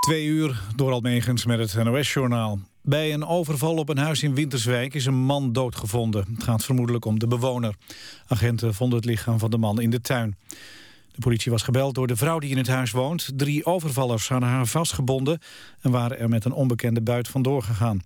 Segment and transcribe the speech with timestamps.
[0.00, 2.58] Twee uur door Almegens met het NOS-journaal.
[2.82, 6.24] Bij een overval op een huis in Winterswijk is een man doodgevonden.
[6.34, 7.74] Het gaat vermoedelijk om de bewoner.
[8.26, 10.36] Agenten vonden het lichaam van de man in de tuin.
[11.12, 13.30] De politie was gebeld door de vrouw die in het huis woont.
[13.36, 15.38] Drie overvallers hadden haar vastgebonden...
[15.80, 18.00] en waren er met een onbekende buit vandoor gegaan.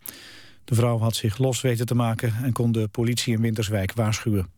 [0.64, 2.34] De vrouw had zich los weten te maken...
[2.42, 4.48] en kon de politie in Winterswijk waarschuwen.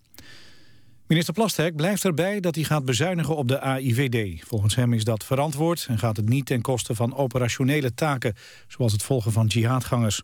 [1.07, 4.45] Minister Plasterk blijft erbij dat hij gaat bezuinigen op de AIVD.
[4.47, 8.35] Volgens hem is dat verantwoord en gaat het niet ten koste van operationele taken...
[8.69, 10.23] zoals het volgen van jihadgangers.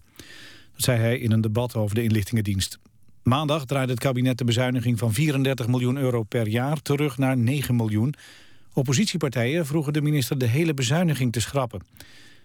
[0.73, 2.79] Dat zei hij in een debat over de inlichtingendienst.
[3.23, 7.77] Maandag draaide het kabinet de bezuiniging van 34 miljoen euro per jaar terug naar 9
[7.77, 8.15] miljoen.
[8.73, 11.83] Oppositiepartijen vroegen de minister de hele bezuiniging te schrappen.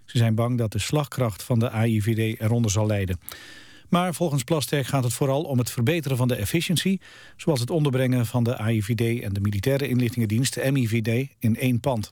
[0.05, 3.19] Ze zijn bang dat de slagkracht van de AIVD eronder zal lijden.
[3.89, 7.01] Maar volgens Plasterk gaat het vooral om het verbeteren van de efficiëntie...
[7.37, 12.11] zoals het onderbrengen van de AIVD en de Militaire Inlichtingendienst, MIVD, in één pand.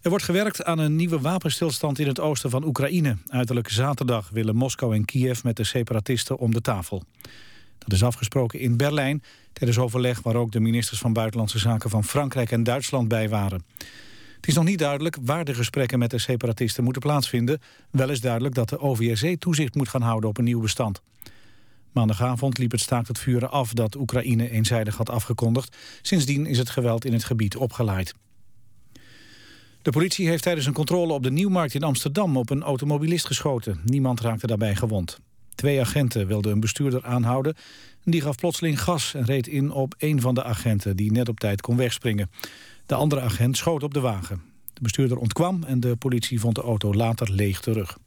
[0.00, 3.16] Er wordt gewerkt aan een nieuwe wapenstilstand in het oosten van Oekraïne.
[3.26, 7.02] Uiterlijk zaterdag willen Moskou en Kiev met de separatisten om de tafel.
[7.78, 12.04] Dat is afgesproken in Berlijn tijdens overleg waar ook de ministers van Buitenlandse Zaken van
[12.04, 13.64] Frankrijk en Duitsland bij waren.
[14.40, 17.60] Het is nog niet duidelijk waar de gesprekken met de separatisten moeten plaatsvinden.
[17.90, 21.02] Wel is duidelijk dat de OVSE toezicht moet gaan houden op een nieuw bestand.
[21.92, 25.76] Maandagavond liep het staakt het vuren af dat Oekraïne eenzijdig had afgekondigd.
[26.02, 28.14] Sindsdien is het geweld in het gebied opgeleid.
[29.82, 33.80] De politie heeft tijdens een controle op de Nieuwmarkt in Amsterdam op een automobilist geschoten.
[33.84, 35.18] Niemand raakte daarbij gewond.
[35.54, 37.54] Twee agenten wilden een bestuurder aanhouden.
[38.04, 41.40] Die gaf plotseling gas en reed in op een van de agenten die net op
[41.40, 42.30] tijd kon wegspringen.
[42.90, 44.42] De andere agent schoot op de wagen.
[44.72, 47.98] De bestuurder ontkwam en de politie vond de auto later leeg terug.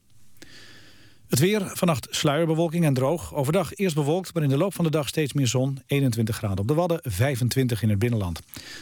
[1.27, 3.33] Het weer, vannacht sluierbewolking en droog.
[3.33, 5.81] Overdag eerst bewolkt, maar in de loop van de dag steeds meer zon.
[5.85, 8.39] 21 graden op de Wadden, 25 in het binnenland.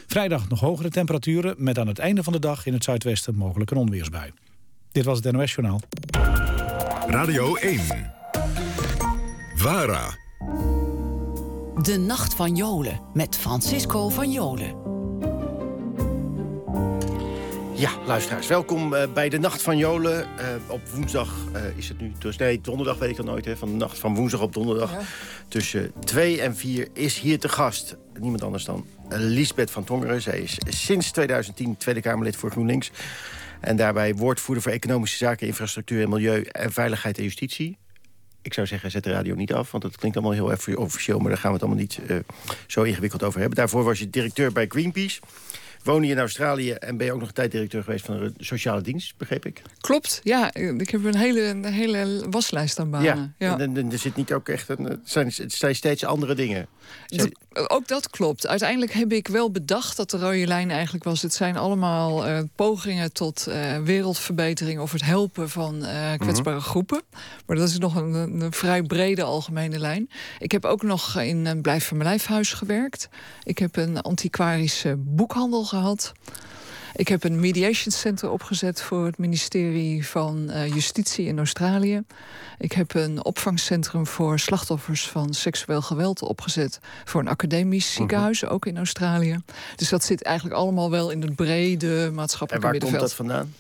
[0.07, 1.55] Vrijdag nog hogere temperaturen...
[1.57, 4.31] met aan het einde van de dag in het zuidwesten mogelijk een onweersbui.
[4.91, 5.81] Dit was het NOS Journaal.
[7.07, 7.79] Radio 1.
[9.55, 10.17] VARA.
[11.81, 14.90] De Nacht van Jolen met Francisco van Jolen.
[17.81, 20.27] Ja, luisteraars, welkom uh, bij de Nacht van Jolen.
[20.39, 23.57] Uh, op woensdag uh, is het nu, dus nee, donderdag weet ik dan nooit, hè,
[23.57, 24.91] van de nacht van woensdag op donderdag.
[24.91, 24.99] Ja.
[25.47, 30.21] Tussen 2 en 4 is hier te gast niemand anders dan Lisbeth van Tongeren.
[30.21, 32.91] Zij is sinds 2010 Tweede Kamerlid voor GroenLinks.
[33.59, 36.41] En daarbij woordvoerder voor Economische Zaken, Infrastructuur en Milieu...
[36.41, 37.77] en Veiligheid en Justitie.
[38.41, 41.19] Ik zou zeggen, zet de radio niet af, want het klinkt allemaal heel erg officieel...
[41.19, 41.99] maar daar gaan we het allemaal niet
[42.67, 43.57] zo ingewikkeld over hebben.
[43.57, 45.19] Daarvoor was je directeur bij Greenpeace...
[45.83, 48.33] Woon je in Australië en ben je ook nog een tijd directeur geweest van de
[48.37, 49.61] sociale dienst, begreep ik?
[49.77, 50.53] Klopt, ja.
[50.53, 53.35] Ik heb een hele, een hele waslijst aan banen.
[53.37, 56.67] Ja, En, er zit niet ook echt een, het, zijn, het zijn steeds andere dingen.
[57.67, 58.47] ook dat klopt.
[58.47, 61.21] Uiteindelijk heb ik wel bedacht dat de rode lijn eigenlijk was...
[61.21, 64.79] het zijn allemaal uh, pogingen tot uh, wereldverbetering...
[64.79, 66.69] of het helpen van uh, kwetsbare mm -hmm.
[66.69, 67.01] groepen.
[67.45, 70.09] Maar dat is nog een, een, vrij brede algemene lijn.
[70.39, 73.09] Ik heb ook nog in een Blijf van mijn lijfhuis gewerkt.
[73.43, 76.11] Ik heb een antiquarische boekhandel gehad.
[76.95, 82.03] Ik heb een mediation center opgezet voor het ministerie van uh, Justitie in Australië.
[82.57, 87.97] Ik heb een opvangcentrum voor slachtoffers van seksueel geweld opgezet voor een academisch mhm.
[87.97, 89.41] ziekenhuis, ook in Australië.
[89.75, 93.53] Dus dat zit eigenlijk allemaal wel in het brede maatschappelijke en waar komt dat vandaan?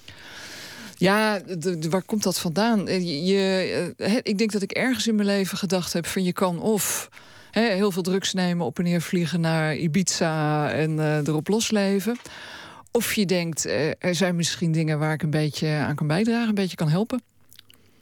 [0.97, 2.85] Ja, de, de, waar komt dat vandaan?
[2.85, 6.59] Je, je, ik denk dat ik ergens in mijn leven gedacht heb van je kan
[6.59, 7.09] of
[7.51, 12.17] heel veel drugs nemen, op en neer vliegen naar Ibiza en uh, erop losleven.
[12.91, 16.49] Of je denkt, uh, er zijn misschien dingen waar ik een beetje aan kan bijdragen,
[16.49, 17.21] een beetje kan helpen.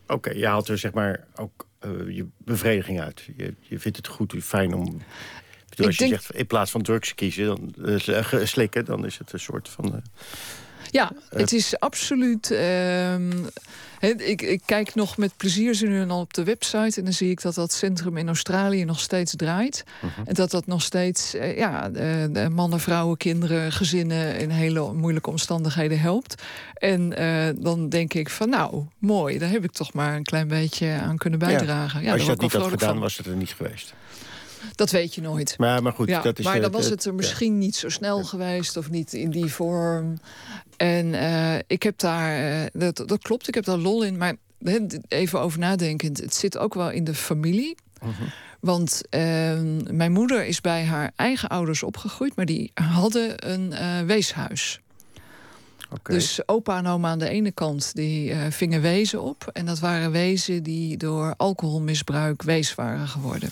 [0.07, 3.29] Oké, je haalt er zeg maar ook uh, je bevrediging uit.
[3.37, 5.01] Je, je vindt het goed, fijn om.
[5.69, 6.21] Bedoel, als je denk...
[6.21, 10.03] zegt in plaats van drugs kiezen, dan slikken, dan is het een soort van.
[10.91, 12.51] Ja, het is absoluut.
[12.51, 13.13] Uh,
[13.99, 16.99] ik, ik, kijk nog met plezier ze nu al op de website.
[16.99, 19.83] En dan zie ik dat dat centrum in Australië nog steeds draait.
[19.85, 20.27] Uh -huh.
[20.27, 21.91] En dat dat nog steeds uh, ja,
[22.51, 26.43] mannen, vrouwen, kinderen, gezinnen in hele moeilijke omstandigheden helpt.
[26.73, 30.47] En uh, dan denk ik van nou, mooi, daar heb ik toch maar een klein
[30.47, 31.99] beetje aan kunnen bijdragen.
[31.99, 32.99] Ja, ja Als je dat niet had gedaan, van.
[32.99, 33.93] was het er niet geweest.
[34.75, 35.57] Dat weet je nooit.
[35.57, 37.57] Maar, maar goed, ja, dat is maar dan was het er misschien ja.
[37.57, 40.19] niet zo snel geweest of niet in die vorm.
[40.77, 44.17] En uh, ik heb daar, uh, dat, dat klopt, ik heb daar lol in.
[44.17, 44.35] Maar
[45.07, 47.75] even over nadenkend, het zit ook wel in de familie.
[48.03, 48.27] Uh -huh.
[48.59, 49.21] Want uh,
[49.91, 53.73] mijn moeder is bij haar eigen ouders opgegroeid, maar die hadden een
[54.05, 54.79] weeshuis.
[55.91, 56.15] Okay.
[56.15, 59.49] Dus opa en oma aan de ene kant die uh, vingen wezen op.
[59.53, 63.49] En dat waren wezen die door alcoholmisbruik wees waren geworden.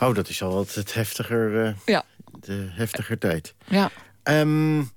[0.00, 2.04] Oh, dat is al wat het heftiger, ja.
[2.40, 3.54] de heftiger tijd.
[3.68, 3.90] Ja.
[4.24, 4.90] Um,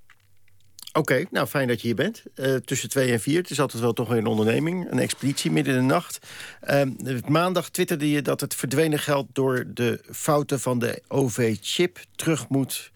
[0.94, 2.24] Oké, nou fijn dat je hier bent.
[2.36, 3.38] Uh, tussen twee en vier.
[3.38, 4.92] Het is altijd wel toch weer een onderneming.
[4.92, 6.28] Een expeditie midden in de nacht.
[6.70, 9.28] Uh, maandag twitterde je dat het verdwenen geld...
[9.34, 12.92] door de fouten van de OV-chip terug moet...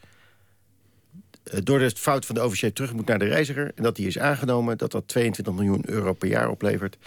[1.53, 3.71] Uh, door de fout van de OV-chip terug moet naar de reiziger.
[3.75, 6.97] En dat die is aangenomen dat dat 22 miljoen euro per jaar oplevert.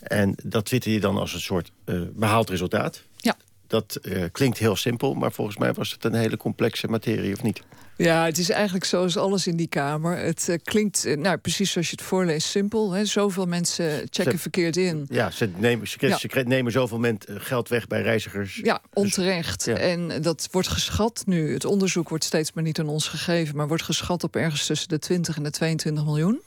[0.00, 1.72] En dat twitter je dan als een soort
[2.14, 3.02] behaald resultaat.
[3.16, 3.36] Ja.
[3.66, 4.00] Dat
[4.32, 7.62] klinkt heel simpel, maar volgens mij was het een hele complexe materie, of niet?
[7.96, 10.18] Ja, het is eigenlijk zoals alles in die Kamer.
[10.18, 12.92] Het uh, klinkt, uh, nou, precies zoals je het voorleest, simpel.
[12.92, 13.04] Hè?
[13.04, 15.06] Zoveel mensen checken ze, verkeerd in.
[15.08, 16.18] Ja, ze nemen, ze, ja.
[16.18, 18.60] ze nemen zoveel eh, geld weg bij reizigers.
[18.62, 19.64] Ja, onterecht.
[19.64, 19.80] Dus, ja.
[19.80, 21.52] En dat wordt geschat nu.
[21.52, 23.56] Het onderzoek wordt steeds maar niet aan ons gegeven...
[23.56, 26.40] maar wordt geschat op ergens tussen de 20 en de 22 miljoen.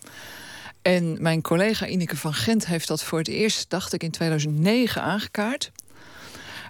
[0.81, 5.01] En mijn collega Ineke van Gent heeft dat voor het eerst, dacht ik, in 2009
[5.01, 5.71] aangekaart.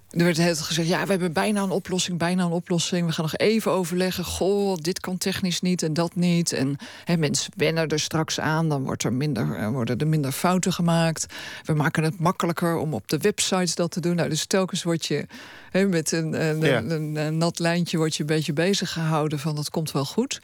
[0.09, 3.07] Er werd heel gezegd, ja, we hebben bijna een oplossing, bijna een oplossing.
[3.07, 4.23] We gaan nog even overleggen.
[4.23, 6.53] Goh, dit kan technisch niet en dat niet.
[6.53, 10.31] En hè, mensen wennen er straks aan, dan wordt er minder, eh, worden er minder
[10.31, 11.25] fouten gemaakt.
[11.63, 14.15] We maken het makkelijker om op de websites dat te doen.
[14.15, 15.25] Nou, dus telkens word je
[15.71, 16.81] hè, met een, een, ja.
[16.81, 20.39] een, nat lijntje word je een beetje bezig gehouden van dat komt wel goed.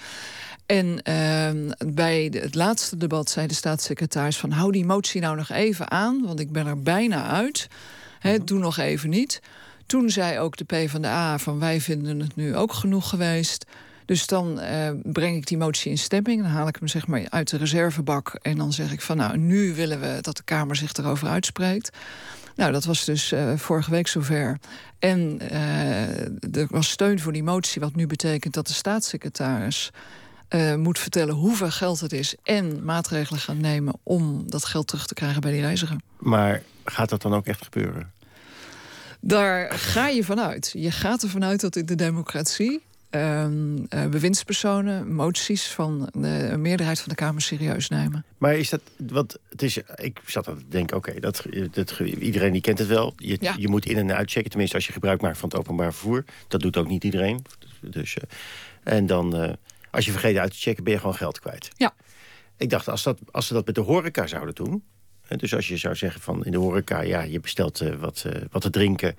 [0.66, 5.50] En uh, bij het laatste debat zei de staatssecretaris van hou die motie nou nog
[5.50, 7.68] even aan, want ik ben er bijna uit.
[8.26, 9.42] He, doe nog even niet.
[9.86, 13.66] Toen zei ook de PvdA van wij vinden het nu ook genoeg geweest.
[14.06, 16.42] Dus dan uh, breng ik die motie in stemming.
[16.42, 18.40] Dan haal ik hem zeg maar uit de reservebak.
[18.42, 21.98] En dan zeg ik van nou, nu willen we dat de Kamer zich erover uitspreekt.
[22.56, 24.60] Nou, dat was dus uh, vorige week zover.
[25.00, 29.92] En uh, er was steun voor die motie, wat nu betekent dat de staatssecretaris
[30.78, 35.14] moet vertellen hoeveel geld het is en maatregelen gaan nemen om dat geld terug te
[35.14, 35.98] krijgen bij die reiziger.
[36.18, 38.12] Maar gaat dat dan ook echt gebeuren?
[39.28, 40.72] Daar ga je vanuit.
[40.78, 42.82] Je gaat ervan uit dat in de democratie
[43.12, 43.48] uh,
[44.10, 48.26] bewindspersonen moties van de meerderheid van de Kamer serieus nemen.
[48.38, 52.00] Maar is dat, wat het is, ik zat aan te denken, oké, okay, dat, dat,
[52.00, 53.14] iedereen die kent het wel.
[53.18, 53.56] Je, ja.
[53.58, 56.24] je moet in- en uitchecken, tenminste als je gebruik maakt van het openbaar vervoer.
[56.48, 57.46] Dat doet ook niet iedereen.
[57.82, 58.24] Dus, uh,
[58.84, 59.54] en dan, uh,
[59.92, 61.70] als je vergeet uit te checken, ben je gewoon geld kwijt.
[61.76, 61.94] Ja.
[62.58, 64.84] Ik dacht, als, dat, als ze dat met de horeca zouden doen...
[65.28, 68.34] Dus als je zou zeggen van in de horeca, ja, je bestelt uh, wat, uh,
[68.52, 69.16] wat te drinken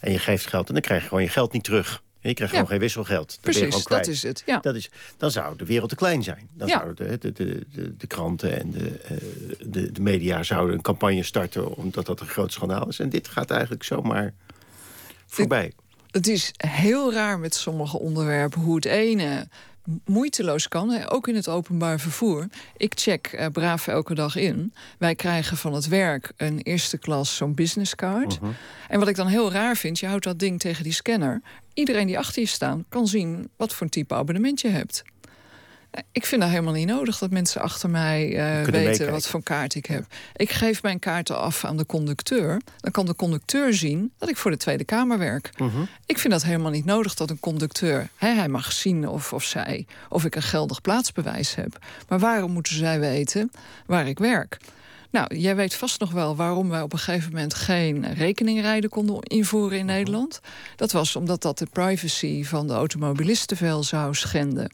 [0.00, 2.02] en je geeft geld en dan krijg je gewoon je geld niet terug.
[2.20, 2.58] Je krijgt ja.
[2.58, 3.28] gewoon geen wisselgeld.
[3.28, 4.42] Dan Precies, dat is het.
[4.46, 4.58] Ja.
[4.58, 6.48] Dat is, dan zou de wereld te klein zijn.
[6.52, 6.78] Dan ja.
[6.78, 9.18] zouden de, de, de, de, kranten en de, uh,
[9.66, 11.76] de, de media zouden een campagne starten...
[11.76, 12.98] omdat dat een groot schandaal is.
[12.98, 14.34] En dit gaat eigenlijk zomaar
[15.26, 15.64] voorbij.
[15.64, 15.74] Het,
[16.10, 19.48] het is heel raar met sommige onderwerpen hoe het ene
[20.04, 22.46] moeiteloos kan, ook in het openbaar vervoer.
[22.76, 24.72] Ik check uh, braaf elke dag in.
[24.98, 28.34] Wij krijgen van het werk een eerste klas zo'n businesscard.
[28.34, 28.50] Uh -huh.
[28.88, 31.42] En wat ik dan heel raar vind, je houdt dat ding tegen die scanner.
[31.74, 35.04] Iedereen die achter je staat kan zien wat voor een type abonnement je hebt.
[36.12, 38.28] Ik vind dat helemaal niet nodig dat mensen achter mij
[38.60, 40.04] uh, weten wat voor kaart ik heb.
[40.36, 42.60] Ik geef mijn kaarten af aan de conducteur.
[42.80, 45.50] Dan kan de conducteur zien dat ik voor de Tweede Kamer werk.
[45.56, 45.82] Uh -huh.
[46.06, 48.08] Ik vind dat helemaal niet nodig dat een conducteur...
[48.16, 51.78] Hè, hij mag zien of, of zij of ik een geldig plaatsbewijs heb.
[52.08, 53.50] Maar waarom moeten zij weten
[53.86, 54.58] waar ik werk?
[55.10, 59.22] Nou, jij weet vast nog wel waarom wij op een gegeven moment geen rekeningrijden konden
[59.22, 60.40] invoeren in Nederland.
[60.76, 64.70] Dat was omdat dat de privacy van de automobilisten veel zou schenden.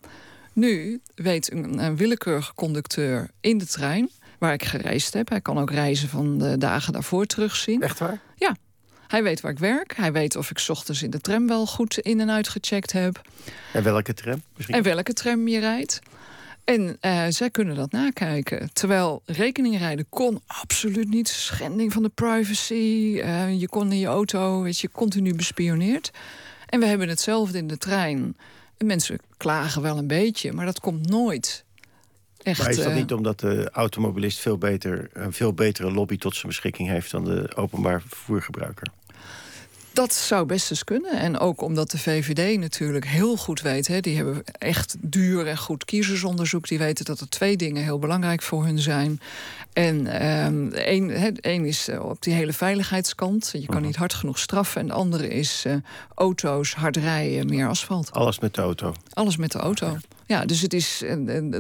[0.53, 5.29] Nu weet een, een, willekeurige conducteur in de trein waar ik gereisd heb.
[5.29, 7.83] Hij kan ook reizen van de dagen daarvoor terugzien.
[7.83, 8.21] Echt waar?
[8.37, 8.57] Ja.
[9.07, 9.97] Hij weet waar ik werk.
[9.97, 12.93] Hij weet of ik 's ochtends in de tram wel goed in en uit gecheckt
[12.93, 13.21] heb.
[13.73, 14.43] En welke tram?
[14.57, 14.77] Misschien?
[14.77, 16.01] En welke tram je rijdt.
[16.65, 18.73] En uh, zij kunnen dat nakijken.
[18.73, 21.29] Terwijl rekeningrijden kon absoluut niet.
[21.29, 22.75] Schending van de privacy.
[22.75, 26.11] Uh, je kon in je auto, weet je, continu bespioneerd.
[26.67, 28.37] En we hebben hetzelfde in de trein.
[28.85, 31.65] Mensen klagen wel een beetje, maar dat komt nooit.
[32.43, 36.19] Echt, maar is dat uh, niet omdat de automobilist veel beter, een veel betere lobby
[36.19, 38.89] tot zijn beschikking heeft dan de openbaar vervoergebruiker?
[39.93, 41.11] Dat zou best eens kunnen.
[41.11, 43.87] En ook omdat de VVD natuurlijk heel goed weet...
[43.87, 46.69] Hè, die hebben echt duur en goed kiezersonderzoek...
[46.69, 49.21] die weten dat er twee dingen heel belangrijk voor hun zijn.
[49.73, 53.51] En um, één, is uh, op die hele veiligheidskant.
[53.53, 53.87] Je kan -huh.
[53.87, 54.81] niet hard genoeg straffen.
[54.81, 55.75] En de andere is uh,
[56.15, 58.13] auto's, hard rijden, meer asfalt.
[58.13, 58.95] Alles met de auto?
[59.13, 59.97] Alles met de auto.
[60.27, 60.99] Ja, dus het is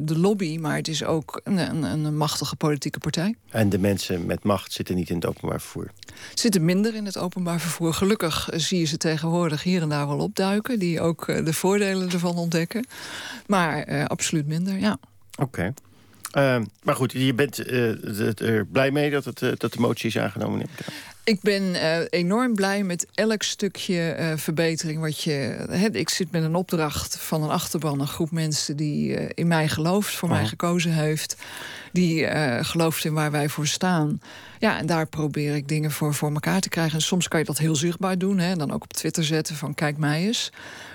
[0.02, 3.34] de lobby, maar het is ook een, een, een, machtige politieke partij.
[3.50, 5.90] En de mensen met macht zitten niet in het openbaar vervoer?
[6.34, 7.94] Zitten minder in het openbaar vervoer.
[7.94, 10.78] Gelukkig zie je ze tegenwoordig hier en daar wel opduiken...
[10.78, 12.86] die ook de voordelen ervan ontdekken.
[13.46, 14.98] Maar uh, absoluut minder, ja.
[15.38, 15.42] Oké.
[15.42, 15.72] Okay.
[16.32, 17.58] Ehm, maar goed, je bent
[18.40, 20.60] er blij mee dat, het, dat de motie is aangenomen.
[20.60, 20.68] Ik
[21.24, 25.30] ik ben uh, enorm blij met elk stukje verbetering wat je.
[25.70, 29.68] He, ik zit met een opdracht van een achterban, een groep mensen die in mij
[29.68, 31.36] gelooft, voor mij gekozen heeft,
[31.92, 32.26] die
[32.64, 34.20] gelooft in waar wij voor staan.
[34.58, 36.94] Ja, en daar probeer ik dingen voor, voor elkaar te krijgen.
[36.94, 39.74] En soms kan je dat heel zichtbaar doen, hè, dan ook op Twitter zetten van
[39.74, 40.52] kijk mij eens.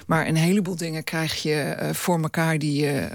[0.08, 3.08] Maar een heleboel dingen krijg je voor elkaar die je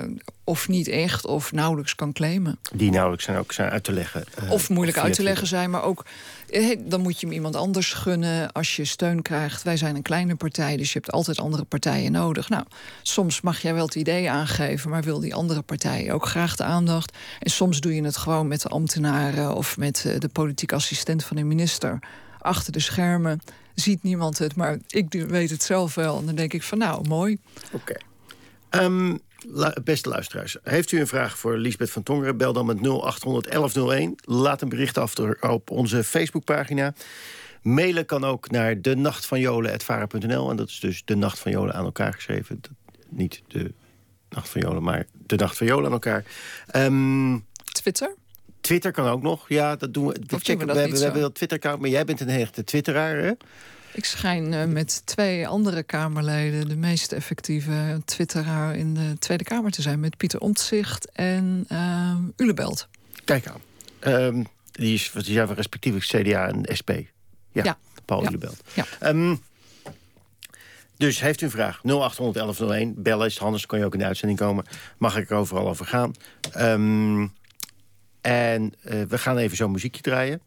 [0.45, 2.59] of niet echt of nauwelijks kan claimen.
[2.75, 4.25] Die nauwelijks zijn ook zijn uit te leggen.
[4.49, 6.05] of moeilijk uit te leggen zijn, maar ook
[6.53, 9.63] eh, dan moet je hem iemand anders gunnen als je steun krijgt.
[9.63, 12.49] Wij zijn een kleine partij, dus je hebt altijd andere partijen nodig.
[12.49, 12.65] Nou,
[13.03, 16.65] soms mag jij wel het idee aangeven, maar wil die andere partij ook graag de
[16.65, 17.17] aandacht.
[17.39, 21.25] En soms doe je het gewoon met de ambtenaren of met eh, de politiek assistent
[21.25, 21.99] van de minister.
[22.39, 23.41] Achter de schermen
[23.75, 26.19] ziet niemand het, maar ik weet het zelf wel.
[26.19, 27.39] En dan denk ik van nou, mooi.
[27.73, 27.95] Oké.
[28.69, 29.17] Ehm,
[29.85, 32.37] beste luisteraars, heeft u een vraag voor Lisbeth van Tongeren?
[32.37, 34.15] Bel dan met 0800 1101.
[34.25, 36.95] Laat een bericht af op onze Facebookpagina.
[37.63, 39.41] Mailen kan ook naar de nacht van
[40.51, 42.61] en dat is dus de nacht van Jolen aan elkaar geschreven.
[43.09, 43.73] Niet de
[44.29, 46.25] nacht van Jolen, maar de nacht van Jolen aan elkaar.
[46.77, 48.15] Um, Twitter?
[48.63, 49.49] Twitter kan ook nog.
[49.49, 50.13] Ja, dat doen we.
[50.27, 53.33] we, checken, we, hebben, we hebben dat Twitter-account, maar jij bent een hechte twitteraar, hè?
[53.95, 59.71] Ik schijn uh, met twee andere Kamerleden de meest effectieve twitteraar in de Tweede Kamer
[59.71, 60.01] te zijn.
[60.01, 62.89] Met Pieter Omtzigt en uh, Ulebelt.
[63.25, 63.61] Kijk aan.
[64.13, 66.91] Um, die is, die zijn respectievelijk CDA en SP.
[67.53, 67.79] Ja, ja.
[68.05, 68.29] Paul ja.
[68.29, 68.63] Ulebelt.
[68.75, 69.09] Ja.
[69.09, 69.41] Um,
[70.97, 71.81] dus heeft u een vraag?
[71.83, 73.03] 0800 1101.
[73.03, 74.65] Bellen is anders, kan je ook in de uitzending komen.
[74.99, 76.15] Mag ik er overal over gaan.
[76.59, 77.33] Um,
[78.23, 80.41] en uh, we gaan even zo'n muziekje draaien.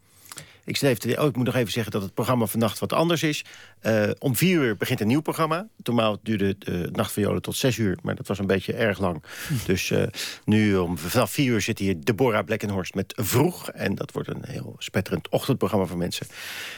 [0.64, 3.44] Ik, even, oh, ik moet nog even zeggen dat het programma vannacht wat anders is.
[3.82, 5.68] Uh, om vier uur begint een nieuw programma.
[5.82, 8.98] Normaal duurde de Nacht van Joden tot zes uur, maar dat was een beetje erg
[8.98, 9.22] lang.
[9.66, 10.06] Dus uh,
[10.44, 13.70] nu om, vanaf vier uur zit hier Deborah Blekkenhorst met Vroeg.
[13.70, 16.26] En dat wordt een heel spetterend ochtendprogramma voor mensen...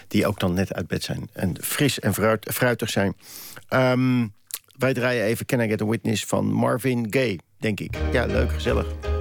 [0.08, 3.16] die ook dan net uit bed zijn en fris en fruit, fruitig zijn.
[3.70, 4.32] Um,
[4.76, 7.98] wij draaien even Can I Get a Witness van Marvin Gaye, denk ik.
[8.12, 9.17] Ja, leuk, gezellig.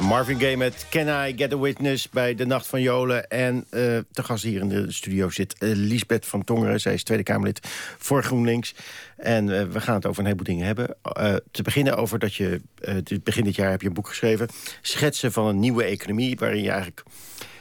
[0.00, 3.28] Marvin Gaye met Can I Get a Witness bij de Nacht van Jolen.
[3.28, 6.80] En uh, te gast hier in de studio zit uh, Lisbeth van Tongeren.
[6.80, 7.60] Zij is Tweede Kamerlid
[7.98, 8.74] voor GroenLinks.
[9.16, 10.96] En uh, we gaan het over een heleboel dingen hebben.
[11.50, 12.60] te beginnen over dat je,
[13.22, 14.48] begin dit jaar heb je een boek geschreven...
[14.82, 17.02] Schetsen van een nieuwe economie, waarin je eigenlijk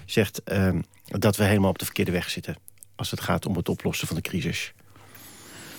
[0.06, 0.44] zegt...
[0.44, 2.56] Ehm, dat we helemaal op de verkeerde weg zitten...
[2.96, 4.74] als het gaat om het oplossen van de crisis.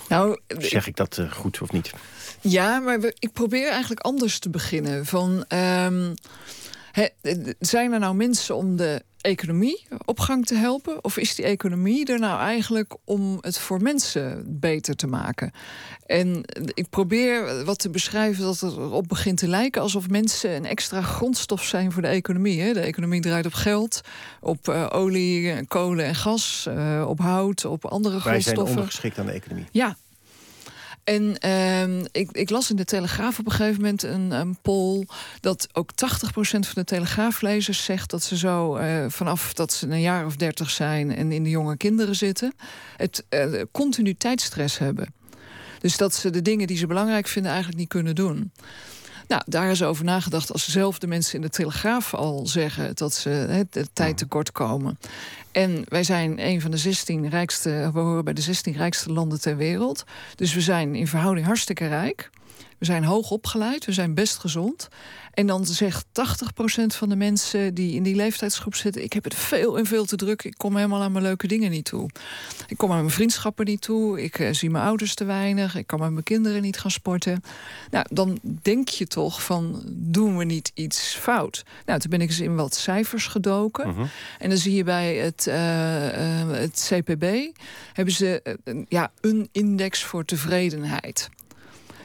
[0.08, 1.92] Nou, zeg ik dat goed of niet?
[2.40, 5.06] Ja, maar ik probeer eigenlijk anders te beginnen.
[5.06, 6.14] Van, um,
[7.59, 11.04] zijn er nou mensen om de economie op gang te helpen?
[11.04, 15.52] Of is die economie er nou eigenlijk om het voor mensen beter te maken?
[16.07, 16.42] En
[16.75, 21.02] ik probeer wat te beschrijven dat het erop begint te lijken alsof mensen een extra
[21.02, 22.61] grondstof zijn voor de economie.
[22.61, 22.73] Hè?
[22.73, 24.00] De economie draait op geld,
[24.40, 28.54] op uh, olie, kolen en gas, uh, op hout, op andere Wij grondstoffen.
[28.57, 29.66] Wij zijn ondergeschikt aan de economie.
[29.71, 29.97] Ja,
[31.08, 35.06] en uh, ik, ik, las in de Telegraaf op een gegeven moment een, een poll...
[35.40, 35.96] dat ook 80%
[36.40, 38.76] van de Telegraaflezers zegt dat ze zo...
[38.76, 42.52] Uh, vanaf dat ze een jaar of 30 zijn en in de jonge kinderen zitten...
[42.96, 45.14] het uh, continu tijdstress hebben.
[45.80, 48.52] Dus dat ze de dingen die ze belangrijk vinden eigenlijk niet kunnen doen.
[49.28, 53.14] Nou, daar is over nagedacht als zelf de mensen in de Telegraaf al zeggen dat
[53.14, 54.99] ze he, de tijd tekort komen.
[55.52, 59.40] En wij zijn een van de 16 rijkste, we horen bij de 16 rijkste landen
[59.40, 60.04] ter wereld.
[60.35, 62.30] Dus we zijn in verhouding hartstikke rijk.
[62.78, 64.88] We zijn hoog opgeleid, we zijn best gezond.
[65.38, 66.11] En dan zegt 80%
[66.87, 69.02] van de mensen die in die leeftijdsgroep zitten...
[69.02, 71.70] ik heb het veel en veel te druk, ik kom helemaal aan mijn leuke dingen
[71.70, 72.11] niet toe.
[72.66, 75.76] Ik kom aan mijn vriendschappen niet toe, ik uh, zie mijn ouders te weinig...
[75.76, 77.42] ik kan met mijn kinderen niet gaan sporten.
[77.90, 81.64] Nou, dan denk je toch van, doen we niet iets fout?
[81.87, 83.88] Nou, toen ben ik eens in wat cijfers gedoken.
[83.88, 84.06] Uh-huh.
[84.38, 87.25] En dan zie je bij het, uh, uh, het CPB...
[87.92, 88.56] hebben ze
[88.88, 91.28] ja, een index voor tevredenheid...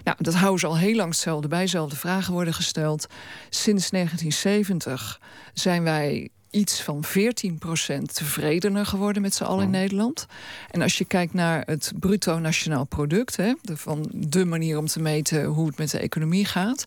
[0.04, 1.68] Nou, dat houden ze al heel lang hetzelfde bij.
[1.68, 3.08] Zelfde vragen worden gesteld.
[3.50, 5.20] Sinds 1970
[5.54, 10.26] zijn wij iets van 14% tevredener geworden met z'n allen in Nederland.
[10.72, 14.88] En als je kijkt naar het bruto nationaal product, hè, de, van de manier om
[14.88, 16.84] te meten hoe het met de economie gaat,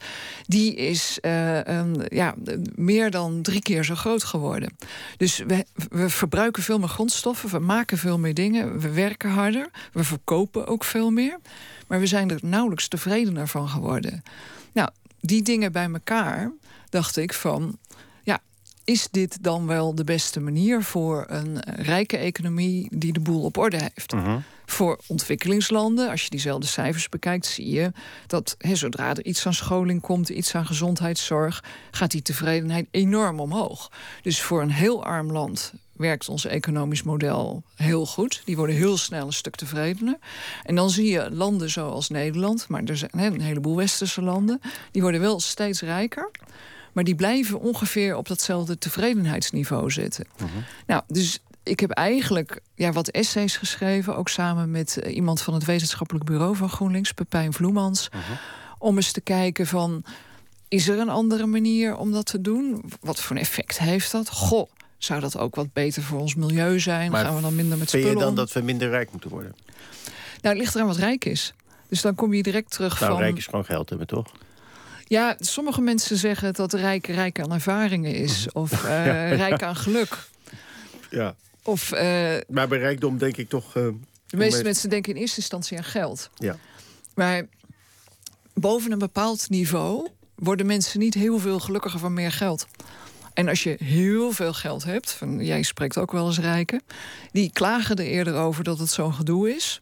[0.46, 2.34] die is uh, um, ja,
[2.74, 4.76] meer dan drie keer zo groot geworden.
[5.16, 9.68] Dus we, we verbruiken veel meer grondstoffen, we maken veel meer dingen, we werken harder,
[9.92, 11.38] we verkopen ook veel meer.
[11.86, 14.22] Maar we zijn er nauwelijks tevredener van geworden.
[14.72, 14.88] Nou,
[15.20, 16.52] die dingen bij elkaar
[16.88, 17.78] dacht ik van.
[18.22, 18.40] Ja,
[18.84, 23.56] is dit dan wel de beste manier voor een rijke economie die de boel op
[23.56, 24.12] orde heeft?
[24.12, 24.36] Uh -huh.
[24.66, 27.92] Voor ontwikkelingslanden, als je diezelfde cijfers bekijkt, zie je
[28.26, 33.40] dat he, zodra er iets aan scholing komt, iets aan gezondheidszorg, gaat die tevredenheid enorm
[33.40, 33.90] omhoog.
[34.22, 38.42] Dus voor een heel arm land werkt ons economisch model heel goed.
[38.44, 40.18] Die worden heel snel een stuk tevredener.
[40.62, 45.02] En dan zie je landen zoals Nederland, maar er zijn een heleboel westerse landen, die
[45.02, 46.30] worden wel steeds rijker.
[46.92, 50.24] Maar die blijven ongeveer op datzelfde tevredenheidsniveau zitten.
[50.36, 50.62] Uh -huh.
[50.86, 55.54] Nou, dus ik heb eigenlijk ja, wat essays geschreven, ook samen met uh, iemand van
[55.54, 58.36] het wetenschappelijk bureau van GroenLinks, Pepijn Vloemans, uh -huh.
[58.78, 60.04] om eens te kijken van.
[60.68, 62.84] Is er een andere manier om dat te doen?
[63.00, 64.28] Wat voor een effect heeft dat?
[64.28, 67.10] Goh, zou dat ook wat beter voor ons milieu zijn?
[67.10, 68.38] Maar gaan we dan minder met spullen Vind je dan om?
[68.38, 69.54] dat we minder rijk moeten worden?
[70.40, 71.54] Nou, het ligt eraan wat rijk is.
[71.88, 73.20] Dus dan kom je direct terug nou, van...
[73.20, 74.32] rijk is gewoon geld hebben, toch?
[75.04, 78.46] Ja, sommige mensen zeggen dat rijk rijk aan ervaringen is.
[78.52, 79.28] Of uh, ja.
[79.28, 80.28] rijk aan geluk.
[81.10, 81.34] Ja.
[81.62, 81.98] Of, uh,
[82.48, 83.76] maar bij rijkdom denk ik toch...
[83.76, 83.88] Uh,
[84.26, 86.30] de meeste mensen denken in eerste instantie aan geld.
[86.34, 86.56] Ja.
[87.14, 87.46] Maar
[88.54, 92.66] boven een bepaald niveau worden mensen niet heel veel gelukkiger van meer geld.
[93.36, 96.82] En als je heel veel geld hebt, van, jij spreekt ook wel eens rijken,
[97.32, 99.80] die klagen er eerder over dat het zo'n gedoe is,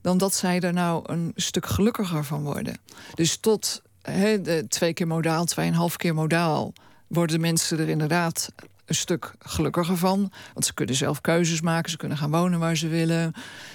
[0.00, 2.76] dan dat zij er nou een stuk gelukkiger van worden.
[3.14, 6.72] Dus tot de twee keer modaal, tweeënhalf keer modaal,
[7.06, 8.52] worden de mensen er inderdaad
[8.84, 10.32] een stuk gelukkiger van.
[10.52, 11.90] Want ze kunnen zelf keuzes maken.
[11.90, 13.32] Ze kunnen gaan wonen waar ze willen.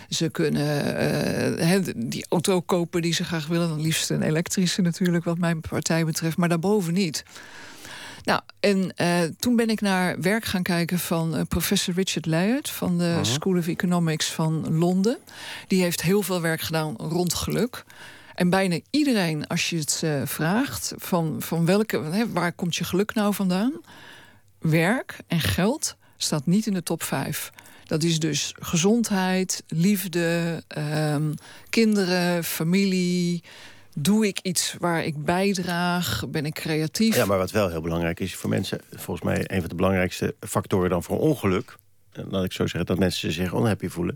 [0.10, 1.02] Ze kunnen
[1.62, 3.70] uh, die auto kopen die ze graag willen.
[3.70, 6.38] Dan liefst een elektrische natuurlijk, wat mijn partij betreft.
[6.38, 7.24] Maar daarboven niet.
[8.28, 12.70] Nou, en uh, toen ben ik naar werk gaan kijken van uh, professor Richard Layard...
[12.70, 13.24] van de -huh.
[13.24, 15.18] School of Economics van Londen.
[15.68, 17.84] Die heeft heel veel werk gedaan rond geluk.
[18.36, 20.94] En bijna iedereen, als je het uh, vraagt...
[20.98, 23.74] van, van welke, hè, waar komt je geluk nou vandaan?
[24.60, 27.52] Werk en geld staat niet in de top 5.
[27.86, 31.34] Dat is dus gezondheid, liefde, um,
[31.70, 33.44] kinderen, familie
[34.00, 36.24] doe ik iets waar ik bijdraag?
[36.30, 37.16] Ben ik creatief?
[37.16, 38.80] Ja, maar wat wel heel belangrijk is voor mensen...
[38.92, 41.78] volgens mij een van de belangrijkste factoren dan voor ongeluk...
[42.12, 44.16] laat ik zo zeggen, dat mensen zich onhappy voelen...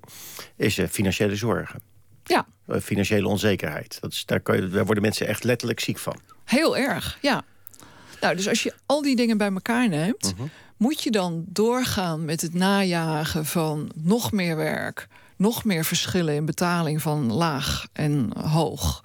[0.55, 1.81] is uh, financiële zorgen.
[2.23, 2.45] Ja.
[2.67, 3.97] Uh, financiële onzekerheid.
[4.01, 6.15] Dat is, daar, kan je, daar worden mensen echt letterlijk ziek van.
[6.45, 7.43] Heel erg, ja.
[8.21, 10.47] Nou, dus als je al die dingen bij elkaar neemt, mhm.
[10.77, 15.07] moet je dan doorgaan met het najagen van nog meer werk,
[15.41, 19.03] nog meer verschillen in betaling van laag en hoog.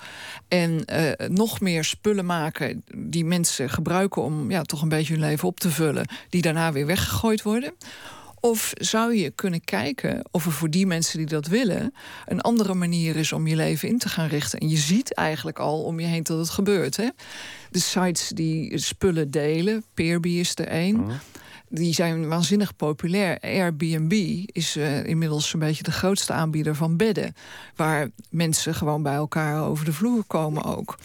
[0.49, 5.23] En uh, nog meer spullen maken die mensen gebruiken om ja, toch een beetje hun
[5.23, 7.73] leven op te vullen, die daarna weer weggegooid worden.
[8.41, 11.95] Of zou je kunnen kijken of er voor die mensen die dat willen...
[12.27, 14.59] een andere manier is om je leven in te gaan richten.
[14.59, 16.97] En je ziet eigenlijk al om je heen dat het gebeurt.
[16.97, 17.09] Hè?
[17.71, 21.21] De sites die spullen delen, Peerby is er één...
[21.69, 23.39] Die zijn waanzinnig populair.
[23.41, 24.13] Airbnb
[24.47, 27.35] is uh, inmiddels een beetje de grootste aanbieder van bedden.
[27.77, 30.97] Waar mensen gewoon bij elkaar over de vloer komen ook.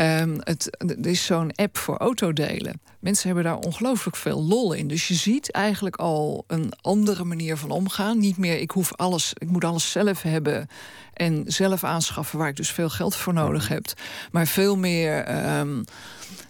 [0.00, 2.80] Um, het, er is zo'n app voor autodelen.
[2.98, 4.88] Mensen hebben daar ongelooflijk veel lol in.
[4.88, 8.18] Dus je ziet eigenlijk al een andere manier van omgaan.
[8.18, 10.68] Niet meer, ik hoef alles, ik moet alles zelf hebben
[11.14, 13.72] en zelf aanschaffen, waar ik dus veel geld voor nodig mhm.
[13.72, 13.84] heb.
[14.32, 15.46] Maar veel meer.
[15.58, 15.84] Um,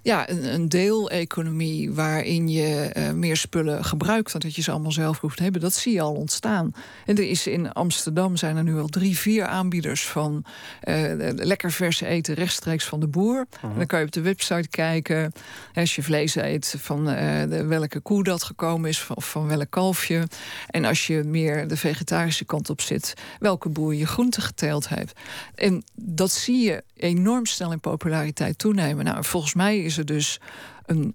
[0.03, 4.93] ja, een, een deeleconomie waarin je uh, meer spullen gebruikt dan dat je ze allemaal
[4.93, 6.75] zelf hoeft te hebben, dat zie je al ontstaan.
[7.07, 10.45] En er is in Amsterdam zijn er nu al drie, vier aanbieders van
[10.85, 13.47] uh, lekker verse eten rechtstreeks van de boer.
[13.63, 15.33] En dan kan je op de website kijken
[15.75, 20.29] als je vlees eet van de, welke koe dat gekomen is of van welk kalfje.
[20.67, 25.21] En als je meer de vegetarische kant op zit, welke boer je groente geteeld heeft.
[25.55, 29.05] En dat zie je enorm snel in populariteit toenemen.
[29.05, 30.41] Nou, volgens mij is er dus
[30.87, 31.15] een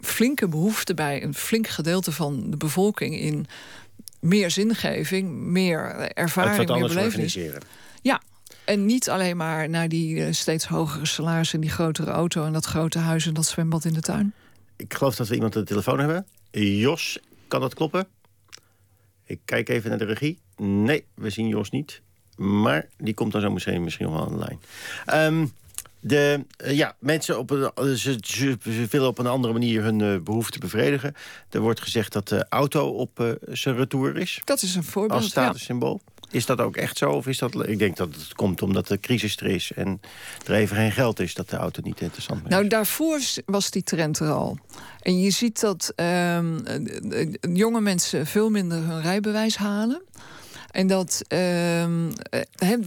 [0.00, 3.46] flinke behoefte bij een flink gedeelte van de bevolking in
[4.20, 7.38] meer zingeving, meer ervaring, meer belevenis.
[8.02, 8.20] Ja,
[8.64, 12.64] en niet alleen maar naar die eh, steeds hogere salarissen, die grotere auto en dat
[12.64, 14.34] grote huis en dat zwembad in de tuin.
[14.76, 16.26] Ik geloof dat we iemand aan de telefoon hebben.
[16.50, 18.06] Jos, kan dat kloppen?
[19.24, 20.38] Ik kijk even naar de regie.
[20.56, 22.02] Nee, we zien Jos niet.
[22.40, 24.46] Maar die komt dan zo misschien, misschien wel aan de
[25.06, 25.34] lijn.
[25.34, 25.52] Um,
[26.00, 28.58] de, uh, ja, mensen op een, eh, ze, ze,
[28.90, 31.14] willen op een andere manier hun uh, behoeften bevredigen.
[31.50, 34.40] Er wordt gezegd dat de auto op uh, zijn retour is.
[34.44, 36.00] Dat is een voorbeeld, Als statussymbool.
[36.30, 37.10] Is dat ook echt zo?
[37.10, 39.72] Of is dat, ik denk dat het komt omdat de crisis er is...
[39.72, 40.00] en
[40.46, 42.50] er even geen geld is dat de auto niet interessant is.
[42.50, 44.58] Nou, daarvoor was die trend er al.
[45.00, 46.38] En je ziet dat uh,
[47.40, 50.02] jonge mensen veel minder hun rijbewijs halen...
[50.70, 51.84] En dat uh,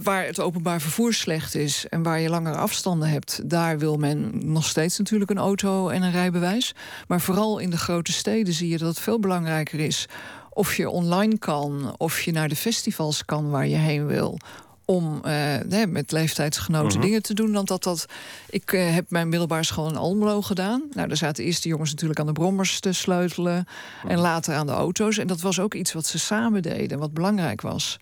[0.02, 4.30] waar het openbaar vervoer slecht is en waar je langere afstanden hebt, daar wil men
[4.52, 6.74] nog steeds natuurlijk een auto en een rijbewijs.
[7.08, 10.08] Maar vooral in de grote steden zie je dat het veel belangrijker is
[10.50, 14.38] of je online kan, of je naar de festivals kan waar je heen wil
[14.84, 17.06] om uh, met leeftijdsgenoten mhm.
[17.06, 17.52] dingen te doen.
[17.52, 18.06] Dan dat dat.
[18.50, 20.82] Ik uh, heb mijn middelbare school in Almelo gedaan.
[20.92, 23.66] Nou, daar zaten eerst de jongens natuurlijk aan de brommers te sleutelen.
[24.02, 24.20] En mhm.
[24.20, 25.18] later aan de auto's.
[25.18, 27.98] En dat was ook iets wat ze samen deden, wat belangrijk was.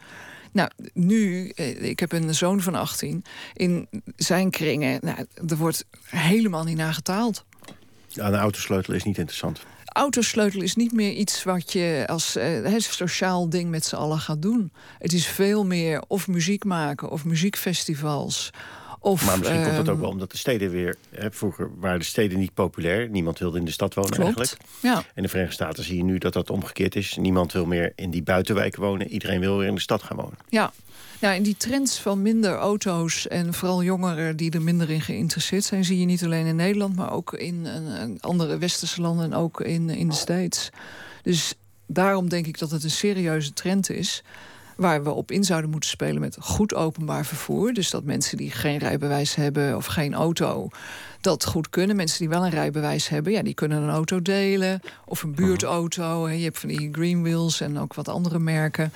[0.52, 3.24] Nou, nu, eh, ik heb een zoon van 18.
[3.54, 7.44] In zijn kringen, nou, er wordt helemaal niet naar getaald.
[8.08, 9.60] Ja, de autosleutel is niet interessant
[9.92, 14.42] autosleutel is niet meer iets wat je als uh, sociaal ding met z'n allen gaat
[14.42, 14.72] doen.
[14.98, 18.50] Het is veel meer of muziek maken of muziekfestivals.
[19.04, 20.96] Of, maar misschien komt het ook ehm, wel omdat de steden weer...
[21.10, 23.08] Hè, vroeger waren de steden niet populair.
[23.08, 24.64] Niemand wilde in de stad wonen klopt, eigenlijk.
[24.80, 25.02] Ja.
[25.14, 27.16] In de Verenigde Staten zie je nu dat dat omgekeerd is.
[27.16, 29.08] Niemand wil meer in die buitenwijken wonen.
[29.08, 30.38] Iedereen wil weer in de stad gaan wonen.
[30.48, 30.72] Ja,
[31.22, 35.64] ja, en die trends van minder auto's en vooral jongeren die er minder in geïnteresseerd
[35.64, 37.66] zijn, zie je niet alleen in Nederland, maar ook in,
[38.00, 40.70] in andere westerse landen en ook in, in de States.
[41.22, 41.54] Dus
[41.86, 44.22] daarom denk ik dat het een serieuze trend is
[44.76, 47.72] waar we op in zouden moeten spelen met goed openbaar vervoer.
[47.72, 50.68] Dus dat mensen die geen rijbewijs hebben of geen auto
[51.20, 51.96] dat goed kunnen.
[51.96, 56.28] Mensen die wel een rijbewijs hebben, ja, die kunnen een auto delen of een buurtauto.
[56.28, 58.92] Je hebt van die Green Wheels en ook wat andere merken.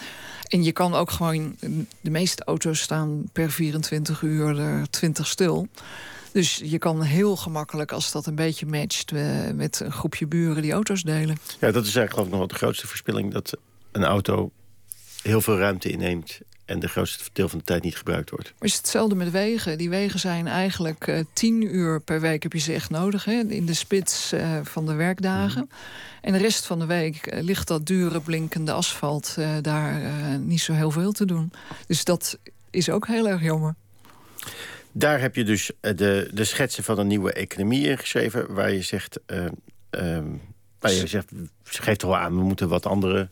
[0.48, 1.56] En je kan ook gewoon,
[2.00, 5.68] de meeste auto's staan per 24 uur er 20 stil.
[6.32, 9.12] Dus je kan heel gemakkelijk, als dat een beetje matcht...
[9.12, 11.36] Uh, met een groepje buren die auto's delen.
[11.60, 13.32] Ja, dat is eigenlijk geloof ik nog wel de grootste verspilling...
[13.32, 13.56] dat
[13.92, 14.50] een auto
[15.26, 18.52] heel veel ruimte inneemt en de grootste deel van de tijd niet gebruikt wordt.
[18.58, 19.78] Maar is hetzelfde met wegen.
[19.78, 23.24] Die wegen zijn eigenlijk uh, tien uur per week heb je ze echt nodig.
[23.24, 23.40] Hè?
[23.48, 25.68] In de spits uh, van de werkdagen.
[25.70, 25.76] Mhm.
[26.20, 30.00] En de rest van de week uh, ligt dat dure blinkende asfalt daar
[30.38, 31.52] niet zo heel veel te doen.
[31.86, 32.38] Dus dat
[32.70, 33.74] is ook heel erg jammer.
[34.92, 38.54] Daar heb je dus de, de schetsen van een nieuwe economie ingeschreven...
[38.54, 39.20] waar je zegt,
[40.78, 42.36] waar je zegt, geeft toch wel aan...
[42.36, 43.28] we moeten wat andere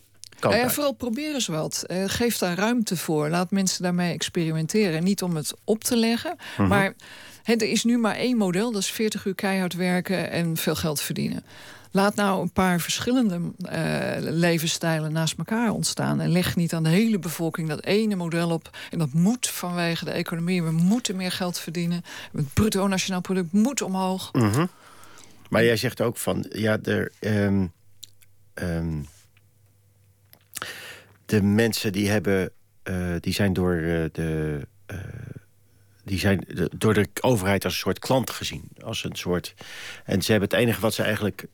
[0.50, 1.84] nou ja, vooral probeer eens wat.
[1.86, 3.28] Uh, geef daar ruimte voor.
[3.28, 5.04] Laat mensen daarmee experimenteren.
[5.04, 6.68] Niet om het op te leggen, mhm.
[6.68, 6.94] maar
[7.44, 8.72] er is nu maar één model.
[8.72, 11.44] Dat is 40 uur keihard werken en veel geld verdienen.
[11.90, 13.40] Laat nou een paar verschillende
[13.72, 16.20] uh, levensstijlen naast elkaar ontstaan.
[16.20, 18.76] En leg niet aan de hele bevolking dat ene model op.
[18.90, 20.62] En dat moet vanwege de economie.
[20.62, 22.02] We moeten meer geld verdienen.
[22.32, 24.32] Het bruto nationaal product moet omhoog.
[24.32, 24.66] Mhm.
[25.48, 27.66] Maar jij zegt ook van, ja, er, ehm,
[31.26, 32.50] de mensen die hebben,
[32.84, 34.60] uh, die zijn door uh, de,
[34.92, 34.98] uh,
[36.04, 39.54] die zijn door de overheid als een soort klant gezien, als een soort,
[40.04, 41.46] en ze hebben het enige wat ze eigenlijk,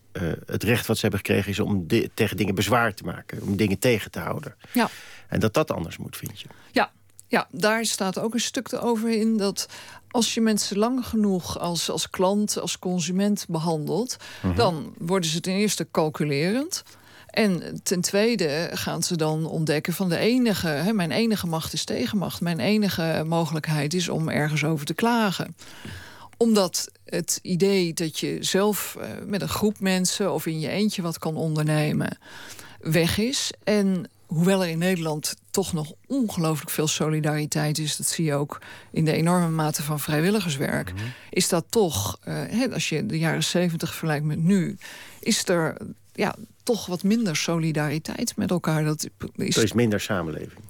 [0.47, 3.79] het recht wat ze hebben gekregen is om tegen dingen bezwaar te maken, om dingen
[3.79, 4.55] tegen te houden.
[4.73, 4.91] Ja.
[5.29, 6.47] En dat dat anders moet, vind je?
[6.73, 6.91] Ja,
[7.31, 9.69] ja, daar staat ook een stuk over in dat
[10.11, 14.57] als je mensen lang genoeg als, als klant, als consument behandelt, mhm.
[14.57, 16.83] dan worden ze ten eerste calculerend.
[17.31, 21.85] En ten tweede gaan ze dan ontdekken van de enige, hè, mijn enige macht is
[21.85, 22.41] tegenmacht.
[22.41, 25.55] Mijn enige mogelijkheid is om ergens over te klagen
[26.41, 31.03] omdat het idee dat je zelf eh, met een groep mensen of in je eentje
[31.03, 32.19] wat kan ondernemen
[32.81, 33.53] weg is.
[33.65, 38.61] En hoewel er in Nederland toch nog ongelooflijk veel solidariteit is, dat zie je ook
[38.91, 41.05] in de enorme mate van vrijwilligerswerk, mhm.
[41.31, 44.77] is dat toch, uh, als je de jaren zeventig vergelijkt met nu,
[45.21, 45.77] is er
[46.21, 48.85] ja, toch wat minder solidariteit met elkaar.
[48.85, 50.61] Dat is, er is minder samenleving.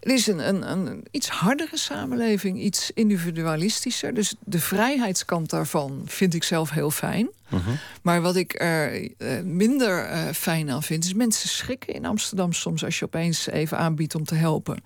[0.00, 4.14] Het is een, een, een, iets hardere samenleving, iets individualistischer.
[4.14, 7.28] Dus de vrijheidskant daarvan vind ik zelf heel fijn.
[7.48, 7.70] Mhm.
[8.02, 9.08] Maar wat ik er uh,
[9.44, 13.78] minder uh, fijn aan vind, is mensen schrikken in Amsterdam soms als je opeens even
[13.78, 14.84] aanbiedt om te helpen.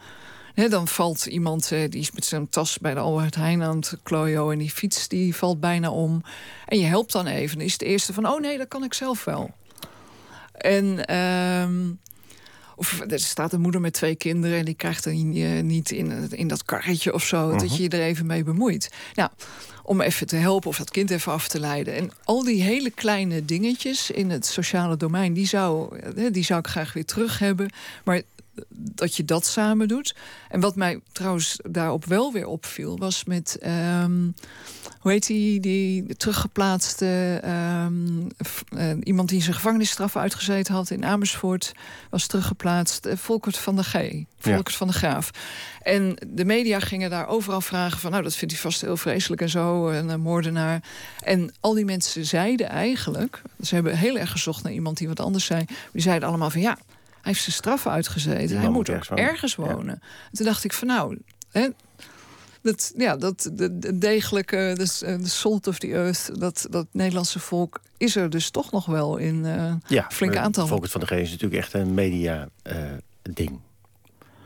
[0.56, 3.98] Dan valt iemand uh, die is met zijn tas bij de Albert Heijn aan het
[4.02, 6.22] klooien en die fiets die valt bijna om.
[6.66, 7.56] En je helpt dan even.
[7.56, 9.54] Dan is het eerste van, oh nee, dat kan ik zelf wel.
[10.52, 11.92] En ehm,
[12.76, 15.14] of er staat een moeder met twee kinderen en die krijgt er
[15.62, 17.74] niet in, in dat karretje of zo, dat mhm.
[17.74, 18.90] je je er even mee bemoeit.
[19.14, 19.30] Nou,
[19.82, 21.94] om even te helpen of dat kind even af te leiden.
[21.94, 25.98] En al die hele kleine dingetjes in het sociale domein, die zou,
[26.30, 27.70] die zou ik graag weer terug hebben.
[28.04, 28.22] Maar
[28.68, 30.14] dat je dat samen doet.
[30.48, 33.58] En wat mij trouwens daarop wel weer opviel, was met.
[34.02, 34.34] Um,
[35.06, 37.40] hoe heet die, die teruggeplaatste
[37.84, 38.26] um,
[38.76, 41.72] uh, iemand die zijn gevangenisstraf uitgezeten had in Amersfoort,
[42.10, 43.06] was teruggeplaatst.
[43.06, 43.94] Uh, Volkert van der G.
[44.38, 45.30] Volkert van der Graaf.
[45.82, 49.40] En de media gingen daar overal vragen van, nou dat vindt hij vast heel vreselijk
[49.42, 50.82] en zo, een moordenaar.
[51.20, 55.20] En al die mensen zeiden eigenlijk, ze hebben heel erg gezocht naar iemand die wat
[55.20, 56.78] anders zei, die zeiden allemaal van ja
[57.26, 58.58] heeft zijn straf uitgezeten.
[58.58, 60.02] hij moet ook ergens wonen.
[60.32, 61.18] toen dacht ik van nou,
[61.50, 61.68] hè,
[62.62, 67.80] dat, ja, dat de, degelijke, de, de salt of the earth, dat, dat Nederlandse volk
[67.96, 70.66] is er dus toch nog wel in uh, ja, flinke aantal.
[70.66, 72.76] Volk van de Geest is natuurlijk echt een media uh,
[73.22, 73.60] ding.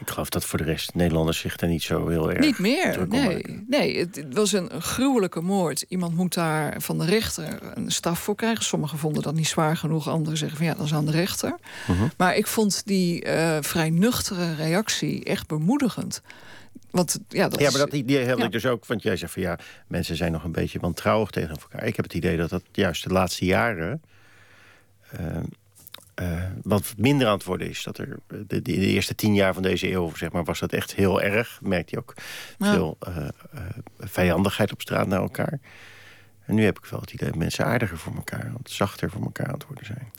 [0.00, 2.40] Ik geloof dat voor de rest Nederlanders zich daar niet zo heel erg.
[2.40, 3.06] Niet meer.
[3.08, 5.84] Nee, nee het, was een gruwelijke moord.
[5.88, 8.64] Iemand moet daar van de rechter een straf voor krijgen.
[8.64, 10.08] Sommigen vonden dat niet zwaar genoeg.
[10.08, 11.56] Anderen zeggen van ja, dat is aan de rechter.
[11.86, 12.08] Mhm.
[12.16, 16.22] Maar ik vond die uh, vrij nuchtere reactie echt bemoedigend.
[16.90, 18.86] Want, ja, dat ja, maar dat idee heb ik dus ook.
[18.86, 21.84] Want jij zegt van ja, mensen zijn nog een beetje wantrouwig tegen elkaar.
[21.84, 24.02] Ik heb het idee dat dat juist de laatste jaren.
[25.20, 25.36] Uh,
[26.20, 27.82] uh, wat minder aan het worden is.
[27.82, 30.94] Dat er de, de, eerste tien jaar van deze eeuw zeg maar, was dat echt
[30.94, 31.58] heel erg.
[31.62, 32.14] Merkte je ook
[32.58, 33.60] veel uh, uh,
[33.98, 35.60] vijandigheid op straat naar elkaar.
[36.46, 39.46] En nu heb ik wel het idee dat mensen aardiger voor elkaar, zachter voor elkaar
[39.46, 40.12] aan het worden zijn.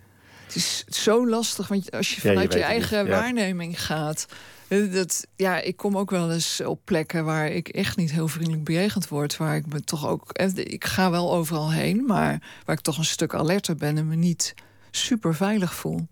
[0.46, 4.26] Het is zo lastig, want als je vanuit je, eigen waarneming gaat.
[4.68, 8.64] Dat, ja, ik kom ook wel eens op plekken waar ik echt niet heel vriendelijk
[8.64, 9.38] bejegend word.
[9.38, 10.32] Waar ik me toch ook.
[10.56, 14.16] Ik ga wel overal heen, maar waar ik toch een stuk alerter ben en me
[14.16, 14.54] niet
[14.92, 16.08] super veilig voel.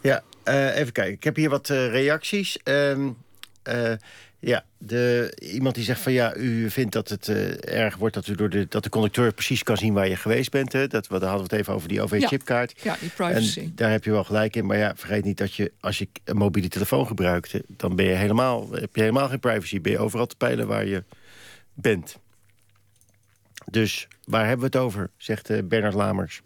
[0.00, 1.14] Ja, uh, even kijken.
[1.14, 2.58] Ik heb hier wat uh, reacties.
[2.64, 3.92] Uh,
[4.38, 7.28] ja, de, iemand die zegt van ja, u vindt dat het
[7.64, 10.50] erg wordt dat, u door de, dat de conducteur precies kan zien waar je geweest
[10.50, 10.72] bent.
[10.72, 10.86] Hè?
[10.86, 12.80] Dat, we, daar hadden we het even over die OV-chipkaart.
[12.82, 13.60] Ja, die privacy.
[13.60, 14.66] En daar heb je wel gelijk in.
[14.66, 18.14] Maar ja, vergeet niet dat je als je een mobiele telefoon gebruikt, dan ben je
[18.14, 19.80] helemaal, heb je helemaal geen privacy.
[19.80, 21.04] Ben je overal te peilen waar je
[21.74, 22.18] bent.
[23.70, 26.42] Dus waar hebben we het over, zegt Bernard Lamers.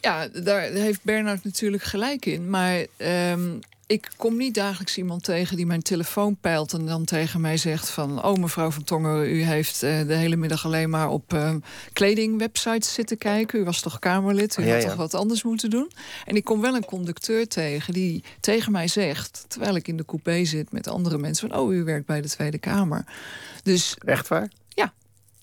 [0.00, 2.50] Ja, daar heeft Bernard natuurlijk gelijk in.
[2.50, 2.86] Maar
[3.32, 6.72] um, ik kom niet dagelijks iemand tegen die mijn telefoon peilt...
[6.72, 8.24] en dan tegen mij zegt van...
[8.24, 11.54] oh, mevrouw van Tongeren, u heeft uh, de hele middag alleen maar op uh,
[11.92, 13.60] kledingwebsites zitten kijken.
[13.60, 14.88] U was toch Kamerlid, u ja, had ja.
[14.88, 15.90] toch wat anders moeten doen?
[16.24, 19.44] En ik kom wel een conducteur tegen die tegen mij zegt...
[19.48, 21.48] terwijl ik in de coupé zit met andere mensen...
[21.48, 23.04] van oh, u werkt bij de Tweede Kamer.
[23.62, 24.48] Dus, Echt waar?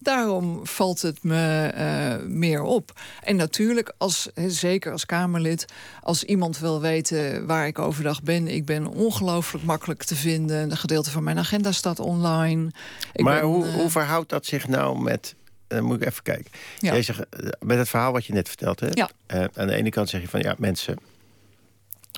[0.04, 2.92] Daarom valt het me uh, meer op.
[3.24, 5.66] En natuurlijk, als, zeker als Kamerlid,
[6.02, 10.72] als iemand wil weten waar ik overdag ben, ik ben ongelooflijk makkelijk te vinden.
[10.72, 12.72] Een gedeelte van mijn agenda staat online.
[13.14, 15.36] Ik maar hoe, uh, hoe verhoudt dat zich nou met
[15.68, 16.52] dan moet ik even kijken.
[16.80, 16.92] Ja.
[16.92, 17.20] Jij zegt,
[17.60, 18.80] met het verhaal wat je net vertelt.
[18.80, 18.88] Hè?
[18.92, 19.10] Ja.
[19.34, 20.98] Uh, aan de ene kant zeg je van ja, mensen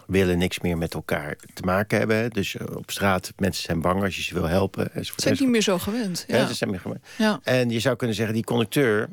[0.08, 2.30] willen niks meer met elkaar te maken hebben.
[2.30, 4.92] Dus eh, op straat, mensen zijn bang als je ze wil helpen.
[5.06, 6.26] Ze zijn niet meer zo gewend.
[6.28, 6.48] Ja.
[6.48, 7.06] ze zijn meer gewend.
[7.18, 7.40] Ja.
[7.44, 9.10] En je zou kunnen zeggen, die conducteur...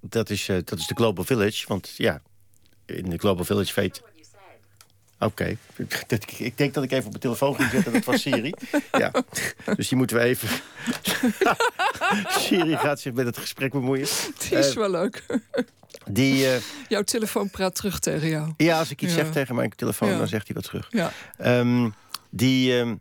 [0.00, 1.64] dat, is, uh, dat is de Global Village.
[1.68, 2.22] Want ja,
[2.86, 4.02] in de Global Village weet...
[5.18, 5.56] Oké,
[6.36, 7.92] ik denk dat ik even op mijn telefoon ging zetten.
[7.92, 8.52] Dat was Siri.
[8.92, 9.12] Ja.
[9.76, 10.48] Dus die moeten we even...
[12.40, 14.06] Siri gaat zich met het gesprek bemoeien.
[14.38, 15.24] Die is uh, wel leuk.
[16.10, 16.56] Die, uh,
[16.88, 18.52] Jouw telefoon praat terug tegen jou.
[18.56, 19.22] Ja, als ik iets Ja.
[19.24, 20.18] zeg tegen mijn telefoon, Ja.
[20.18, 20.86] dan zegt hij wat terug.
[20.90, 21.12] Ja.
[21.38, 21.90] Ehm,
[22.30, 22.78] die...
[22.78, 22.94] ehm,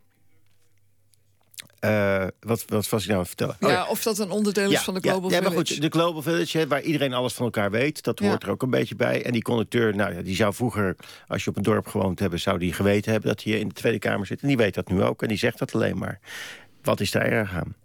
[1.79, 3.55] eh, wat, wat was ik nou aan het vertellen?
[3.59, 5.73] Oh, ja, of dat een onderdeel is van de Global ja, ja, maar Village.
[5.73, 8.03] goed, de Global Village, waar iedereen alles van elkaar weet...
[8.03, 9.25] dat hoort er ook een beetje bij.
[9.25, 10.95] En die conducteur, nou ja, die zou vroeger...
[11.27, 13.29] als je op een dorp gewoond hebben, zou die geweten hebben...
[13.29, 14.41] dat hij in de Tweede Kamer zit.
[14.41, 15.21] En die weet dat nu ook.
[15.21, 16.19] En die zegt dat alleen maar.
[16.81, 17.75] Wat is daar erg aan?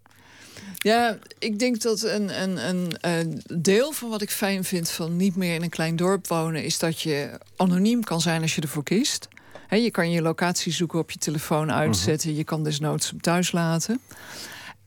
[0.82, 5.16] Ja, ik denk dat een, een, een, een deel van wat ik fijn vind van
[5.16, 8.60] niet meer in een klein dorp wonen, is dat je anoniem kan zijn als je
[8.60, 9.28] ervoor kiest.
[9.70, 12.34] Je kan je locatie zoeken op je telefoon uitzetten.
[12.34, 14.00] Je kan desnoods hem thuis laten.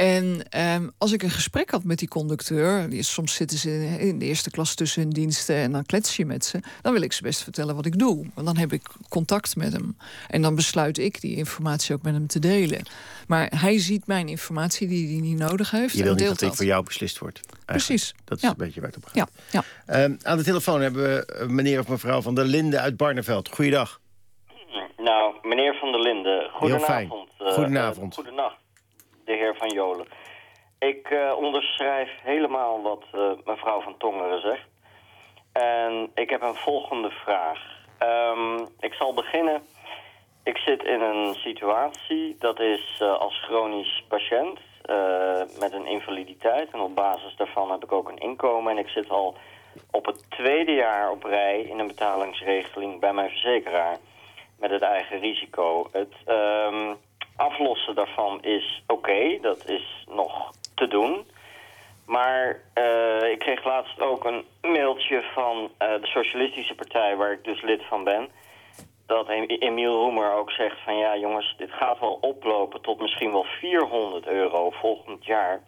[0.03, 4.19] En ehm, als ik een gesprek had met die conducteur, die, soms zitten ze in
[4.19, 7.13] de eerste klas tussen hun diensten en dan klets je met ze, dan wil ik
[7.13, 8.25] ze best vertellen wat ik doe.
[8.33, 9.97] Want dan heb ik contact met hem.
[10.27, 12.81] En dan besluit ik die informatie ook met hem te delen.
[13.27, 15.93] Maar hij ziet mijn informatie die hij niet nodig heeft.
[15.97, 17.39] Je wil en niet dat dit voor jou beslist wordt.
[17.47, 17.65] eigenlijk.
[17.65, 18.13] Precies.
[18.25, 18.49] Dat is Ja.
[18.49, 19.15] een beetje waar het op gaat.
[19.15, 19.63] Ja, ja.
[19.85, 23.49] Ehm, aan de telefoon hebben we eh, meneer of mevrouw van der Linden uit Barneveld.
[23.49, 23.99] Goeiedag.
[24.97, 26.85] Nou, meneer Van der Linden, goedenavond.
[26.89, 27.09] fijn.
[27.49, 28.11] eh, Goedenavond.
[28.17, 28.55] eh, goedenacht,
[29.25, 30.07] de heer Van Jolen.
[30.79, 34.67] Ik eh, onderschrijf helemaal wat eh, mevrouw Van Tongeren zegt.
[35.51, 37.59] En ik heb een volgende vraag.
[37.97, 39.61] Ehm, ik zal beginnen.
[40.43, 44.59] Ik zit in een situatie, dat is eh, als chronisch patiënt
[45.59, 46.71] met een invaliditeit.
[46.71, 48.71] En op basis daarvan heb ik ook een inkomen.
[48.71, 49.35] En ik zit al
[49.91, 53.97] op het tweede jaar op rij in een betalingsregeling bij mijn verzekeraar
[54.59, 55.89] met het eigen risico.
[55.91, 56.93] Het ehm,
[57.35, 61.25] aflossen daarvan is oké, dat is nog te doen.
[62.05, 67.43] Maar eh, ik kreeg laatst ook een mailtje van eh, de Socialistische Partij, waar ik
[67.43, 68.29] dus lid van ben.
[69.07, 73.31] Dat Em- Emiel Roemer ook zegt van ja jongens, dit gaat wel oplopen tot misschien
[73.31, 75.61] wel 400 euro volgend jaar.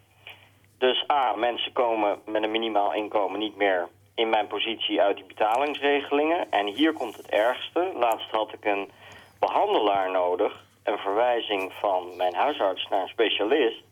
[0.77, 5.25] Dus A, mensen komen met een minimaal inkomen niet meer in mijn positie uit die
[5.25, 6.51] betalingsregelingen.
[6.51, 7.91] En hier komt het ergste.
[7.95, 8.91] Laatst had ik een
[9.39, 10.63] behandelaar nodig.
[10.85, 13.83] Een verwijzing van mijn huisarts naar een specialist.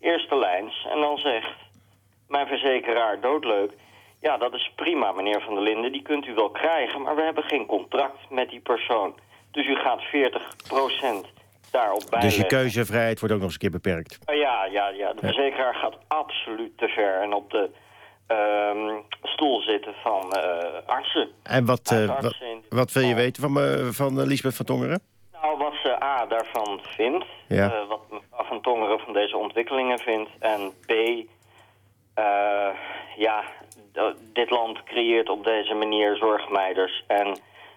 [0.00, 0.86] Eerste lijns.
[0.92, 1.56] En dan zegt
[2.28, 3.72] mijn verzekeraar doodleuk...
[4.20, 5.92] Ja, dat is prima, meneer Van der Linden.
[5.92, 9.14] Die kunt u wel krijgen, maar we hebben geen contract met die persoon.
[9.50, 14.18] Dus u gaat 40% daarop Dus je keuzevrijheid wordt ook nog eens een keer beperkt.
[14.26, 15.12] Uh, Ja, ja, ja.
[15.12, 17.70] De verzekeraar gaat absoluut te ver en op de
[18.26, 21.28] ehm, stoel zitten van eh, artsen.
[21.42, 22.20] En wat, eh,
[22.68, 25.00] wat, wil je weten van, me, van eh, Lisbeth van Tongeren?
[25.58, 27.70] Wat ze A daarvan vindt, Ja.
[27.72, 30.90] eh, wat mevrouw van Tongeren van deze ontwikkelingen vindt, en B,
[32.14, 32.68] eh,
[33.16, 33.42] ja,
[34.32, 37.36] dit land creëert op deze manier zorgmeiders en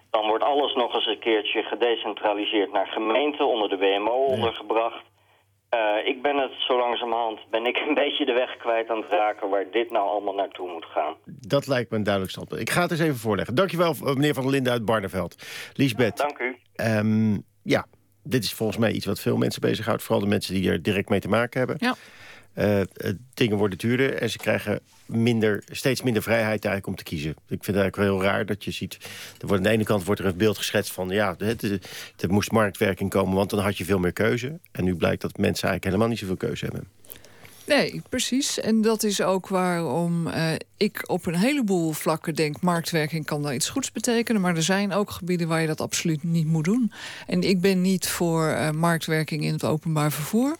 [0.10, 5.04] dan wordt alles nog eens een keertje gedecentraliseerd naar gemeenten, onder de WMO ondergebracht.
[5.69, 9.12] Eh, ik ben het zo langzamerhand, ben ik een beetje de weg kwijt aan het
[9.12, 11.15] raken waar dit nou allemaal naartoe moet gaan.
[11.25, 12.62] Dat lijkt me een duidelijk standpunt.
[12.62, 13.56] Ik ga het eens even voorleggen.
[13.56, 15.36] Dankjewel, eh, meneer Van der Linden uit Barneveld.
[15.73, 16.58] Lisbeth, Dank u.
[16.75, 17.86] ehm, ja,
[18.23, 20.04] dit is volgens mij iets wat veel mensen bezighoudt.
[20.04, 21.78] Vooral de mensen die er direct mee te maken hebben.
[21.80, 21.95] Ja.
[22.54, 22.88] Eh, eh,
[23.34, 27.30] dingen worden duurder en ze krijgen minder, steeds minder vrijheid eigenlijk om te kiezen.
[27.30, 28.97] Ik vind het eigenlijk wel heel raar dat je ziet...
[29.39, 31.10] Er wordt, aan de ene kant wordt er een beeld geschetst van...
[31.10, 31.63] ja, het,
[32.17, 34.60] er moest marktwerking komen, want dan had je veel meer keuze.
[34.71, 36.88] En nu blijkt dat mensen eigenlijk helemaal niet zoveel keuze hebben.
[37.67, 38.60] Nee, precies.
[38.60, 42.62] En dat is ook waarom eh, ik op een heleboel vlakken denk...
[42.62, 44.41] marktwerking kan daar iets goeds betekenen...
[44.41, 46.91] maar er zijn ook gebieden waar je dat absoluut niet moet doen.
[47.28, 50.58] En ik ben niet voor eh, marktwerking in het openbaar vervoer...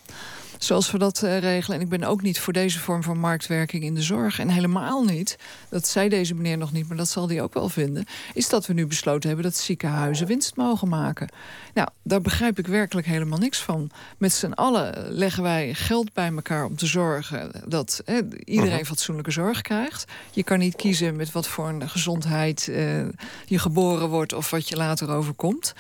[0.66, 1.78] zoals we dat eh, regelen.
[1.78, 4.40] En ik ben ook niet voor deze vorm van marktwerking in de zorg.
[4.40, 5.38] En helemaal niet,
[5.70, 6.88] dat zei deze meneer nog niet...
[6.88, 8.06] maar dat zal hij ook wel vinden...
[8.34, 11.30] is dat we nu besloten hebben dat ziekenhuizen winst mogen maken.
[11.74, 13.90] Nou, daar begrijp ik werkelijk helemaal niks van.
[14.18, 17.52] Met z'n allen leggen wij geld bij elkaar om te zorgen...
[17.68, 20.06] dat hè, iedereen fatsoenlijke zorg krijgt.
[20.32, 23.08] Je kan niet kiezen met wat voor een gezondheid eh,
[23.46, 24.34] je geboren wordt...
[24.34, 25.74] of wat je later overkomt.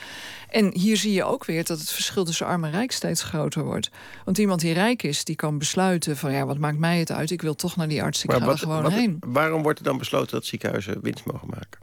[0.56, 3.64] En hier zie je ook weer dat het verschil tussen arm en rijk steeds groter
[3.64, 3.90] wordt.
[4.26, 6.32] Want iemand die rijk is, die kan besluiten van...
[6.32, 7.32] ja, wat maakt mij het uit?
[7.32, 9.18] Ik wil toch naar die arts, ik ga er gewoon wat- heen.
[9.20, 11.80] waarom wordt er dan besloten dat ziekenhuizen winst mogen maken?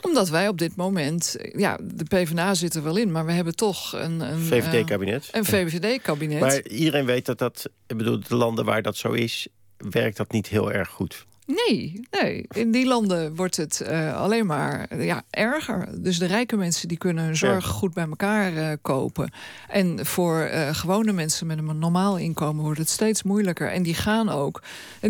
[0.00, 1.36] Omdat wij op dit moment...
[1.36, 4.20] eh, ja, de PvdA zit er wel in, maar we hebben toch een...
[4.20, 5.28] een eh, VVD-kabinet.
[5.32, 6.40] Een VVD-kabinet.
[6.40, 7.70] Maar iedereen weet dat dat...
[7.86, 9.48] Ik bedoel, de landen waar dat zo is...
[9.76, 11.26] werkt dat niet heel erg goed.
[11.46, 12.44] Nee, nee.
[12.48, 16.02] In die landen wordt het uh, alleen maar ja, erger.
[16.02, 19.30] Dus de rijke mensen die kunnen hun zorg goed bij elkaar uh, kopen.
[19.68, 23.70] En voor uh, gewone mensen met een normaal inkomen wordt het steeds moeilijker.
[23.70, 24.62] En die gaan ook.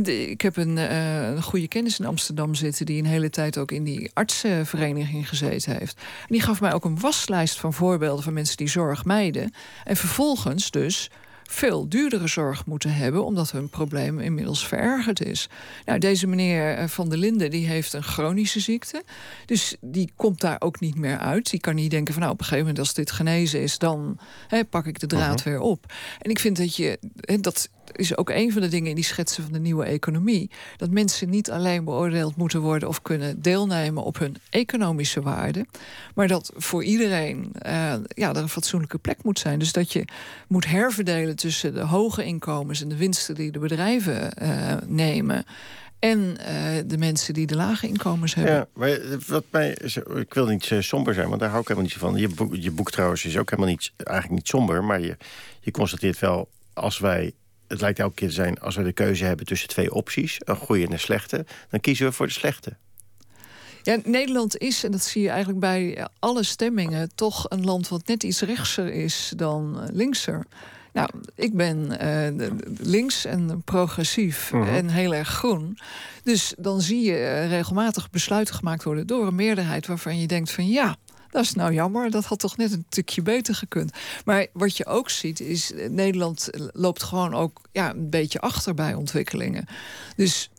[0.02, 2.86] Ik heb een, een, goede kennis in Amsterdam zitten...
[2.86, 5.96] die een hele tijd ook in die artsenvereniging gezeten heeft.
[5.98, 9.52] En die gaf mij ook een waslijst van voorbeelden van mensen die zorg mijden.
[9.84, 11.10] En vervolgens dus
[11.48, 15.48] veel duurdere zorg moeten hebben, omdat hun probleem inmiddels verergerd is.
[15.84, 19.02] Nou, deze meneer eh, Van der Linden die heeft een chronische ziekte.
[19.46, 21.50] Dus die komt daar ook niet meer uit.
[21.50, 24.18] Die kan niet denken van nou, op een gegeven moment als dit genezen is, dan
[24.70, 25.48] pak ik de draad mhm.
[25.48, 25.92] weer op.
[26.18, 26.98] En ik vind dat je
[27.40, 30.50] dat is ook een van de dingen in die schetsen van de nieuwe economie.
[30.76, 35.66] Dat mensen niet alleen beoordeeld moeten worden of kunnen deelnemen op hun economische waarde.
[36.14, 39.58] Maar dat voor iedereen uh, ja, er een fatsoenlijke plek moet zijn.
[39.58, 40.04] Dus dat je
[40.48, 45.44] moet herverdelen tussen de hoge inkomens en de winsten die de bedrijven uh, nemen.
[45.98, 46.36] En uh,
[46.86, 48.54] de mensen die de lage inkomens hebben.
[48.54, 49.76] Ja, maar wat mij,
[50.14, 52.16] ik wil niet somber zijn, want daar hou ik helemaal niet van.
[52.16, 54.84] Je boek, je boek trouwens is ook helemaal niet, eigenlijk niet somber.
[54.84, 55.16] Maar je,
[55.60, 57.32] je constateert wel, als wij
[57.68, 58.60] het lijkt elke keer te zijn...
[58.60, 61.46] als we de keuze hebben tussen twee opties, een goede en een slechte...
[61.70, 62.76] dan kiezen we voor de slechte.
[63.82, 67.10] Ja, Nederland is, en dat zie je eigenlijk bij alle stemmingen...
[67.14, 70.46] toch een land wat net iets rechtser is dan linkser.
[70.92, 72.48] Nou, ik ben uh,
[72.78, 74.62] links en progressief mhm.
[74.62, 75.78] en heel erg groen.
[76.22, 79.06] Dus dan zie je uh, regelmatig besluiten gemaakt worden...
[79.06, 80.96] door een meerderheid waarvan je denkt van ja...
[81.36, 83.92] Dat is nou jammer, dat had toch net een stukje beter gekund.
[84.24, 88.74] Maar wat je ook ziet is, eh, Nederland loopt gewoon ook ja, een beetje achter
[88.74, 89.66] bij ontwikkelingen.
[90.16, 90.50] Dus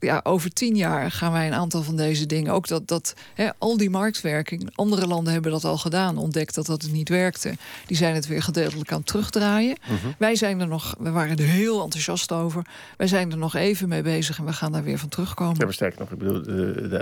[0.00, 2.52] ja, over tien jaar gaan wij een aantal van deze dingen.
[2.52, 4.70] Ook dat, dat hè, al die marktwerking.
[4.74, 6.16] Andere landen hebben dat al gedaan.
[6.16, 7.56] Ontdekt dat dat het niet werkte.
[7.86, 9.76] Die zijn het weer gedeeltelijk aan het terugdraaien.
[9.82, 10.08] Mhm.
[10.18, 10.94] Wij zijn er nog.
[10.98, 12.66] We waren er heel enthousiast over.
[12.96, 14.38] Wij zijn er nog even mee bezig.
[14.38, 15.56] En we gaan daar weer van terugkomen.
[15.58, 16.10] Ja, maar sterker nog.
[16.10, 16.36] Ik bedoel,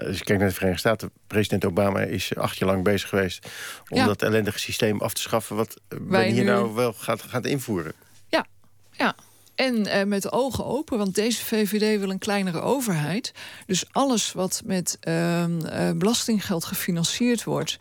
[0.06, 1.10] als je kijkt naar de Verenigde Staten.
[1.26, 3.46] President Obama is acht jaar lang bezig geweest.
[3.88, 5.56] om dat ellendige systeem af te schaffen.
[5.56, 7.92] wat wij hier nou wel gaat, gaat invoeren.
[8.28, 8.46] Ja,
[8.90, 9.14] ja.
[9.56, 13.32] En eh, met de ogen open, want deze VVD wil een kleinere overheid.
[13.66, 17.76] Dus alles wat met ehm, eh, belastinggeld gefinancierd wordt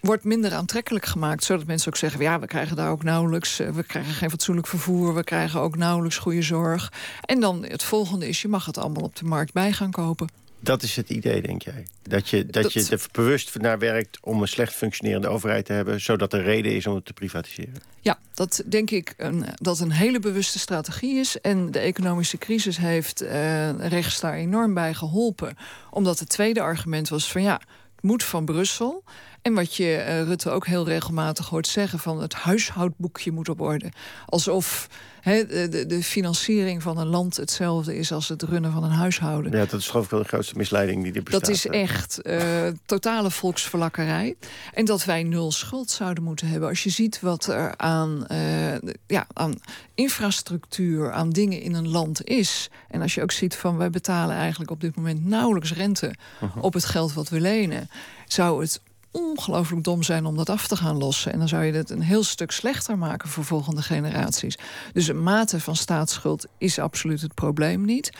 [0.00, 1.44] wordt minder aantrekkelijk gemaakt.
[1.44, 3.60] Zodat mensen ook zeggen, ja, we krijgen daar ook nauwelijks...
[3.60, 6.92] Eh, we krijgen geen fatsoenlijk vervoer, we krijgen ook nauwelijks goede zorg.
[7.20, 10.43] En dan het volgende is, je mag het allemaal op de markt bij gaan kopen.
[10.64, 11.86] Dat is het idee, denk jij?
[12.02, 16.00] Dat je, dat, je er bewust naar werkt om een slecht functionerende overheid te hebben...
[16.00, 17.82] zodat er reden is om het te privatiseren?
[18.00, 21.40] Ja, dat denk ik een, dat een hele bewuste strategie is.
[21.40, 25.56] En de economische crisis heeft uh, rechts daar enorm bij geholpen.
[25.90, 27.60] Omdat het tweede argument was van ja,
[27.94, 29.04] het moet van Brussel...
[29.44, 33.60] En wat je uh, Rutte ook heel regelmatig hoort zeggen: van het huishoudboekje moet op
[33.60, 33.92] orde.
[34.26, 34.88] Alsof
[35.24, 39.52] de, de, financiering van een land hetzelfde is als het runnen van een huishouden.
[39.52, 41.40] Ja, dat is geloof ik wel de grootste misleiding die er bestaat.
[41.40, 44.36] Dat is echt uh, totale volksverlakkerij.
[44.72, 46.68] En dat wij nul schuld zouden moeten hebben.
[46.68, 48.74] Als je ziet wat er aan, uh,
[49.06, 49.54] ja, aan
[49.94, 52.70] infrastructuur, aan dingen in een land is.
[52.88, 56.58] En als je ook ziet van wij betalen eigenlijk op dit moment nauwelijks rente mhm.
[56.58, 57.88] op het geld wat we lenen.
[58.26, 58.80] Zou het
[59.14, 61.32] ongelooflijk dom zijn om dat af te gaan lossen.
[61.32, 64.58] En dan zou je het een heel stuk slechter maken voor volgende generaties.
[64.92, 68.10] Dus een mate van staatsschuld is absoluut het probleem niet.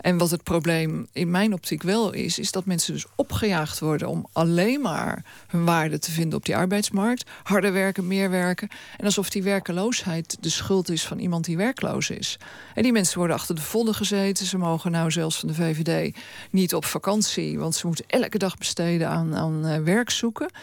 [0.00, 4.08] En wat het probleem in mijn optiek wel is, is dat mensen dus opgejaagd worden
[4.08, 7.30] om alleen maar hun waarde te vinden op die arbeidsmarkt.
[7.42, 8.68] Harder werken, meer werken.
[8.96, 12.38] En alsof die werkeloosheid de schuld is van iemand die werkloos is.
[12.74, 14.46] En die mensen worden achter de vodden gezeten.
[14.46, 16.16] Ze mogen nou zelfs van de VVD
[16.50, 20.10] niet op vakantie, want ze moeten elke dag besteden aan, aan uh, werk
[20.40, 20.58] zoeken.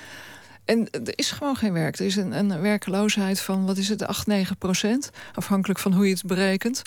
[0.65, 1.99] En er is gewoon geen werk.
[1.99, 5.09] Er is een, een werkeloosheid van, wat is het, 8, 9 procent.
[5.33, 6.81] Afhankelijk van hoe je het berekent.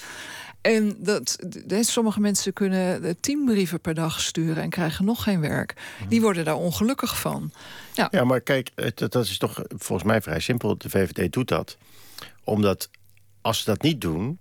[0.60, 1.38] En dat,
[1.80, 5.74] sommige mensen kunnen tien brieven per dag sturen en krijgen nog geen werk.
[6.08, 7.52] Die worden daar ongelukkig van.
[7.94, 10.78] Ja, ja maar kijk, dat is toch volgens mij vrij simpel.
[10.78, 11.76] De VVD doet dat.
[12.44, 12.88] Omdat
[13.40, 14.40] als ze dat niet doen,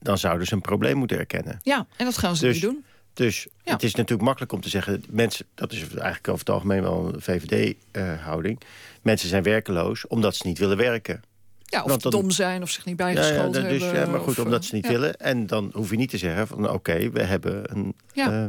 [0.00, 1.58] dan zouden ze een probleem moeten erkennen.
[1.62, 2.84] Ja, en dat gaan ze dus, niet doen.
[3.18, 5.04] Dus het is natuurlijk makkelijk om te zeggen...
[5.10, 8.60] mensen, dat is eigenlijk over het algemeen wel een VVD-houding...
[9.02, 11.22] mensen zijn werkeloos omdat ze niet willen werken.
[11.64, 14.00] Ja, of dom zijn of zich niet bijgeschoold ja, ja, dus, hebben.
[14.00, 15.16] Ja, maar goed, omdat ze niet willen.
[15.16, 17.94] En dan hoef je niet te zeggen van oké, we hebben een...
[18.14, 18.44] Uh,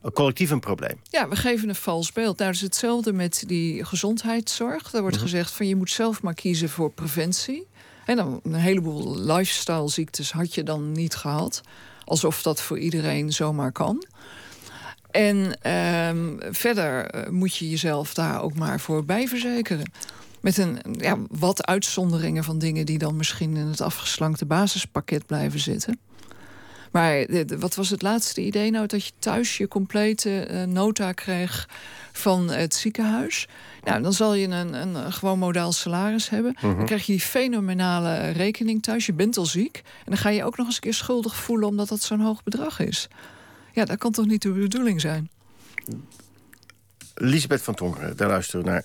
[0.00, 1.00] een collectief een probleem.
[1.02, 2.38] Ja, we geven een vals beeld.
[2.38, 4.90] Nou, is hetzelfde met die gezondheidszorg.
[4.90, 5.24] Daar wordt mhm.
[5.24, 7.66] gezegd van je moet zelf maar kiezen voor preventie.
[8.06, 11.62] En dan een heleboel lifestyle ziektes had je dan niet gehad.
[12.12, 14.04] Alsof dat voor iedereen zomaar kan.
[15.10, 19.92] En ehm, verder eh, moet je jezelf daar ook maar voor bijverzekeren.
[20.40, 25.60] Met een, ja, wat uitzonderingen van dingen die dan misschien in het afgeslankte basispakket blijven
[25.60, 25.98] zitten.
[26.92, 27.26] Maar
[27.58, 28.86] wat was het laatste idee nou?
[28.86, 31.68] Dat je thuis je complete uh, nota kreeg
[32.12, 33.48] van het ziekenhuis.
[33.82, 36.56] Nou, dan zal je een, een, gewoon modaal salaris hebben.
[36.60, 36.84] Dan Mhm.
[36.84, 39.06] krijg je die fenomenale rekening thuis.
[39.06, 39.76] Je bent al ziek.
[39.84, 41.68] En dan ga je ook nog eens een keer schuldig voelen...
[41.68, 43.08] omdat dat zo'n hoog bedrag is.
[43.72, 45.30] Ja, dat kan toch niet de bedoeling zijn?
[47.14, 48.84] Lisbeth van Tongeren, daar luisteren we naar.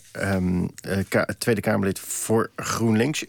[1.07, 3.25] Ka- Tweede Kamerlid voor GroenLinks.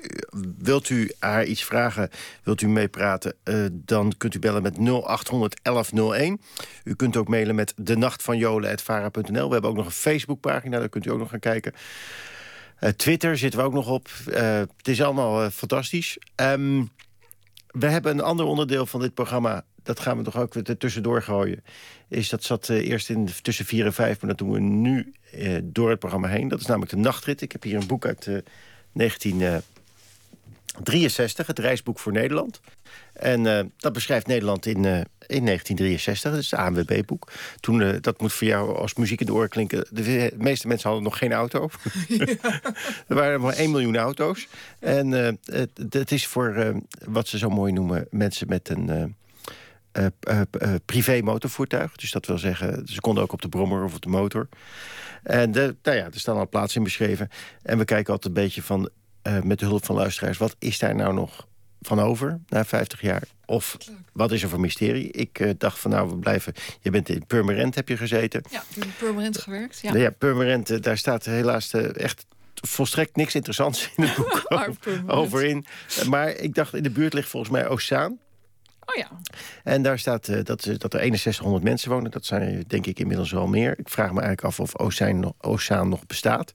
[0.59, 2.11] Wilt u haar iets vragen,
[2.43, 3.35] wilt u meepraten...
[3.43, 6.41] eh, dan kunt u bellen met 0800 1101.
[6.85, 8.39] U kunt ook mailen met de nacht van.
[8.39, 11.73] We hebben ook nog een Facebookpagina, daar kunt u ook nog gaan kijken.
[12.79, 14.09] Eh, Twitter zitten we ook nog op.
[14.77, 16.19] Het is allemaal fantastisch.
[16.35, 16.85] Ehm,
[17.67, 19.65] we hebben een ander onderdeel van dit programma.
[19.89, 21.65] Dat gaan we toch ook weer er tussendoor gooien.
[22.09, 25.13] Is dat zat eh, eerst in, tussen 4 en 5, maar dat doen we nu
[25.33, 26.49] eh, door het programma heen.
[26.49, 27.41] Dat is namelijk de nachtrit.
[27.41, 28.37] Ik heb hier een boek uit eh
[28.93, 32.61] 1963, het reisboek voor Nederland.
[33.13, 36.31] En eh, dat beschrijft Nederland in, eh, in 1963.
[36.31, 37.33] Dat is het ANWB-boek.
[37.61, 39.87] Toen, eh, dat moet voor jou als muziek in de oren klinken.
[39.91, 41.71] De meeste mensen hadden nog geen auto.
[43.09, 44.49] er waren maar 1 miljoen auto's.
[44.79, 46.75] En eh, het, het is voor eh,
[47.05, 48.07] wat ze zo mooi noemen...
[48.11, 49.17] mensen met een...
[49.93, 51.97] eh, eh, eh, privé motorvoertuig.
[51.97, 54.49] Dus dat wil zeggen, ze konden ook op de brommer of op de motor.
[55.23, 57.29] En de, nou ja, er staan al plaatsen in beschreven.
[57.63, 58.91] En we kijken altijd een beetje van,
[59.43, 60.39] met de hulp van luisteraars...
[60.39, 61.47] wat is daar nou nog
[61.81, 63.23] van over na 50 jaar?
[63.45, 63.77] Of
[64.13, 65.11] wat is er voor mysterie?
[65.11, 66.53] Ik dacht van nou, we blijven...
[66.81, 68.43] Je bent in Purmerend, heb je gezeten.
[68.51, 69.81] Ja, in Purmerend gewerkt.
[69.81, 69.93] Ja.
[69.93, 74.45] Ja, ja Purmerend, daar staat helaas echt volstrekt niks interessants in het boek
[75.07, 75.67] over in.
[76.09, 78.19] Maar ik dacht, in de buurt ligt volgens mij Oceaan.
[78.89, 79.09] Oh ja.
[79.65, 82.11] En daar staat eh, dat, dat er 6100 mensen wonen.
[82.11, 83.79] Dat zijn er, denk ik inmiddels wel meer.
[83.79, 86.55] Ik vraag me eigenlijk af of Oceaan nog, Oceaan nog bestaat.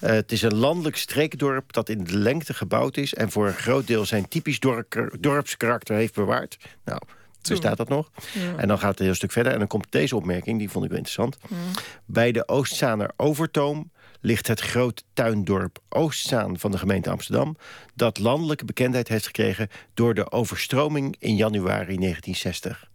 [0.00, 3.14] Eh, het is een landelijk streekdorp dat in de lengte gebouwd is...
[3.14, 6.56] en voor een groot deel zijn typisch dorp, dorpskarakter heeft bewaard.
[6.84, 7.00] Nou,
[7.48, 8.10] bestaat dat nog?
[8.32, 8.56] Ja.
[8.56, 9.52] En dan gaat het een heel stuk verder.
[9.52, 11.38] En dan komt deze opmerking, die vond ik wel interessant.
[12.04, 13.90] Bij de Oostzaaner Overtoom
[14.24, 17.56] ligt het grote tuindorp Oostzaan van de gemeente Amsterdam...
[17.94, 22.90] dat landelijke bekendheid heeft gekregen door de overstroming in januari 1960.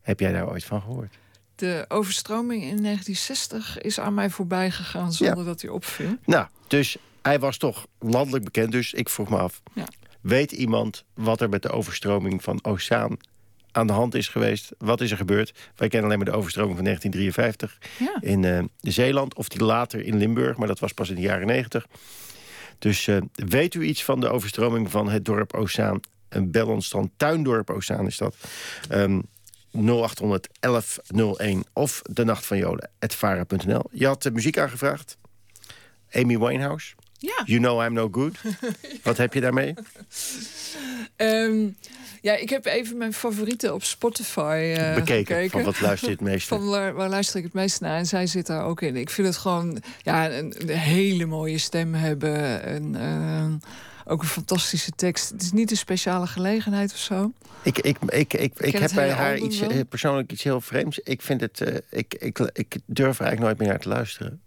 [0.00, 1.18] Heb jij daar ooit van gehoord?
[1.54, 5.44] De overstroming in 1960 is aan mij voorbij gegaan zonder Ja.
[5.44, 6.16] dat hij opviel.
[6.24, 8.72] Nou, dus hij was toch landelijk bekend.
[8.72, 9.86] Dus ik vroeg me af, Ja.
[10.20, 13.16] weet iemand wat er met de overstroming van Oostzaan
[13.72, 14.72] aan de hand is geweest?
[14.78, 15.52] Wat is er gebeurd?
[15.76, 18.16] Wij kennen alleen maar de overstroming van 1953 Ja.
[18.30, 19.34] in eh, Zeeland.
[19.34, 21.86] Of die later in Limburg, maar dat was pas in de jaren 90.
[22.78, 26.00] Dus eh, weet u iets van de overstroming van het dorp Oostzaan?
[26.28, 27.10] Een bel ons dan.
[27.16, 28.36] Tuindorp Oostzaan is dat.
[28.88, 29.20] Ehm
[29.72, 33.82] 0800 1101 of de nacht van vara.nl.
[33.90, 35.16] Je had de muziek aangevraagd.
[36.12, 36.94] Amy Winehouse.
[37.22, 37.42] Ja.
[37.44, 38.38] You know I'm no good.
[39.02, 39.74] Wat heb je daarmee?
[41.16, 41.68] Ehm,
[42.20, 45.14] ja, ik heb even mijn favorieten op Spotify eh, Bekeken.
[45.14, 45.50] gekeken.
[45.50, 46.48] Van wat luister je het meeste?
[46.54, 47.98] Van waar, waar luister ik het meest naar?
[47.98, 48.96] En zij zit daar ook in.
[48.96, 52.62] Ik vind het gewoon ja, een, een hele mooie stem hebben.
[52.62, 53.68] En, eh,
[54.04, 55.30] ook een fantastische tekst.
[55.30, 57.32] Het is niet een speciale gelegenheid of zo.
[57.62, 60.98] Ik, ik, ik, ik, ik heb bij haar iets, eh, persoonlijk iets heel vreemds.
[60.98, 61.82] Ik vind het.
[61.90, 64.40] ik, ik, ik durf er eigenlijk nooit meer naar te luisteren.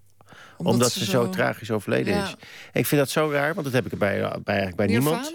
[0.57, 1.29] Omdat, ze, zo...
[1.29, 2.23] tragisch overleden Ja.
[2.23, 2.35] is.
[2.73, 5.31] Ik vind dat zo raar, want dat heb ik bij, bij, eigenlijk bij niemand.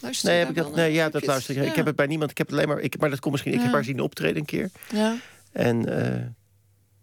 [0.00, 1.68] Luister Nee, heb ik dat, nee, ja, dat luister ik.
[1.68, 2.30] Ik heb het bij niemand.
[2.30, 2.80] Ik heb het alleen maar.
[2.80, 3.52] Ik, maar dat komt misschien.
[3.54, 4.70] Ik heb haar zien optreden een keer.
[4.92, 5.16] Ja.
[5.52, 6.20] En eh,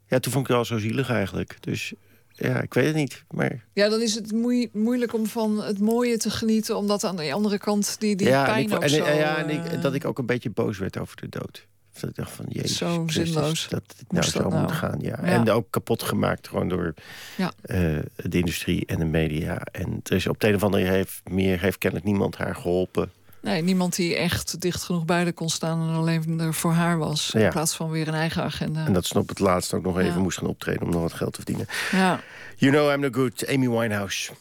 [0.08, 1.58] ja, toen vond ik het al zo zielig eigenlijk.
[1.60, 1.94] Dus
[2.32, 3.24] ja, ik weet het niet.
[3.30, 6.78] Maar ja, dan is het moei- moeilijk om van het mooie te genieten...
[6.78, 9.04] omdat aan de andere kant die, die ja, pijn en, ik, ook en, zo...
[9.04, 11.68] en ja, en ik- eh, dat ik ook een beetje boos werd over de dood.
[12.00, 13.68] Dat ik dacht van, jezus Zo zinloos.
[13.70, 14.62] dat het nou zo dat nou?
[14.62, 15.00] moet gaan.
[15.00, 15.08] Ja.
[15.22, 15.24] Ja.
[15.24, 16.94] En ook kapot gemaakt gewoon door
[17.38, 17.52] Ja.
[17.62, 17.78] eh,
[18.16, 19.58] de industrie en de media.
[19.72, 23.12] En er is op de een of andere heeft, meer heeft kennelijk niemand haar geholpen.
[23.42, 25.90] Nee, niemand die echt dicht genoeg bij haar kon staan...
[25.90, 27.30] en alleen er voor haar was.
[27.34, 27.40] Ja.
[27.40, 28.86] In plaats van weer een eigen agenda.
[28.86, 31.14] En dat ze op het laatst ook nog even moest gaan optreden om nog wat
[31.14, 31.66] geld te verdienen.
[31.92, 32.20] Ja.
[32.56, 34.32] You know I'm no good, Amy Winehouse.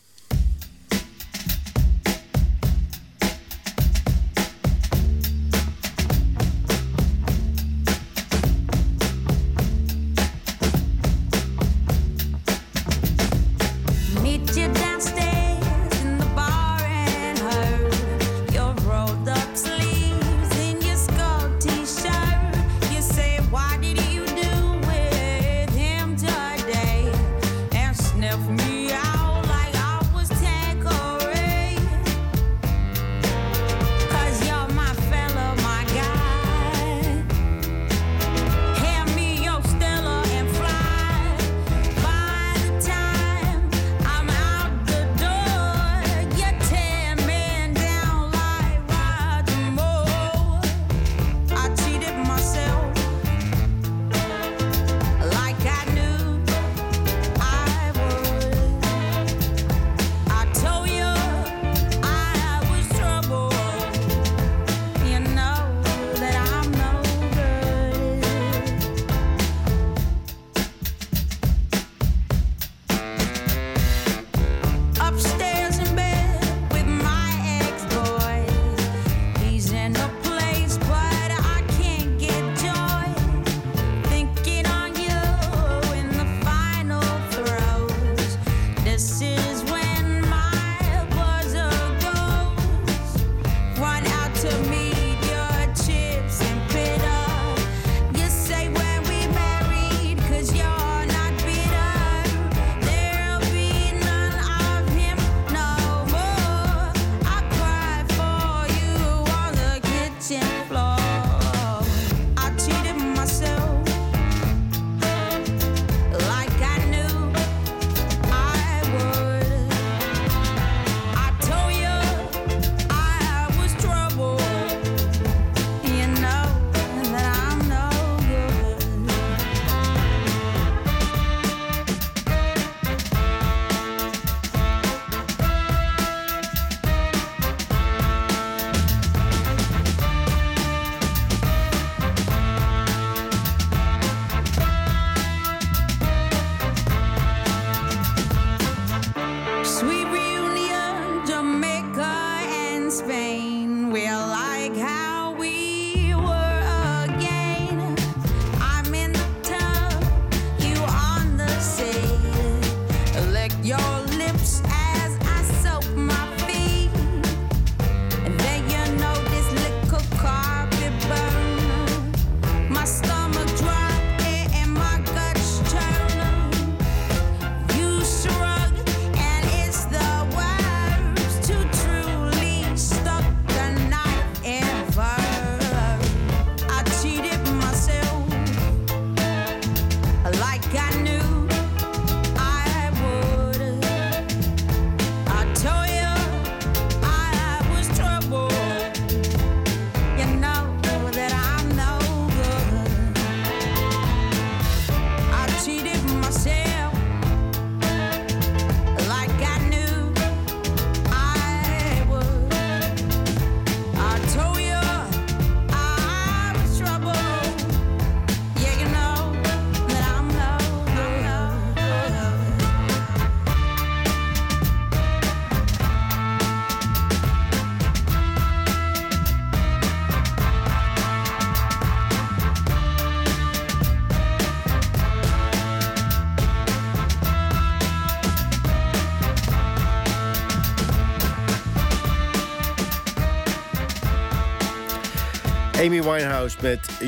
[245.80, 246.98] Amy Winehouse met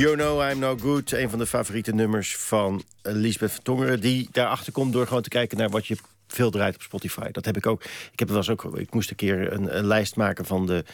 [0.00, 1.12] You Know I'm No Good.
[1.12, 4.00] Een van de favoriete nummers van Lisbeth van Tongeren.
[4.00, 5.96] Die daarachter komt door gewoon te kijken naar wat je
[6.26, 7.30] veel draait op Spotify.
[7.30, 7.84] Dat heb ik ook.
[8.12, 10.84] Ik, heb eens ook, ik moest een keer een, een lijst maken van de,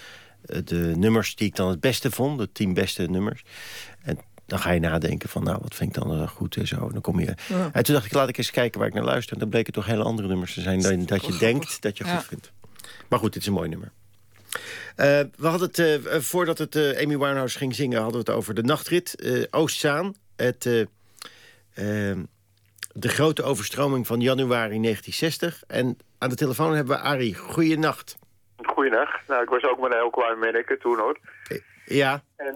[0.65, 2.39] de nummers die ik dan het beste vond.
[2.39, 3.45] De tien beste nummers.
[4.03, 6.87] En dan ga je nadenken van, nou, wat vind ik dan eh, goed en zo.
[6.87, 7.35] En dan kom je...
[7.73, 9.33] En toen dacht ik, laat ik eens kijken waar ik naar luister.
[9.33, 10.81] En dan bleken toch hele andere nummers te zijn...
[10.81, 12.53] dan dat je denkt dat je goed vindt.
[13.09, 13.93] Maar goed, dit is een mooi nummer.
[14.97, 18.03] Eh, we hadden het, eh, eh, voordat het Amy Winehouse ging zingen...
[18.03, 19.17] hadden we het over de nachtrit,
[19.51, 20.15] Oostzaan.
[20.37, 20.81] Het, eh,
[22.11, 22.19] eh,
[22.93, 25.63] de grote overstroming van januari 1960.
[25.67, 27.35] En aan de telefoon hebben we Arie.
[27.37, 28.17] Goeienacht.
[28.67, 29.21] Goeienacht.
[29.29, 31.19] Nou, ik was ook maar een heel klein manneke toen hoor.
[31.87, 32.55] Ja, En,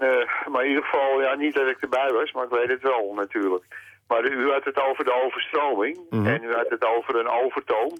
[0.50, 3.12] maar in ieder geval, ja, niet dat ik erbij was, maar ik weet het wel
[3.14, 3.64] natuurlijk.
[4.08, 6.26] Maar u had het over de overstroming Mhm.
[6.26, 7.98] en u had het over een overtoom.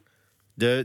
[0.57, 0.85] De,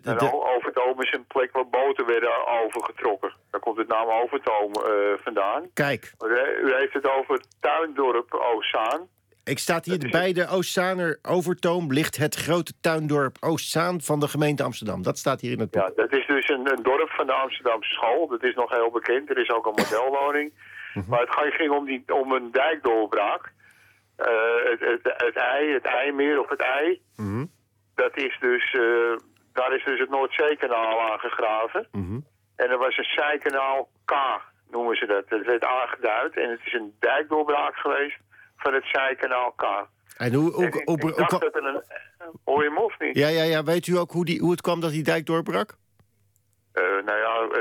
[0.55, 3.33] overtoom is een plek waar boten werden overgetrokken.
[3.51, 4.91] Daar komt het naam overtoom eh,
[5.23, 5.69] vandaan.
[5.73, 6.29] kijk, Maar
[6.63, 9.07] U heeft het over het tuindorp Oostzaan.
[9.43, 11.93] ik sta hier bij de Oostzaaner Overtoom...
[11.93, 15.01] ligt het grote tuindorp Oostzaan van de gemeente Amsterdam.
[15.03, 15.81] Dat staat hier in het boek.
[15.81, 18.27] Ja, dat is dus een, een dorp van de Amsterdamse school.
[18.27, 19.29] Dat is nog heel bekend.
[19.29, 20.53] Er is ook een modelwoning.
[21.09, 23.51] Maar het ging- om, die, om een dijkdoorbraak.
[24.15, 24.27] Eh,
[24.63, 27.01] het, het, het ei, het IJmeer of het ei.
[27.15, 27.45] Mhm.
[27.95, 29.15] Dat is dus, eh,
[29.53, 31.87] daar is dus het Noordzeekanaal aangegraven.
[31.91, 32.19] Mhm.
[32.55, 34.13] En er was een zijkanaal K,
[34.71, 35.29] noemen ze dat.
[35.29, 36.37] Dat werd aangeduid.
[36.37, 38.17] En het is een dijkdoorbraak geweest
[38.57, 39.63] van het zijkanaal K.
[40.17, 41.83] En hoe, hoe, dat er een...
[42.43, 43.17] Hoor je hem of niet?
[43.17, 45.75] ja, ja, ja, weet u ook hoe, die, hoe het kwam dat die dijk doorbrak?
[46.73, 47.57] Eh, nou ja,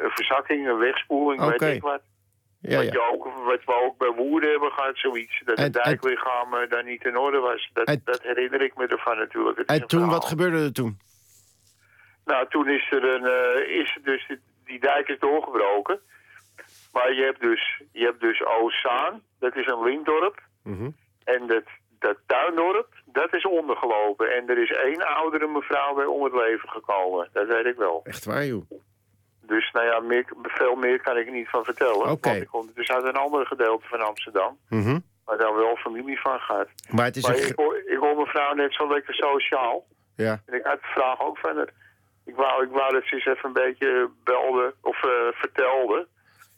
[0.00, 1.64] een, verzakking, een wegspoeling, Oké.
[1.64, 2.00] weet ik wat.
[2.60, 5.42] Ja, wat, je ook, wat we ook bij Woerden hebben gehad, zoiets.
[5.44, 7.70] Dat het dijklichaam eh, daar niet in orde was.
[7.72, 9.58] Dat, En- dat herinner ik me ervan natuurlijk.
[9.58, 10.10] En toen, verhaal.
[10.10, 10.98] wat gebeurde er toen?
[12.24, 16.00] Nou, toen is er een, eh, is er dus, die, die dijk is doorgebroken.
[16.92, 20.42] Maar je hebt dus, je hebt dus Oostzaan, dat is een lintdorp.
[20.62, 20.90] Mhm.
[21.24, 21.64] En dat,
[21.98, 24.34] dat tuindorp, dat is ondergelopen.
[24.36, 27.28] En er is één oudere mevrouw bij om het leven gekomen.
[27.32, 28.00] Dat weet ik wel.
[28.04, 28.70] Echt waar, joh.
[29.48, 32.10] Dus nou ja, meer, veel meer kan ik niet van vertellen.
[32.10, 32.28] Oké.
[32.28, 34.58] Want ik kom dus uit een ander gedeelte van Amsterdam.
[34.68, 34.98] Mhm.
[35.24, 36.68] Waar daar wel familie van gaat.
[36.90, 37.46] Maar het is Maar een...
[37.48, 39.84] ik hoor, ik hoor mevrouw net zo lekker sociaal.
[40.16, 41.68] Ja, En ik had de vraag ook van haar.
[42.24, 46.06] Ik wou, ik wou dat ze eens even een beetje belde of eh, vertelde...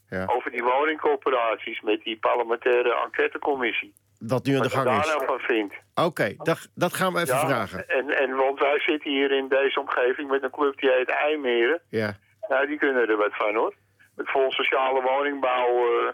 [0.09, 0.25] Ja.
[0.27, 3.93] over die woningcorporaties met die parlementaire enquêtecommissie.
[4.19, 5.05] wat nu aan de Wat ze gang daar is.
[5.13, 5.73] nou van vindt.
[5.95, 7.87] Oké, dat, dat gaan we even Ja, vragen.
[7.87, 11.81] En, en want wij zitten hier in deze omgeving met een club die heet IJmeren.
[11.89, 12.17] Ja.
[12.51, 13.73] Nou, die kunnen er wat van hoor.
[14.15, 16.13] Het Fonds Sociale Woningbouw, eh,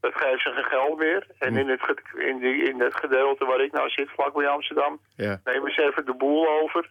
[0.00, 1.26] dat geeft ze geen geld meer.
[1.38, 1.58] En Hm.
[1.58, 1.82] in, het,
[2.30, 5.40] in, die, in het gedeelte waar ik nou zit, vlakbij Amsterdam, Ja.
[5.44, 6.90] nemen ze even de boel over.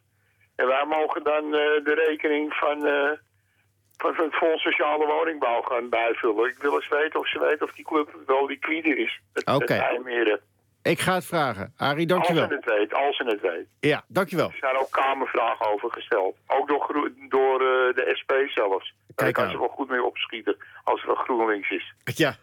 [0.55, 3.11] En wij mogen dan eh, de rekening van, eh,
[3.97, 6.49] van het Fonds Sociale Woningbouw gaan bijvullen.
[6.49, 9.19] Ik wil eens weten of ze weten of die club wel liquide is.
[9.45, 9.73] Oké.
[9.73, 10.39] IJmeren.
[10.91, 11.73] Ik ga het vragen.
[11.77, 12.47] Arie, Als dankjewel.
[12.47, 13.65] ze het weet, als ze het weet.
[13.79, 14.47] Ja, dankjewel.
[14.49, 16.35] Er zijn ook kamervragen over gesteld.
[16.47, 18.93] Ook door, door eh, de SP zelfs.
[19.07, 19.51] Daar Kijk kan aan.
[19.51, 21.93] ze wel goed mee opschieten als er een GroenLinks is.
[22.03, 22.35] Ja.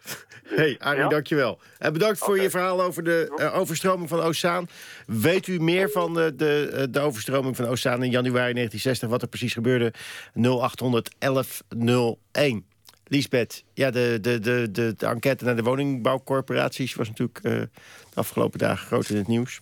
[0.44, 1.08] Hey, Arie, Ja?
[1.08, 1.60] dankjewel.
[1.78, 4.66] En bedankt voor je verhaal over de eh, overstroming van Oostzaan.
[5.06, 9.08] Weet u meer van de, de, eh, de overstroming van Oostzaan in januari 1960?
[9.08, 9.92] Wat er precies gebeurde?
[10.34, 12.66] 0800 1101.
[13.06, 16.94] Liesbeth, ja, de, de, de, de, de enquête naar de woningbouwcorporaties...
[16.94, 17.68] was natuurlijk eh, de
[18.14, 19.58] afgelopen dagen groot in het nieuws.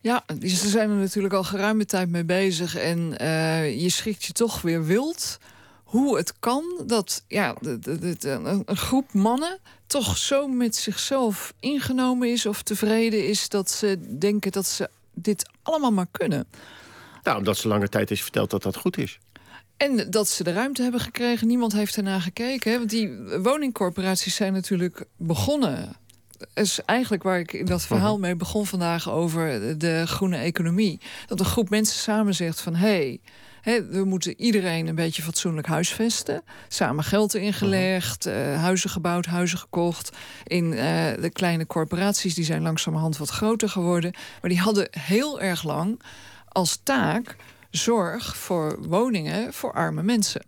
[0.00, 2.76] Ja, die- ze zijn er natuurlijk al geruime tijd mee bezig.
[2.76, 5.38] En eh, je schrikt je toch weer wild
[5.84, 8.16] hoe het kan dat ja, de, de,
[8.64, 14.52] een groep mannen toch zo met zichzelf ingenomen is of tevreden is dat ze denken
[14.52, 16.46] dat ze dit allemaal maar kunnen.
[17.22, 19.18] Nou, omdat ze lange tijd is verteld dat dat goed is.
[19.76, 22.70] En dat ze de ruimte hebben gekregen, niemand heeft ernaar gekeken.
[22.72, 22.78] Hè?
[22.78, 25.96] Want die woningcorporaties zijn natuurlijk begonnen.
[26.38, 31.00] Dat is eigenlijk waar ik in dat verhaal mee begon vandaag over de groene economie.
[31.26, 33.18] Dat een groep mensen samen zegt van hé,
[33.60, 36.42] hey, we moeten iedereen een beetje fatsoenlijk huisvesten.
[36.68, 40.16] Samen geld ingelegd, eh, huizen gebouwd, huizen gekocht.
[40.44, 44.14] In eh, de kleine corporaties, die zijn langzamerhand wat groter geworden.
[44.40, 46.00] Maar die hadden heel erg lang
[46.48, 47.36] als taak
[47.76, 50.44] zorg voor woningen voor arme mensen.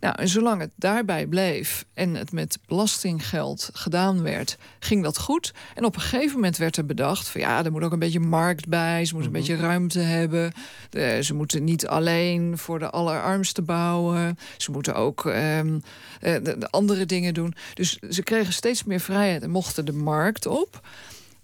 [0.00, 5.54] Nou, en zolang het daarbij bleef en het met belastinggeld gedaan werd, ging dat goed.
[5.74, 8.20] En op een gegeven moment werd er bedacht: van ja, er moet ook een beetje
[8.20, 10.52] markt bij, ze moeten een beetje ruimte hebben.
[10.90, 15.78] De- ze moeten niet alleen voor de allerarmsten bouwen, ze moeten ook ehm,
[16.20, 17.54] eh, de, de andere dingen doen.
[17.74, 20.80] Dus ze kregen steeds meer vrijheid en mochten de markt op.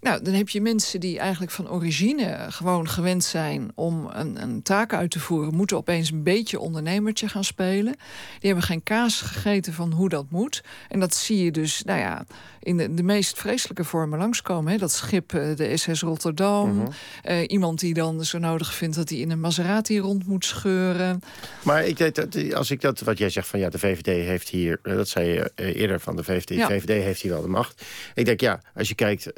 [0.03, 4.61] Nou, dan heb je mensen die eigenlijk van origine gewoon gewend zijn om een, een
[4.61, 7.95] taak uit te voeren, moeten opeens een beetje ondernemertje gaan spelen.
[8.39, 10.63] Die hebben geen kaas gegeten van hoe dat moet.
[10.89, 12.25] En dat zie je dus, nou ja,
[12.63, 14.71] in de, de meest vreselijke vormen langskomen.
[14.71, 14.77] Hè?
[14.77, 16.87] Dat schip, eh, de SS Rotterdam.
[17.23, 21.21] Eh, iemand die dan zo nodig vindt dat hij in een Maserati rond moet scheuren.
[21.61, 24.49] Maar ik denk dat, als ik dat, wat jij zegt van ja, de VVD heeft
[24.49, 26.67] hier, eh, dat zei je eerder van de VVD, Ja.
[26.67, 27.85] VVD heeft hier wel de macht.
[28.13, 29.31] Ik denk ja, als je kijkt,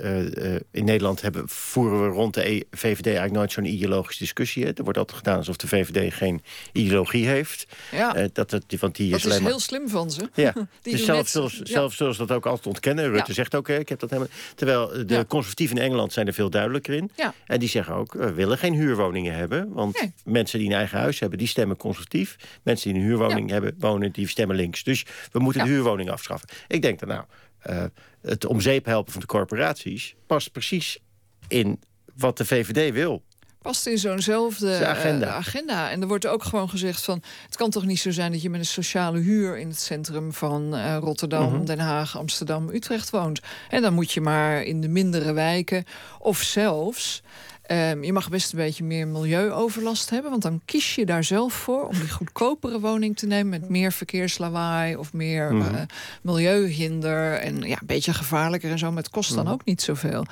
[0.71, 4.63] in Nederland hebben, voeren we rond de E- VVD eigenlijk nooit zo'n ideologische discussie.
[4.65, 4.71] Hè.
[4.73, 6.41] Er wordt altijd gedaan alsof de VVD geen
[6.71, 7.67] ideologie heeft.
[7.91, 9.51] Ja, Eh, dat, het- want die dat is is alleen maar...
[9.51, 10.29] heel slim van ze.
[10.33, 12.13] Ja, Die dus zelf, zullen, ze- ja.
[12.17, 13.09] dat ook altijd ontkennen.
[13.11, 13.33] Rutte Ja.
[13.33, 14.31] zegt ook, ik heb dat helemaal...
[14.55, 15.25] Terwijl eh, de Ja.
[15.25, 17.11] conservatieven in Engeland zijn er veel duidelijker in.
[17.15, 17.33] Ja.
[17.45, 19.73] En die zeggen ook, we willen geen huurwoningen hebben.
[19.73, 20.13] Want Nee.
[20.23, 22.35] mensen die een eigen huis hebben, die stemmen conservatief.
[22.63, 24.83] Mensen die een huurwoning hebben, wonen, die stemmen links.
[24.83, 26.49] Dus we moeten de huurwoning afschaffen.
[26.67, 27.23] Ik denk dat nou,
[27.65, 27.83] eh,
[28.21, 30.15] het om zeep helpen van de corporaties...
[30.27, 30.99] past precies
[31.47, 31.79] in
[32.15, 33.23] wat de VVD wil.
[33.61, 35.27] past in zo'nzelfde De agenda.
[35.27, 35.89] eh, agenda.
[35.91, 37.21] En er wordt ook gewoon gezegd van...
[37.45, 39.57] het kan toch niet zo zijn dat je met een sociale huur...
[39.57, 41.65] in het centrum van eh, Rotterdam, Mhm.
[41.65, 43.39] Den Haag, Amsterdam, Utrecht woont.
[43.69, 45.83] En dan moet je maar in de mindere wijken.
[46.19, 47.21] Of zelfs...
[47.67, 50.31] ehm, je mag best een beetje meer milieuoverlast hebben...
[50.31, 53.59] want dan kies je daar zelf voor om die goedkopere woning te nemen...
[53.59, 55.75] met meer verkeerslawaai of meer Mhm.
[55.75, 55.81] eh,
[56.21, 57.33] milieuhinder...
[57.33, 59.43] en ja, een beetje gevaarlijker en zo, maar het kost Mhm.
[59.43, 60.25] dan ook niet zoveel.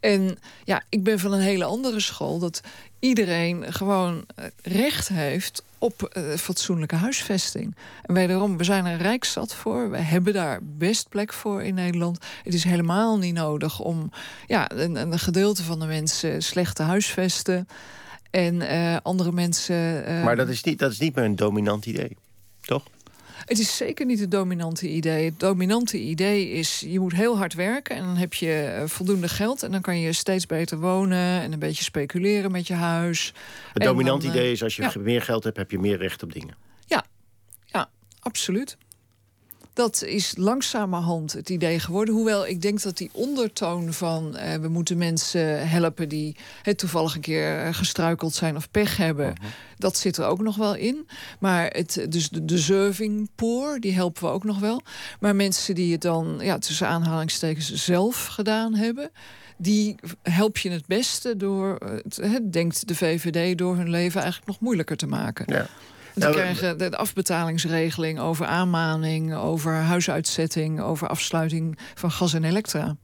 [0.00, 2.38] En ja, ik ben van een hele andere school...
[2.38, 2.60] dat
[2.98, 7.76] iedereen gewoon eh, recht heeft op eh, fatsoenlijke huisvesting.
[8.02, 9.90] En wederom, we zijn er rijkstad voor.
[9.90, 12.18] We hebben daar best plek voor in Nederland.
[12.42, 14.10] Het is helemaal niet nodig om
[14.46, 17.68] ja, een, een gedeelte van de mensen slecht te huisvesten...
[18.30, 20.06] en eh, andere mensen...
[20.06, 22.16] eh, Maar dat is, niet, dat is niet meer een dominant idee,
[22.60, 22.84] toch?
[23.48, 25.24] Het is zeker niet het dominante idee.
[25.24, 27.96] Het dominante idee is, je moet heel hard werken...
[27.96, 29.62] en dan heb je eh, voldoende geld...
[29.62, 31.40] en dan kan je steeds beter wonen...
[31.40, 33.26] en een beetje speculeren met je huis.
[33.72, 34.92] Het En dominant dan, eh, idee is, als je ja.
[34.96, 36.54] meer geld hebt, heb je meer recht op dingen.
[36.86, 37.04] Ja,
[38.20, 38.76] absoluut.
[39.78, 42.14] Dat is langzamerhand het idee geworden.
[42.14, 47.14] Hoewel ik denk dat die ondertoon van eh, we moeten mensen helpen die het toevallig
[47.14, 49.34] een keer eh, gestruikeld zijn of pech hebben,
[49.76, 51.08] dat zit er ook nog wel in.
[51.38, 54.82] Maar het, dus de deserving poor, die helpen we ook nog wel.
[55.20, 59.10] Maar mensen die het dan ja, tussen aanhalingstekens zelf gedaan hebben.
[59.56, 64.20] Die help je het beste door, eh, het, het denkt de VVD, door hun leven
[64.20, 65.44] eigenlijk nog moeilijker te maken.
[65.54, 65.66] Ja.
[66.18, 72.96] Die krijgen de afbetalingsregeling over aanmaning, over huisuitzetting, over afsluiting van gas en elektra.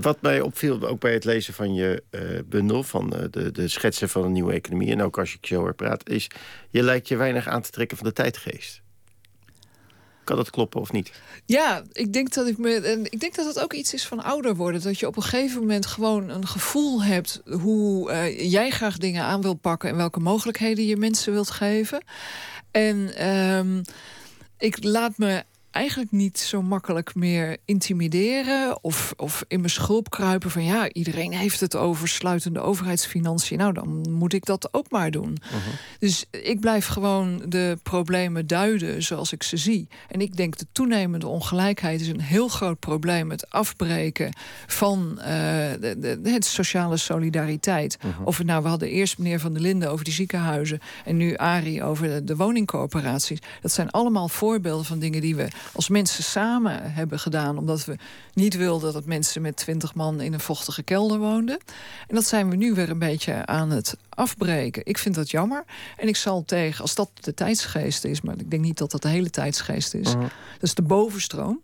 [0.00, 2.82] Wat mij opviel, ook bij het lezen van je eh, bundel...
[2.82, 4.92] van eh, de, de schetsen van een nieuwe economie...
[4.92, 6.08] en ook als ik zo hoor praat...
[6.08, 6.30] is
[6.70, 8.82] je lijkt je weinig aan te trekken van de tijdgeest.
[10.28, 11.12] Kan dat kloppen of niet?
[11.46, 12.80] Ja, ik denk dat ik me.
[12.80, 14.82] En ik denk dat het ook iets is van ouder worden.
[14.82, 19.22] Dat je op een gegeven moment gewoon een gevoel hebt hoe eh, jij graag dingen
[19.24, 22.04] aan wil pakken en welke mogelijkheden je mensen wilt geven.
[22.70, 23.82] En ehm,
[24.58, 25.44] ik laat me
[25.78, 31.32] eigenlijk niet zo makkelijk meer intimideren of, of in mijn schulp kruipen van ja, iedereen
[31.32, 33.58] heeft het over sluitende overheidsfinanciën.
[33.58, 35.38] Nou, dan moet ik dat ook maar doen.
[35.98, 39.88] Dus ik blijf gewoon de problemen duiden zoals ik ze zie.
[40.08, 43.30] En ik denk de toenemende ongelijkheid is een heel groot probleem.
[43.30, 44.32] Het afbreken
[44.66, 45.26] van eh,
[45.80, 47.98] de, de, sociale solidariteit.
[48.24, 50.80] Of het nou, we hadden eerst meneer Van der Linden over die ziekenhuizen...
[51.04, 53.38] en nu Arie over de, de woningcoöperaties.
[53.60, 57.58] Dat zijn allemaal voorbeelden van dingen die we als mensen samen hebben gedaan...
[57.58, 57.96] omdat we
[58.32, 61.58] niet wilden dat mensen met twintig man in een vochtige kelder woonden.
[62.06, 64.86] En dat zijn we nu weer een beetje aan het afbreken.
[64.86, 65.64] Ik vind dat jammer.
[65.96, 68.20] En ik zal tegen, als dat de tijdsgeest is...
[68.20, 70.12] maar ik denk niet dat dat de hele tijdsgeest is...
[70.12, 71.62] dat is de bovenstroom...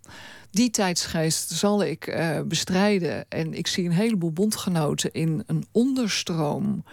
[0.54, 3.24] Die tijdsgeest zal ik eh, bestrijden.
[3.28, 6.84] En ik zie een heleboel bondgenoten in een onderstroom.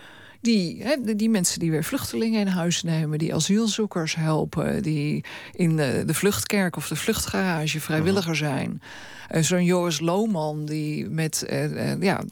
[0.42, 5.24] Die, hè, die- mensen die weer vluchtelingen in huis nemen, die asielzoekers helpen, die
[5.54, 8.82] in de, de vluchtkerk of de vluchtgarage vrijwilliger zijn.
[9.28, 12.24] Eh, Zo'n Joris Lohman die met eh, ja,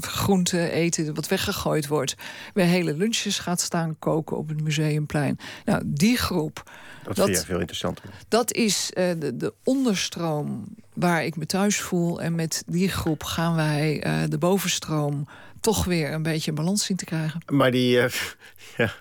[0.00, 2.14] groente eten wat weggegooid wordt,
[2.54, 5.38] weer hele lunches gaat staan koken op het museumplein.
[5.64, 6.62] Nou, die groep.
[7.04, 8.04] Dat, Dat- vind jij veel interessanter.
[8.28, 12.20] Dat is de, de onderstroom waar ik me thuis voel.
[12.22, 15.28] En met die groep gaan wij de bovenstroom
[15.64, 17.40] toch weer een beetje in balans zien te krijgen.
[17.46, 18.00] Maar die...
[18.00, 18.12] eh,
[18.76, 18.94] ja,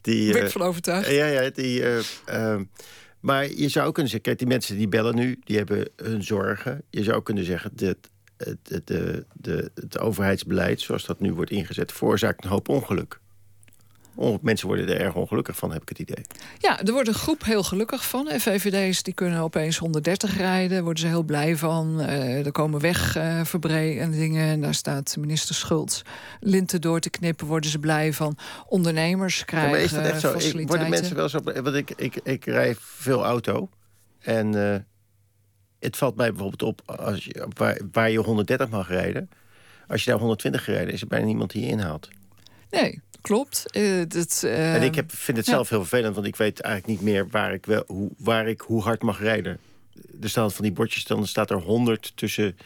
[0.00, 1.10] die ben eh, ik van overtuigd.
[1.10, 1.82] Ja, ja, die...
[1.82, 2.64] eh, ehm,
[3.20, 6.82] maar je zou kunnen zeggen, kijk, die mensen die bellen nu, die hebben hun zorgen.
[6.90, 7.96] Je zou kunnen zeggen, dat
[8.36, 13.20] het, het, de, de, het overheidsbeleid, zoals dat nu wordt ingezet, veroorzaakt een hoop ongeluk.
[14.16, 16.24] On- mensen worden er erg ongelukkig van, heb ik het idee.
[16.58, 18.28] Ja, er wordt een groep heel gelukkig van.
[18.28, 20.82] En VVD's die kunnen opeens 130 rijden.
[20.82, 22.00] Worden ze heel blij van.
[22.00, 24.48] Eh, er komen wegverbreidingen en dingen.
[24.48, 26.02] En daar staat minister Schultz
[26.40, 27.46] linten door te knippen.
[27.46, 28.36] Worden ze blij van.
[28.68, 30.58] Ondernemers Ja, krijgen maar is dat echt zo?
[30.58, 31.44] Ik, worden mensen wel eens op...
[31.44, 33.68] Want ik, ik, ik rij veel auto.
[34.18, 34.80] En eh,
[35.78, 39.30] het valt mij bijvoorbeeld op als je, waar, waar je 130 mag rijden.
[39.88, 42.08] Als je daar 120 gereden is er bijna niemand die je inhaalt.
[42.70, 43.70] Nee, klopt.
[43.70, 45.52] Eh, dat, eh, en ik heb, vind het ja.
[45.52, 48.60] zelf heel vervelend, want ik weet eigenlijk niet meer waar ik, wel, hoe, waar ik
[48.60, 49.58] hoe hard mag rijden.
[50.22, 52.56] Er staan van die bordjes, dan staat er 100 tussen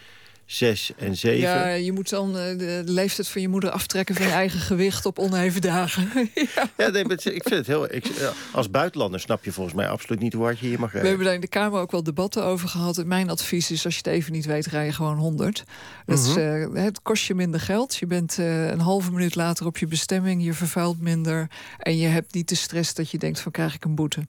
[0.51, 1.38] 6 en 7.
[1.40, 5.07] Ja, je moet dan eh, de leeftijd van je moeder aftrekken van je eigen gewicht
[5.07, 6.11] op oneven dagen.
[6.55, 6.70] ja.
[6.76, 7.94] Ja, nee, ik vind het heel.
[7.94, 8.07] Ik,
[8.53, 11.09] als buitenlander snap je volgens mij absoluut niet hoe hard je hier mag We rijden.
[11.09, 12.98] hebben daar in de Kamer ook wel debatten over gehad.
[12.98, 15.64] En mijn advies is, als je het even niet weet, rij je gewoon 100.
[16.07, 17.96] Dat is, eh, het kost je minder geld.
[17.96, 20.44] Je bent eh, een halve minuut later op je bestemming.
[20.44, 21.51] Je vervuilt minder.
[21.78, 24.26] En je hebt niet de stress dat je denkt van, krijg ik een boete?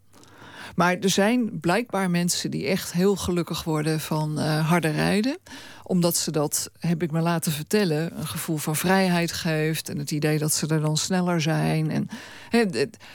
[0.75, 5.37] Maar er zijn blijkbaar mensen die echt heel gelukkig worden van eh harder rijden.
[5.83, 9.89] Omdat ze dat, heb ik me laten vertellen, een gevoel van vrijheid geeft.
[9.89, 11.91] En het idee dat ze er dan sneller zijn.
[11.91, 12.07] En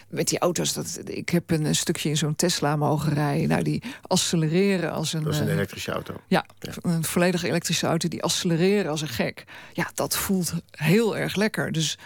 [0.08, 3.48] met die auto's, dat, ik heb een, stukje in zo'n Tesla mogen rijden.
[3.48, 5.22] Nou, die accelereren als een.
[5.22, 6.14] Dat is een eh, elektrische auto.
[6.26, 6.72] ja, Ja.
[6.80, 9.44] een volledig elektrische auto die accelereren als een gek.
[9.72, 11.72] Ja, dat voelt heel erg lekker.
[11.72, 11.98] Dus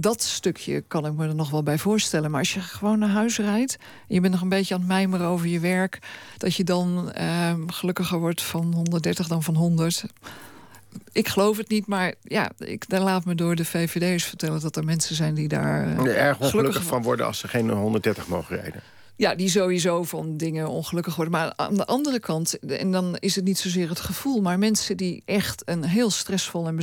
[0.00, 2.30] dat stukje kan ik me er nog wel bij voorstellen.
[2.30, 3.76] Maar als je gewoon naar huis rijdt...
[3.80, 5.98] en je bent nog een beetje aan het mijmeren over je werk...
[6.36, 10.04] dat je dan ehm, gelukkiger wordt van 130 dan van 100...
[11.12, 14.60] Ik geloof het niet, maar ja, ik dan laat me door de VVD'ers vertellen...
[14.60, 17.48] dat er mensen zijn die daar eh, Er erg ongelukkig gelukkig van worden als ze
[17.48, 18.82] geen 130 mogen rijden.
[19.18, 21.34] Ja, die sowieso van dingen ongelukkig worden.
[21.34, 24.40] Maar aan de andere kant, en dan is het niet zozeer het gevoel...
[24.40, 26.80] maar mensen die echt een heel stressvol en,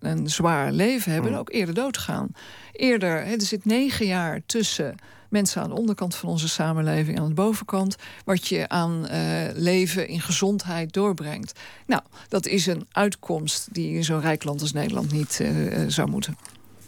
[0.00, 1.34] en zwaar leven hebben...
[1.34, 2.28] ook eerder doodgaan.
[2.72, 4.94] Eerder, hè, er zit negen jaar tussen
[5.28, 7.18] mensen aan de onderkant van onze samenleving...
[7.18, 9.20] aan de bovenkant, wat je aan eh,
[9.54, 11.60] leven in gezondheid doorbrengt.
[11.86, 15.88] Nou, dat is een uitkomst die in zo'n rijk land als Nederland niet eh, eh,
[15.88, 16.36] zou moeten.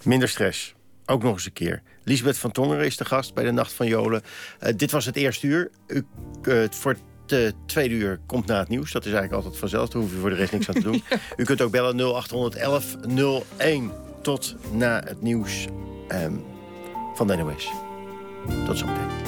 [0.02, 0.74] Minder stress.
[1.06, 1.82] Ook nog eens een keer.
[2.06, 4.22] Lisbeth van Tongeren is de gast bij de Nacht van Jolen.
[4.58, 5.70] Eh, dit was het eerste uur.
[5.86, 6.06] U,
[6.42, 6.96] eh, voor
[7.26, 8.92] het eh, tweede uur komt na het nieuws.
[8.92, 9.88] Dat is eigenlijk altijd vanzelf.
[9.88, 11.02] Daar hoef je voor de rest niks aan te doen.
[11.36, 12.96] U kunt ook bellen 0811
[13.56, 13.92] 01
[14.22, 15.66] tot na het nieuws
[16.08, 16.32] ehm,
[17.14, 17.70] van de NOS.
[18.66, 19.26] Tot zometeen.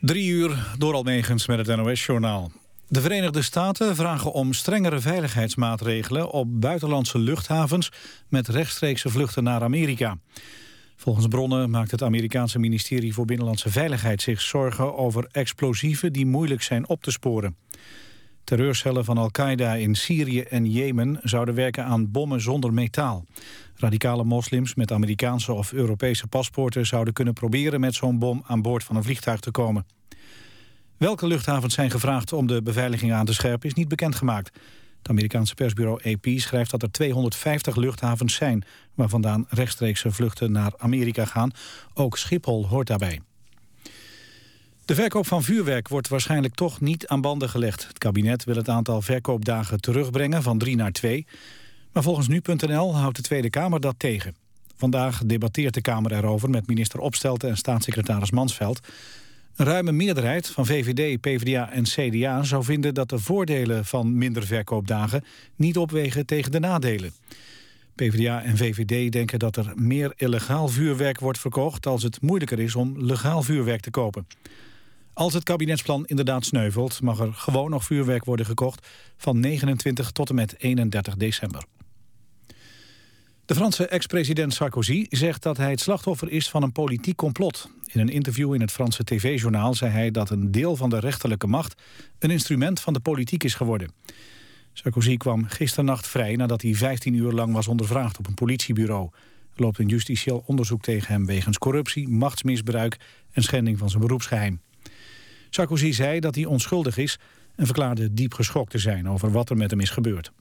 [0.00, 2.50] Drie uur door Almegens met het NOS-journaal.
[2.88, 6.30] De Verenigde Staten vragen om strengere veiligheidsmaatregelen...
[6.30, 7.92] op buitenlandse luchthavens
[8.28, 10.18] met rechtstreekse vluchten naar Amerika.
[10.96, 14.22] Volgens bronnen maakt het Amerikaanse ministerie voor Binnenlandse Veiligheid...
[14.22, 17.56] zich zorgen over explosieven die moeilijk zijn op te sporen.
[18.48, 23.24] Terreurcellen van Al-Qaeda in Syrië en Jemen zouden werken aan bommen zonder metaal.
[23.74, 28.84] Radicale moslims met Amerikaanse of Europese paspoorten zouden kunnen proberen met zo'n bom aan boord
[28.84, 29.86] van een vliegtuig te komen.
[30.96, 34.58] Welke luchthavens zijn gevraagd om de beveiliging aan te scherpen is niet bekendgemaakt.
[34.98, 38.64] Het Amerikaanse persbureau AP schrijft dat er 250 luchthavens zijn...
[38.94, 41.50] waar vandaan rechtstreekse vluchten naar Amerika gaan.
[41.94, 43.20] Ook Schiphol hoort daarbij.
[44.88, 47.86] De verkoop van vuurwerk wordt waarschijnlijk toch niet aan banden gelegd.
[47.86, 51.26] Het kabinet wil het aantal verkoopdagen terugbrengen van drie naar twee.
[51.92, 54.34] Maar volgens Nu.nl houdt de Tweede Kamer dat tegen.
[54.76, 58.80] Vandaag debatteert de Kamer erover met minister Opstelten en staatssecretaris Mansveld.
[59.56, 64.46] Een ruime meerderheid van VVD, PvdA en CDA zou vinden dat de voordelen van minder
[64.46, 65.24] verkoopdagen
[65.56, 67.12] niet opwegen tegen de nadelen.
[67.94, 72.74] PvdA en VVD denken dat er meer illegaal vuurwerk wordt verkocht als het moeilijker is
[72.74, 74.26] om legaal vuurwerk te kopen.
[75.18, 80.28] Als het kabinetsplan inderdaad sneuvelt, mag er gewoon nog vuurwerk worden gekocht van 29 tot
[80.28, 81.64] en met 31 december.
[83.44, 87.70] De Franse ex-president Sarkozy zegt dat hij het slachtoffer is van een politiek complot.
[87.86, 91.46] In een interview in het Franse tv-journaal zei hij dat een deel van de rechterlijke
[91.46, 91.82] macht
[92.18, 93.92] een instrument van de politiek is geworden.
[94.72, 99.10] Sarkozy kwam gisternacht vrij nadat hij 15 uur lang was ondervraagd op een politiebureau.
[99.54, 102.96] Er loopt een justitieel onderzoek tegen hem wegens corruptie, machtsmisbruik
[103.30, 104.60] en schending van zijn beroepsgeheim.
[105.50, 107.18] Sarkozy zei dat hij onschuldig is
[107.56, 110.32] en verklaarde diep geschokt te zijn over wat er met hem is gebeurd.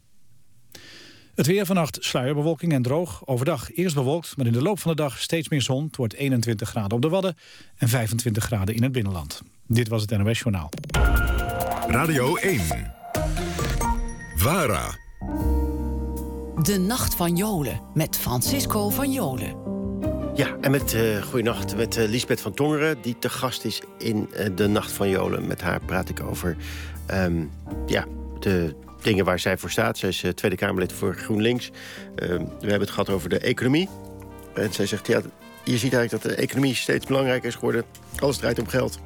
[1.35, 3.21] Het weer vannacht sluierbewolking en droog.
[3.25, 5.85] Overdag eerst bewolkt, maar in de loop van de dag steeds meer zon.
[5.85, 7.35] Het wordt 21 graden op de Wadden
[7.77, 9.41] en 25 graden in het binnenland.
[9.67, 10.69] Dit was het NOS Journaal.
[11.87, 12.61] Radio 1.
[14.35, 14.97] VARA.
[16.61, 19.66] De Nacht van Jolen met Francisco van Jolen.
[20.37, 23.01] Ja, en met uh, met uh, Lisbeth van Tongeren...
[23.01, 25.47] die te gast is in uh, de Nacht van Jolen.
[25.47, 26.57] Met haar praat ik over
[27.11, 27.51] um,
[27.85, 28.05] ja,
[28.39, 29.97] de dingen waar zij voor staat.
[29.97, 31.71] Zij is Tweede Kamerlid voor GroenLinks.
[32.15, 32.25] we
[32.59, 33.89] hebben het gehad over de economie.
[34.53, 35.21] En zij zegt, ja,
[35.63, 37.83] je ziet eigenlijk dat de economie steeds belangrijker is geworden.
[38.19, 38.99] Alles draait om geld.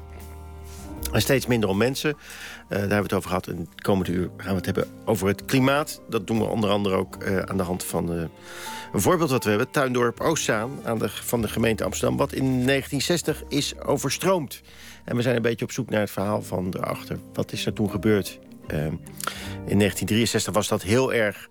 [1.12, 2.16] En steeds minder om mensen.
[2.72, 3.46] Uh, daar hebben we het over gehad.
[3.46, 6.00] En het komende uur gaan we het hebben over het klimaat.
[6.08, 8.22] Dat doen we onder andere ook uh, aan de hand van uh,
[8.92, 9.70] een voorbeeld wat we hebben.
[9.70, 12.16] Tuindorp Oostzaan aan de, van de gemeente Amsterdam.
[12.16, 14.62] Wat in 1960 is overstroomd.
[15.04, 17.18] En we zijn een beetje op zoek naar het verhaal van erachter.
[17.32, 18.38] Wat is er toen gebeurd?
[19.66, 21.48] in 1963 was dat heel erg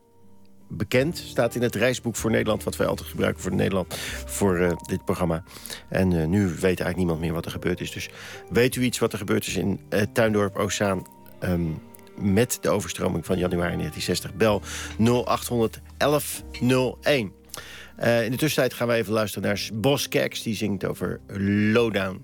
[0.71, 1.17] bekend.
[1.17, 3.95] Staat in het reisboek voor Nederland, wat wij altijd gebruiken voor Nederland,
[4.25, 5.43] voor uh, dit programma.
[5.89, 7.91] En uh, nu weet eigenlijk niemand meer wat er gebeurd is.
[7.91, 8.09] Dus
[8.49, 11.07] weet u iets wat er gebeurd is in uh, Tuindorp Oceaan
[11.43, 11.81] um,
[12.15, 14.33] met de overstroming van januari 1960?
[14.33, 14.61] Bel
[15.23, 17.31] 0800 1101.
[18.23, 20.41] in de tussentijd gaan we even luisteren naar Bos Keks.
[20.41, 21.19] Die zingt over
[21.73, 22.21] Lowdown.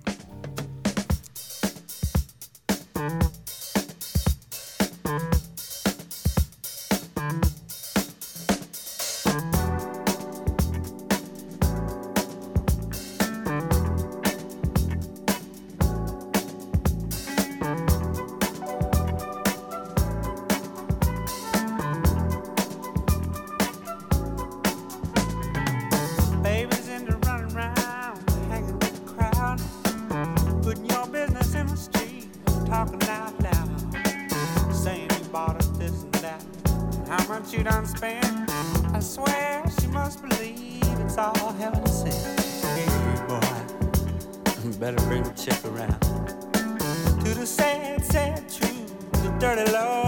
[41.17, 42.13] it's all heaven sent.
[42.77, 42.85] Hey,
[43.27, 43.39] boy,
[44.79, 45.99] better bring a check around.
[47.23, 50.06] To the sad, sad truth, the dirty law.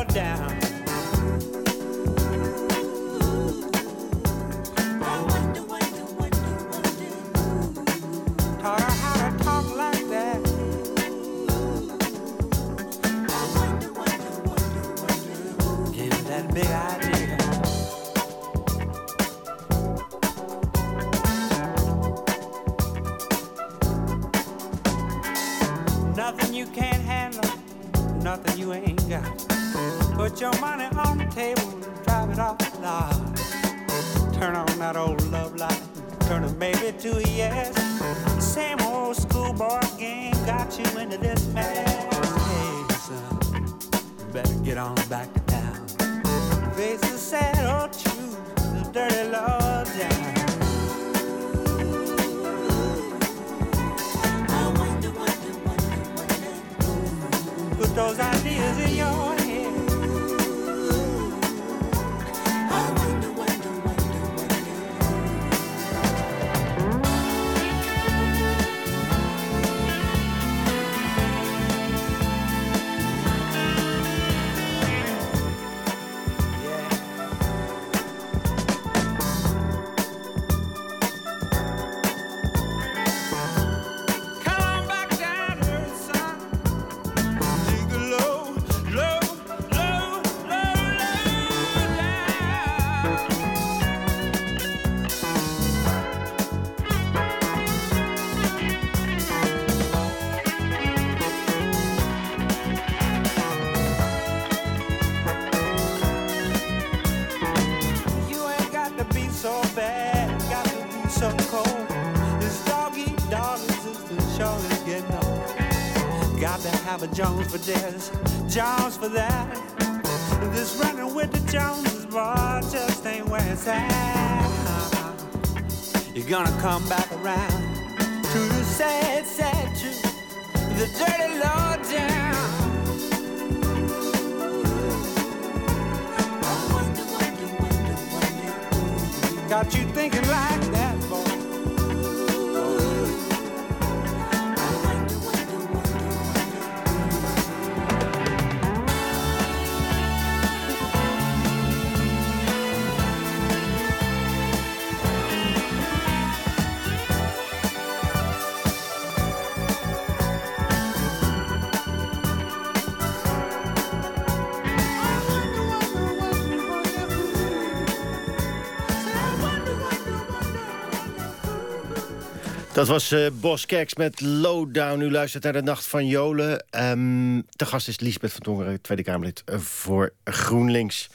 [172.80, 173.66] Dat was uh, Bos
[173.98, 175.02] met Lowdown.
[175.02, 176.66] U luistert naar de Nacht van Jolen.
[176.72, 181.10] Um, de gast is Liesbeth van Tongeren, Tweede Kamerlid voor GroenLinks.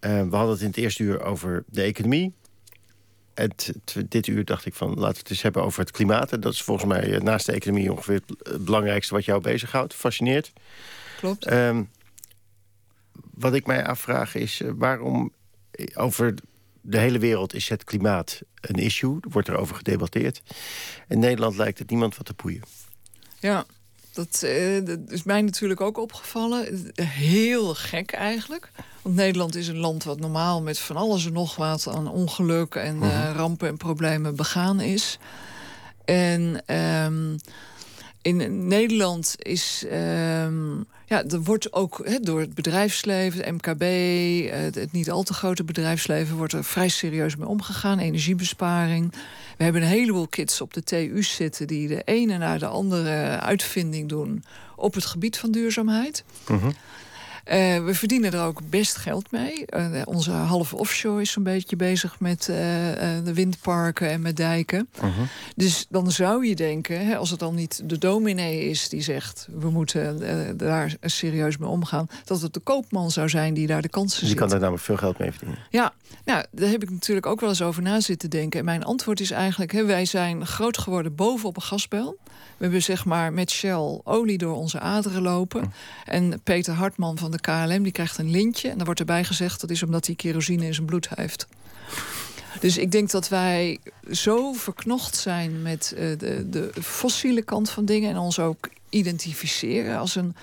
[0.00, 2.34] Eh, we hadden het in het eerste uur over de economie.
[3.34, 6.32] Het, het- dit uur dacht ik van, laten we het eens hebben over het klimaat.
[6.32, 9.94] En dat is volgens mij eh, naast de economie ongeveer het belangrijkste wat jou bezighoudt.
[9.94, 10.52] Fascineert.
[11.18, 11.46] Klopt.
[11.46, 11.82] Ehm,
[13.34, 15.32] wat ik mij afvraag is eh, waarom
[15.70, 16.34] eh, over
[16.80, 19.18] de hele wereld is het klimaat een issue.
[19.20, 20.42] Er wordt erover gedebatteerd.
[21.08, 22.62] In Nederland lijkt het niemand wat te poeien.
[23.38, 23.64] Ja,
[24.12, 26.92] dat, eh, dat is mij natuurlijk ook opgevallen.
[27.02, 28.70] Heel gek eigenlijk.
[29.02, 32.74] Want Nederland is een land wat normaal met van alles en nog wat aan ongeluk
[32.74, 35.18] en eh, rampen en problemen begaan is.
[36.04, 37.36] En ehm,
[38.22, 39.84] in Nederland is.
[39.88, 45.34] ehm, ja, er wordt ook door het bedrijfsleven, het MKB, eh, het, niet al te
[45.34, 47.98] grote bedrijfsleven, wordt er vrij serieus mee omgegaan.
[47.98, 49.12] Energiebesparing.
[49.56, 53.40] We hebben een heleboel kids op de TU's zitten die de ene na de andere
[53.40, 54.44] uitvinding doen
[54.76, 56.24] op het gebied van duurzaamheid.
[57.50, 59.66] Eh, we verdienen er ook best geld mee.
[59.66, 62.56] Eh, onze halve offshore is zo'n beetje bezig met eh,
[63.24, 64.88] de windparken en met dijken.
[65.56, 69.48] Dus dan zou je denken, hè, als het dan niet de dominee is die zegt...
[69.52, 70.22] we moeten
[70.56, 72.06] daar serieus mee omgaan...
[72.24, 74.38] dat het de koopman zou zijn die daar de kansen Die ziet.
[74.38, 75.58] kan daar namelijk veel geld mee verdienen.
[75.70, 75.92] Ja,
[76.24, 78.58] nou, daar heb ik natuurlijk ook wel eens over na zitten denken.
[78.58, 82.18] En mijn antwoord is eigenlijk: hè, wij zijn groot geworden bovenop een gasbel.
[82.56, 85.72] We hebben zeg maar met Shell olie door onze aderen lopen.
[86.04, 88.68] En Peter Hartman van de KLM die krijgt een lintje.
[88.68, 91.46] En dan wordt erbij gezegd dat is omdat hij kerosine in zijn bloed heeft.
[92.60, 93.78] Dus ik denk dat wij
[94.10, 99.98] zo verknocht zijn met eh, de, de fossiele kant van dingen en ons ook identificeren
[99.98, 100.36] als een,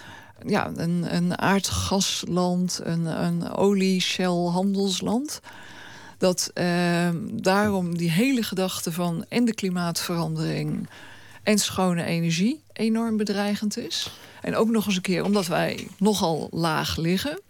[0.45, 5.39] ja, een, een aardgasland, een, een olie-shell-handelsland.
[6.17, 10.89] Dat eh, daarom die hele gedachte van en de klimaatverandering
[11.43, 14.11] en schone energie enorm bedreigend is.
[14.41, 17.41] En ook nog eens een keer omdat wij nogal laag liggen.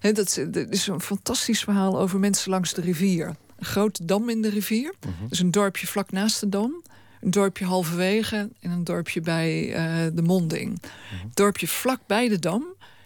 [0.00, 3.26] Hè, dat, is- dat is een fantastisch verhaal over mensen langs de rivier.
[3.58, 4.94] Een grote dam in de rivier.
[5.28, 6.82] Dus een dorpje vlak naast de dam.
[7.20, 10.82] Een dorpje halverwege en een dorpje bij eh, de monding.
[11.22, 12.64] Het dorpje vlak bij de dam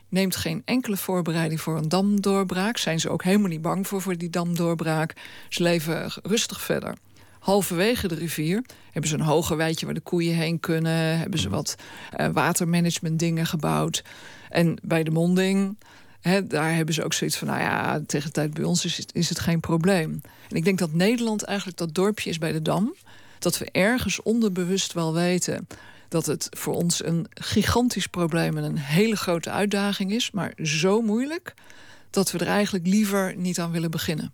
[0.08, 2.76] neemt geen enkele voorbereiding voor een damdoorbraak.
[2.76, 5.14] Zijn ze ook helemaal niet bang voor, voor die damdoorbraak.
[5.48, 6.94] Ze leven rustig verder.
[7.40, 11.18] Halverwege de rivier hebben ze een hoger weidje waar de koeien heen kunnen.
[11.18, 11.74] Hebben ze wat
[12.10, 14.04] eh, watermanagement dingen gebouwd.
[14.48, 15.78] En bij de monding,
[16.20, 17.48] hè, daar hebben ze ook zoiets van...
[17.48, 20.20] nou ja, tegen de tijd bij ons is, het- is het geen probleem.
[20.48, 22.94] En ik denk dat Nederland eigenlijk dat dorpje is bij de Dam...
[23.38, 25.66] dat we ergens onderbewust wel weten
[26.08, 28.56] dat het voor ons een gigantisch probleem...
[28.56, 31.54] en een hele grote uitdaging is, maar zo moeilijk...
[32.10, 34.32] dat we er eigenlijk liever niet aan willen beginnen.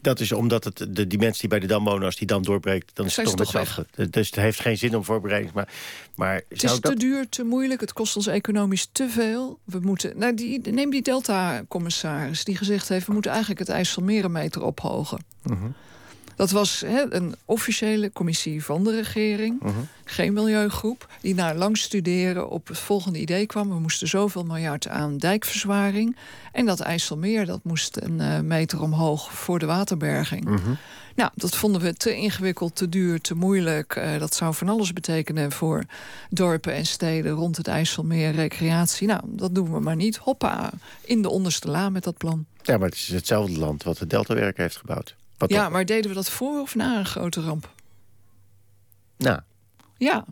[0.00, 2.42] Dat is omdat het, de, die mensen die bij de dam wonen, als die dam
[2.42, 3.84] doorbreekt, dan is het toch.
[4.10, 5.52] Dus het heeft geen zin om voorbereiding.
[5.54, 5.68] Maar,
[6.14, 6.82] maar Het is dat...
[6.82, 7.80] te duur, te moeilijk.
[7.80, 9.58] Het kost ons economisch te veel.
[9.64, 13.06] We moeten, nou die, neem die Delta-commissaris die gezegd heeft...
[13.06, 15.24] we moeten eigenlijk het IJsselmeer een meter ophogen.
[16.40, 19.62] Dat was een officiële commissie van de regering.
[20.04, 21.08] Geen milieugroep.
[21.20, 23.68] Die na lang studeren op het volgende idee kwam.
[23.68, 26.16] We moesten zoveel miljard aan dijkverzwaring.
[26.52, 30.44] En dat IJsselmeer dat moest een eh, meter omhoog voor de waterberging.
[31.14, 33.96] Nou, dat vonden we te ingewikkeld, te duur, te moeilijk.
[33.96, 35.84] Eh, dat zou van alles betekenen voor
[36.30, 39.06] dorpen en steden rond het IJsselmeer, recreatie.
[39.06, 40.16] Nou, dat doen we maar niet.
[40.16, 40.70] Hoppa,
[41.04, 42.46] in de onderste la met dat plan.
[42.62, 45.18] Ja, maar het is hetzelfde land wat het Deltawerk heeft gebouwd.
[45.40, 47.72] Wat Ja, toch- maar deden we dat voor of na een grote ramp?
[49.16, 49.40] Nou,
[49.96, 50.24] Ja.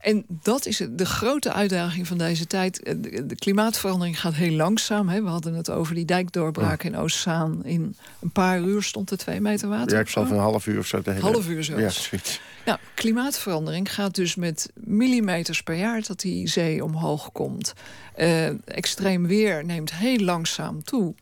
[0.00, 2.82] En dat is de grote uitdaging van deze tijd.
[2.82, 5.08] Eh, De, de klimaatverandering gaat heel langzaam.
[5.08, 5.22] Hè.
[5.22, 7.64] We hadden het over die dijkdoorbraak in Oostzaan.
[7.64, 9.94] In een paar uur stond er twee meter water.
[9.94, 10.28] ja, ik zal zo.
[10.28, 11.02] van een half uur of zo...
[11.02, 11.22] De hele...
[11.22, 11.82] Half uur zelfs.
[11.82, 12.40] Ja, zoiets.
[12.66, 17.72] Nou, klimaatverandering gaat dus met millimeters per jaar dat die zee omhoog komt.
[18.14, 21.14] Eh, extreem weer neemt heel langzaam toe.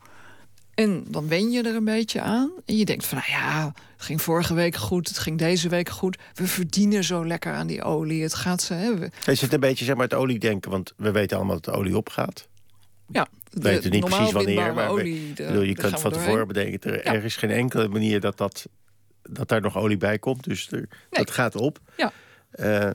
[0.81, 2.51] En dan wen je er een beetje aan.
[2.65, 5.89] En je denkt van, nou ja, het ging vorige week goed, het ging deze week
[5.89, 6.17] goed.
[6.33, 8.21] We verdienen zo lekker aan die olie.
[8.23, 9.11] Het gaat ze hebben.
[9.25, 10.71] Is het een beetje zeg maar, het oliedenken?
[10.71, 12.47] Want we weten allemaal dat de olie opgaat.
[13.07, 14.73] Ja, We weten niet precies wanneer.
[14.73, 16.91] Maar olie, de- bedoel, je kunt van tevoren bedenken...
[16.91, 17.13] Er, Ja.
[17.13, 18.65] er is geen enkele manier dat, dat,
[19.23, 20.43] dat daar nog olie bij komt.
[20.43, 21.79] Dus er, dat gaat op.
[21.97, 22.11] Ja.
[22.51, 22.89] Eh,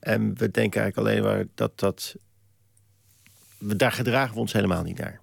[0.00, 2.14] en we denken eigenlijk alleen maar dat dat...
[3.58, 5.20] we- Daar gedragen we ons helemaal niet naar.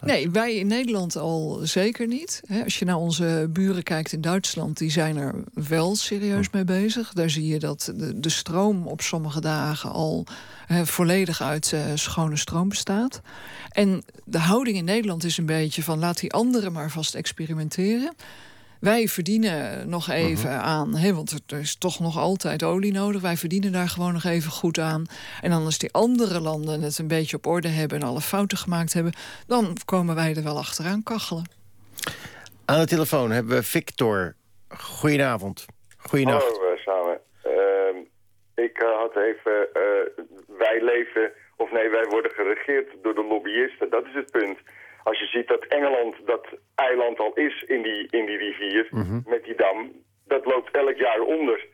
[0.00, 2.42] Nee, wij in Nederland al zeker niet.
[2.64, 7.12] Als je naar onze buren kijkt in Duitsland, die zijn er wel serieus mee bezig.
[7.12, 10.26] Daar zie je dat de, stroom op sommige dagen al
[10.82, 13.20] volledig uit eh, schone stroom bestaat.
[13.70, 18.14] En de houding in Nederland is een beetje van laat die anderen maar vast experimenteren.
[18.80, 23.20] Wij verdienen nog even aan, hè, want er- is toch nog altijd olie nodig.
[23.22, 25.04] Wij verdienen daar gewoon nog even goed aan.
[25.42, 28.58] En dan als die andere landen het een beetje op orde hebben en alle fouten
[28.58, 29.12] gemaakt hebben,
[29.46, 31.44] dan komen wij er wel achteraan kachelen.
[32.64, 34.34] Aan de telefoon hebben we Victor.
[34.68, 35.66] Goedenavond.
[35.96, 36.44] Goedenacht.
[36.44, 37.20] Hallo eh, samen.
[37.42, 37.96] Ehm,
[38.66, 39.68] ik eh, had even...
[39.72, 40.24] eh,
[40.58, 41.30] wij leven...
[41.56, 43.90] Of nee, wij worden geregeerd door de lobbyisten.
[43.90, 44.58] Dat is het punt.
[45.02, 48.88] Als je ziet dat Engeland dat eiland al is in die, in die rivier...
[49.26, 49.92] met die dam...
[50.26, 51.66] dat loopt elk jaar onder.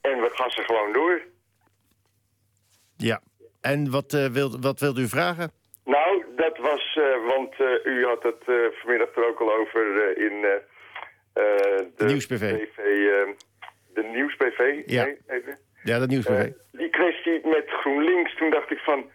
[0.00, 1.22] En we gassen gewoon door.
[2.96, 3.20] Ja.
[3.60, 5.50] En wat, eh wilt, wat wilt u vragen?
[5.84, 6.96] Nou, dat was...
[6.96, 10.46] eh, want eh, u had het vanmiddag er ook al over in...
[11.96, 12.56] de Nieuws-PV.
[12.56, 13.28] PV, eh,
[13.94, 14.82] de Nieuws-PV?
[14.86, 15.04] Ja.
[15.04, 15.58] Nee, even.
[15.86, 16.26] Ja, dat nieuws.
[16.26, 19.10] Eh, die kwestie met GroenLinks, toen dacht ik van...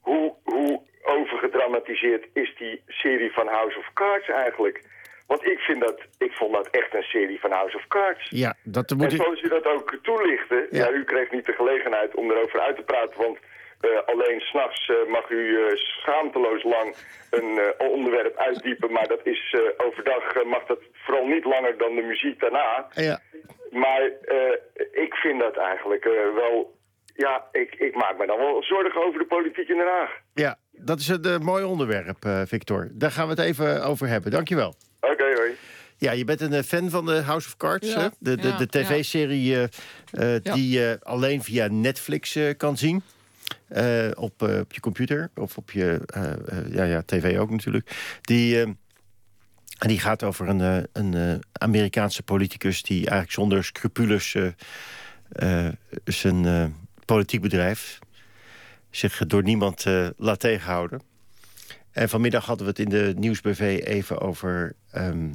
[0.00, 4.82] hoe, hoe overgedramatiseerd is die serie van House of Cards eigenlijk?
[5.26, 8.26] Want ik, vind dat, ik vond dat echt een serie van House of Cards.
[8.28, 9.16] ja, dat En moet u...
[9.16, 10.66] zoals u dat ook toelichtte...
[10.70, 10.90] Ja.
[10.90, 13.16] u kreeg niet de gelegenheid om erover uit te praten...
[13.20, 13.38] want
[13.80, 16.94] eh, alleen s'nachts eh mag u eh, schaamteloos lang
[17.30, 18.92] een onderwerp uitdiepen...
[18.92, 22.88] maar dat is overdag mag dat vooral niet langer dan de muziek daarna...
[22.94, 23.20] Ja.
[23.70, 24.02] Maar
[24.92, 26.04] ik vind dat eigenlijk
[26.34, 26.80] wel...
[27.14, 30.10] Ja, ik, ik maak me dan wel zorgen over de politiek in Den Haag.
[30.34, 32.88] ja, dat is een eh, mooi onderwerp, eh, Victor.
[32.92, 34.30] Daar gaan we het even over hebben.
[34.30, 34.74] Dankjewel.
[35.00, 35.50] Oké, hoi.
[35.96, 38.08] Ja, je bent een eh, fan van de House of Cards, Ja, hè?
[38.18, 39.62] De, de, ja, de tv-serie eh,
[40.10, 40.54] eh, Ja.
[40.54, 43.02] die je alleen via Netflix eh, kan zien.
[43.68, 47.50] Eh, op, eh, op je computer of op je eh, eh, ja, ja, tv ook
[47.50, 48.18] natuurlijk.
[48.20, 48.60] Die,
[49.78, 52.82] en die gaat over een, eh, een eh, Amerikaanse politicus...
[52.82, 54.36] die eigenlijk zonder scrupules
[56.04, 56.64] zijn eh,
[57.04, 57.98] politiek bedrijf...
[58.92, 61.02] zich door niemand eh, laat tegenhouden.
[61.90, 64.74] En vanmiddag hadden we het in de Nieuwsbv even over...
[64.90, 65.30] ehm,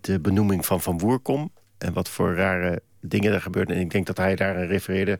[0.00, 1.52] de benoeming van Van Woerkom.
[1.78, 3.76] En wat voor rare dingen er gebeurden.
[3.76, 5.18] En ik denk dat hij daar aan refereerde.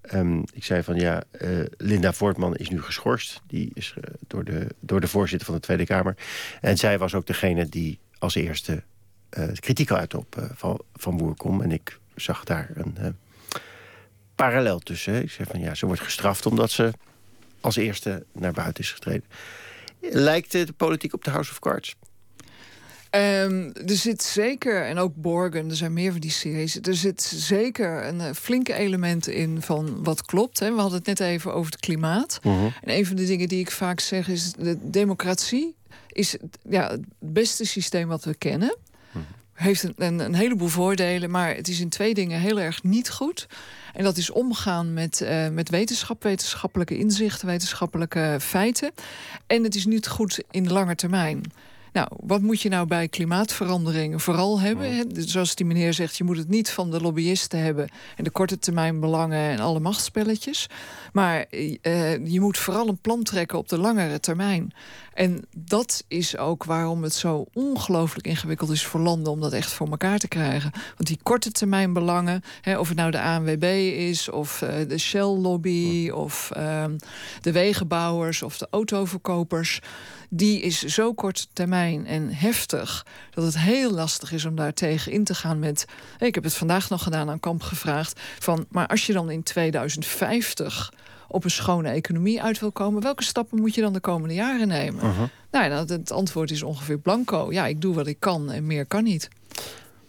[0.00, 3.42] Ehm, ik zei van ja, eh, Linda Voortman is nu geschorst.
[3.46, 6.16] Die is eh, door, de, door de voorzitter van de Tweede Kamer.
[6.60, 8.82] En zij was ook degene die als eerste
[9.28, 11.62] eh, kritiek uit op van, van Woerkom.
[11.62, 13.16] En ik zag daar een
[14.36, 15.12] parallel tussen.
[15.12, 15.20] hè.
[15.20, 16.92] Ik zei van ja, ze wordt gestraft omdat ze
[17.60, 19.24] als eerste naar buiten is getreden.
[20.00, 21.94] Lijkt de politiek op de House of Cards?
[23.10, 26.78] Ehm, er zit zeker, en ook Borgen, er zijn meer van die series.
[26.80, 30.58] Er zit zeker een eh, flinke element in van wat klopt.
[30.58, 30.74] Hè.
[30.74, 32.40] We hadden het net even over het klimaat.
[32.42, 35.74] En een van de dingen die ik vaak zeg is: de democratie
[36.08, 36.36] is
[36.68, 38.76] ja, het beste systeem wat we kennen.
[39.56, 43.46] Heeft een, een, heleboel voordelen, maar het is in twee dingen heel erg niet goed.
[43.92, 48.90] En dat is omgaan met, eh, met wetenschap, wetenschappelijke inzichten, wetenschappelijke feiten.
[49.46, 51.42] En het is niet goed in de lange termijn.
[51.96, 55.08] Nou, wat moet je nou bij klimaatverandering vooral hebben?
[55.28, 57.88] Zoals die meneer zegt, je moet het niet van de lobbyisten hebben...
[58.16, 60.68] en de korte termijn belangen en alle machtsspelletjes.
[61.12, 64.72] Maar eh, je moet vooral een plan trekken op de langere termijn.
[65.14, 69.32] En dat is ook waarom het zo ongelooflijk ingewikkeld is voor landen...
[69.32, 70.70] om dat echt voor elkaar te krijgen.
[70.72, 73.64] Want die korte termijn belangen, hè, of het nou de ANWB
[73.96, 74.30] is...
[74.30, 76.96] of eh, de Shell-lobby, of ehm,
[77.40, 79.80] de wegenbouwers of de autoverkopers
[80.28, 85.12] die is zo kort termijn en heftig dat het heel lastig is om daar tegen
[85.12, 85.84] in te gaan met.
[86.18, 89.42] Ik heb het vandaag nog gedaan aan Kamp gevraagd van, maar als je dan in
[89.42, 90.92] 2050
[91.28, 94.68] op een schone economie uit wil komen, welke stappen moet je dan de komende jaren
[94.68, 95.30] nemen?
[95.50, 97.52] Nou, ja, het antwoord is ongeveer blanco.
[97.52, 99.28] Ja, ik doe wat ik kan en meer kan niet.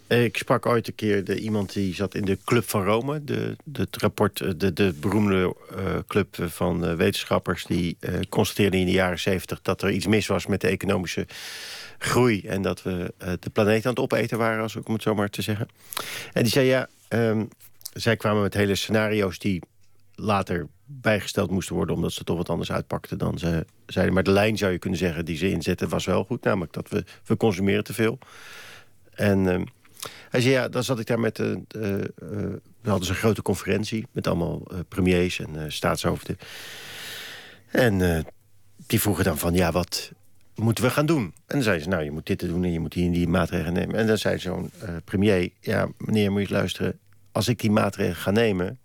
[0.08, 3.24] Ik sprak ooit een keer de, iemand die zat in de Club van Rome.
[3.24, 7.66] De, het rapport, eh, de, de beroemde eh, club van eh, wetenschappers...
[7.66, 11.28] die eh constateerden in de jaren zeventig dat er iets mis was met de economische
[11.98, 12.42] groei.
[12.42, 15.42] En dat we de planeet aan het opeten waren, als om het zo maar te
[15.42, 15.68] zeggen.
[16.34, 17.46] En die zei ja, ehm,
[17.94, 19.62] zij kwamen met hele scenario's die
[20.16, 21.96] later bijgesteld moesten worden...
[21.96, 24.14] omdat ze toch wat anders uitpakten dan ze zeiden.
[24.14, 26.44] Maar de lijn zou je kunnen zeggen die ze inzetten was wel goed.
[26.44, 28.20] Namelijk dat we, we consumeren te veel.
[29.18, 29.64] En ehm,
[30.30, 31.36] hij zei, ja, dan zat ik daar met...
[31.36, 36.38] de eh, eh, we hadden een grote conferentie met allemaal eh, premiers en eh, staatshoofden.
[37.72, 38.24] En eh,
[38.88, 40.12] die vroegen dan van, ja, wat
[40.56, 41.24] moeten we gaan doen?
[41.24, 43.74] En dan zeiden ze, nou, je moet dit doen en je moet en die maatregelen
[43.74, 43.96] nemen.
[43.96, 47.00] En dan zei zo'n eh, premier, ja, meneer, moet je luisteren...
[47.32, 48.80] als ik die maatregelen ga nemen,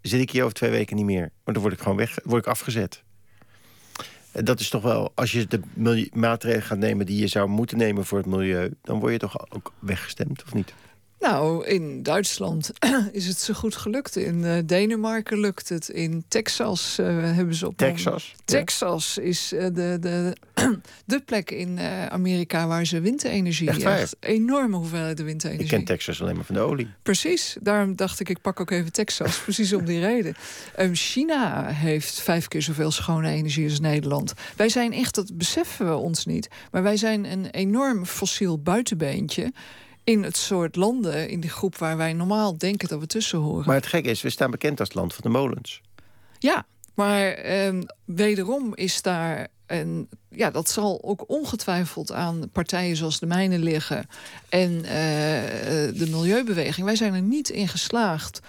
[0.00, 1.30] zit ik hier over twee weken niet meer.
[1.44, 3.02] Maar dan word ik gewoon weg, word ik afgezet.
[4.32, 8.04] Dat is toch wel, als je de maatregelen gaat nemen die je zou moeten nemen
[8.04, 10.74] voor het milieu, dan word je toch ook weggestemd, of niet?
[11.20, 12.70] Nou, in Duitsland
[13.12, 14.16] is het zo goed gelukt.
[14.16, 15.88] In eh, Denemarken lukt het.
[15.88, 17.76] In Texas eh, hebben ze op.
[17.76, 18.34] Texas?
[18.44, 20.36] Texas is eh, de, de,
[21.04, 21.80] de plek in
[22.10, 23.68] Amerika waar ze windenergie.
[23.68, 24.08] Echt waar?
[24.20, 25.64] enorme hoeveelheden windenergie.
[25.64, 26.88] Ik ken Texas alleen maar van de olie.
[27.02, 29.38] Precies, daarom dacht ik, ik pak ook even Texas.
[29.44, 30.34] precies om die reden.
[30.74, 34.32] Ehm, China heeft vijf keer zoveel schone energie als Nederland.
[34.56, 36.48] Wij zijn echt, dat beseffen we ons niet.
[36.70, 39.52] Maar wij zijn een enorm fossiel buitenbeentje.
[40.04, 43.66] In het soort landen, in die groep waar wij normaal denken dat we tussen horen.
[43.66, 45.80] Maar het gekke is, we staan bekend als het land van de molens.
[46.38, 49.48] Ja, maar ehm, wederom is daar.
[49.66, 54.06] En ja, dat zal ook ongetwijfeld aan partijen zoals de mijne liggen.
[54.48, 56.86] En eh, eh, de milieubeweging.
[56.86, 58.40] Wij zijn er niet in geslaagd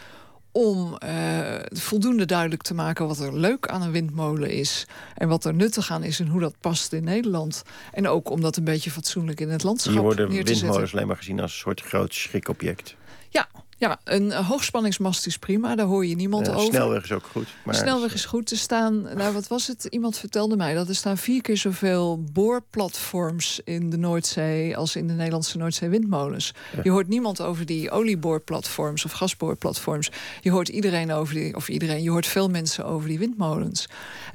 [0.52, 4.86] om eh, voldoende duidelijk te maken wat er leuk aan een windmolen is.
[5.16, 7.64] En wat er nuttig aan is en hoe dat past in Nederland.
[7.92, 10.64] En ook om dat een beetje fatsoenlijk in het landschap Hier worden neer te zetten.
[10.64, 12.96] windmolens alleen maar gezien als een soort groot schrikobject.
[13.30, 13.48] Ja,
[13.82, 16.68] ja, een eh, hoogspanningsmast is prima, daar hoor je niemand Ja, over.
[16.68, 17.48] snelweg is ook goed.
[17.64, 18.52] Maar Snelweg is goed.
[18.52, 19.86] Er staan, nou wat was het?
[19.90, 25.08] Iemand vertelde mij dat er staan vier keer zoveel boorplatforms in de Noordzee als in
[25.08, 26.54] de Nederlandse Noordzee windmolens.
[26.84, 30.12] Je hoort niemand over die olieboorplatforms of gasboorplatforms.
[30.42, 33.88] Je hoort iedereen over die, of iedereen, je hoort veel mensen over die windmolens.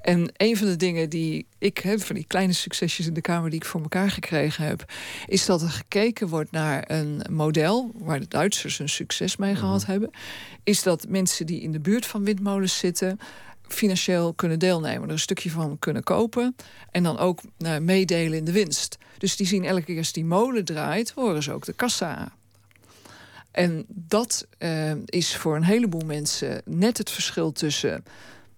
[0.02, 3.51] En een van de dingen die ik heb, van die kleine succesjes in de Kamer
[3.51, 4.85] die ik voor elkaar gekregen heb,
[5.27, 9.87] is dat er gekeken wordt naar een model waar de Duitsers een succes mee gehad
[9.87, 10.11] hebben.
[10.65, 13.19] Is dat mensen die in de buurt van windmolens zitten
[13.69, 16.57] financieel kunnen deelnemen, er een stukje van kunnen kopen
[16.91, 18.99] en dan ook eh, meedelen in de winst.
[19.19, 22.33] Dus die zien elke keer als die molen draait, horen ze ook de kassa.
[23.51, 28.05] En dat eh, is voor een heleboel mensen net het verschil tussen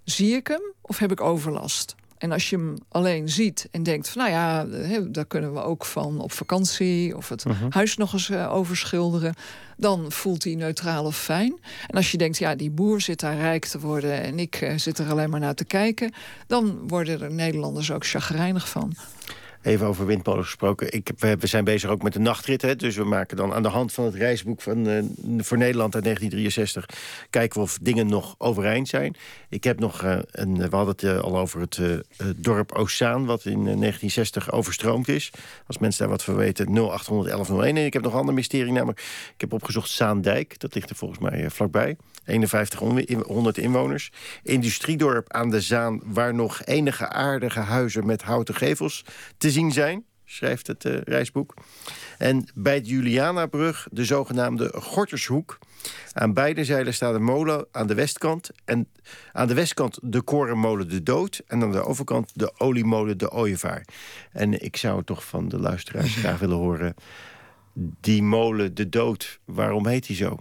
[0.04, 1.94] zie ik hem of heb ik overlast?
[2.18, 4.64] En als je hem alleen ziet en denkt van nou ja,
[5.04, 9.34] daar kunnen we ook van op vakantie of het huis nog eens eh, overschilderen,
[9.76, 11.58] dan voelt hij neutraal of fijn.
[11.86, 14.76] En als je denkt ja, die boer zit daar rijk te worden en ik eh,
[14.76, 16.12] zit er alleen maar naar te kijken,
[16.46, 18.94] dan worden er Nederlanders ook chagrijnig van.
[19.62, 20.92] Even over windmolens gesproken.
[20.92, 22.62] Ik, we, zijn bezig ook met de nachtrit.
[22.62, 25.02] Hè, dus we maken dan aan de hand van het reisboek van, eh,
[25.38, 26.86] voor Nederland uit 1963...
[27.30, 29.16] kijken we of dingen nog overeind zijn.
[29.48, 30.56] Ik heb nog eh, een...
[30.56, 31.80] We hadden het eh, al over het
[32.36, 33.26] dorp Ossaan...
[33.26, 35.30] wat in eh, 1960 overstroomd is.
[35.66, 37.76] Als mensen daar wat van weten, 0800 1101.
[37.76, 39.00] En ik heb nog een ander mysterie, namelijk...
[39.34, 40.60] Ik heb opgezocht Zaandijk.
[40.60, 41.96] Dat ligt er volgens mij vlakbij.
[42.24, 44.12] 5100 inwoners.
[44.42, 46.00] Industriedorp aan de Zaan...
[46.04, 49.04] waar nog enige aardige huizen met houten gevels
[49.38, 51.54] te zien zijn schrijft het eh, reisboek.
[52.18, 55.58] En bij de Julianabrug de zogenaamde Gortershoek.
[56.12, 58.50] Aan beide zijden staat een molen aan de westkant.
[58.64, 58.88] En
[59.32, 61.42] aan de westkant de korenmolen De Dood.
[61.46, 63.84] En aan de overkant de oliemolen De Ooievaar.
[64.32, 66.94] En ik zou toch van de luisteraars graag willen horen...
[68.00, 70.38] die molen De Dood, waarom heet die zo?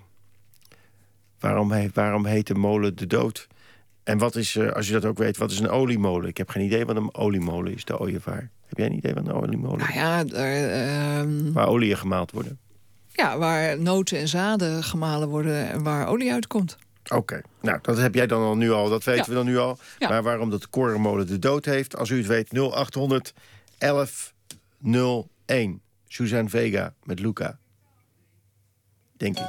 [1.39, 3.47] Waarom, he- waarom heet de molen De Dood?
[4.03, 6.29] En wat is, eh, als je dat ook weet, wat is een oliemolen?
[6.29, 8.49] Ik heb geen idee wat een oliemolen is, de ooievaar.
[8.67, 12.59] Heb jij een idee een oliemolen Nou ja, daar, ehm, Waar oliën gemaald worden.
[13.11, 16.77] ja, waar noten en zaden gemalen worden en waar olie uitkomt.
[17.13, 19.29] Oké, nou, dat heb jij dan al nu al, dat weten Ja.
[19.29, 19.77] we dan nu al.
[19.99, 20.09] Ja.
[20.09, 23.33] Maar waarom dat korenmolen de dood heeft, als u het weet, 0800
[23.77, 25.81] 1101.
[26.07, 27.57] Suzanne Vega met Luca.
[29.17, 29.43] Denk ik.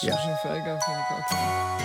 [0.00, 0.16] Ja.
[0.16, 1.77] Susan Vega vind ik ook.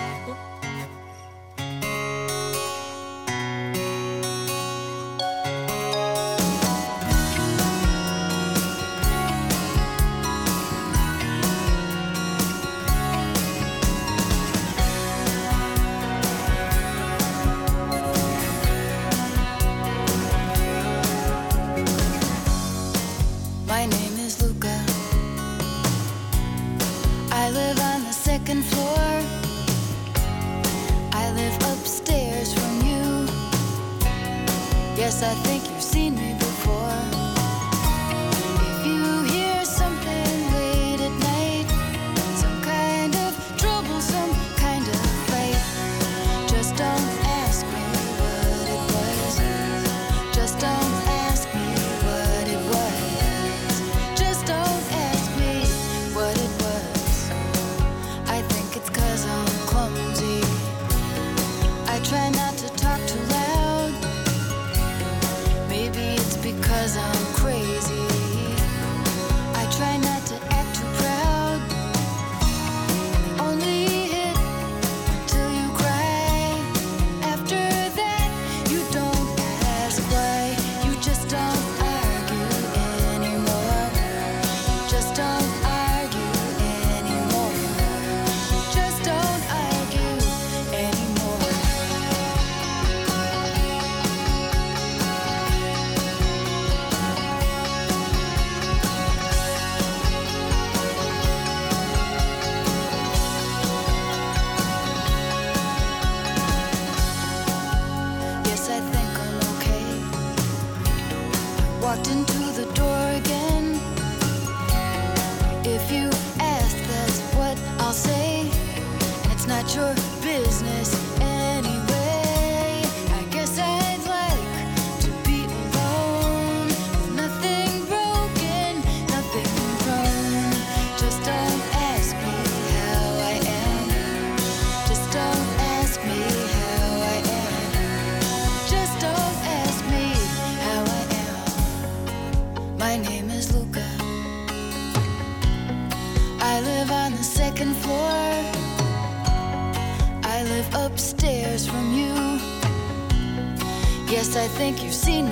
[35.21, 35.72] I think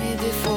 [0.02, 0.51] me before.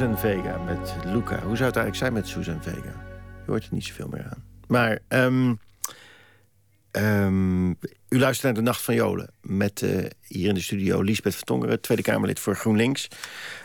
[0.00, 1.42] Susan Vega met Luca.
[1.42, 3.04] Hoe zou het eigenlijk zijn met Susan Vega?
[3.44, 4.44] Je hoort er niet zoveel meer aan.
[4.66, 5.54] Maar ehm,
[6.90, 7.70] ehm,
[8.08, 9.30] u luistert naar de Nacht van Jolen.
[9.42, 13.08] Met eh, hier in de studio Liesbeth Vertongeren, Tweede Kamerlid voor GroenLinks.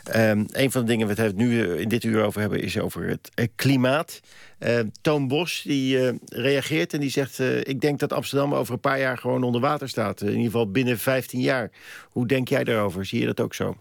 [0.04, 2.62] Ehm, een van de dingen we het nu eh, in dit uur over hebben...
[2.62, 4.20] is over het eh, klimaat.
[5.02, 7.40] Toon Bos die, reageert en die zegt...
[7.64, 10.22] ik denk dat Amsterdam over een paar jaar gewoon onder water staat.
[10.22, 11.72] in ieder geval binnen 15 jaar.
[12.10, 13.06] Hoe denk jij daarover?
[13.06, 13.76] Zie je dat ook zo?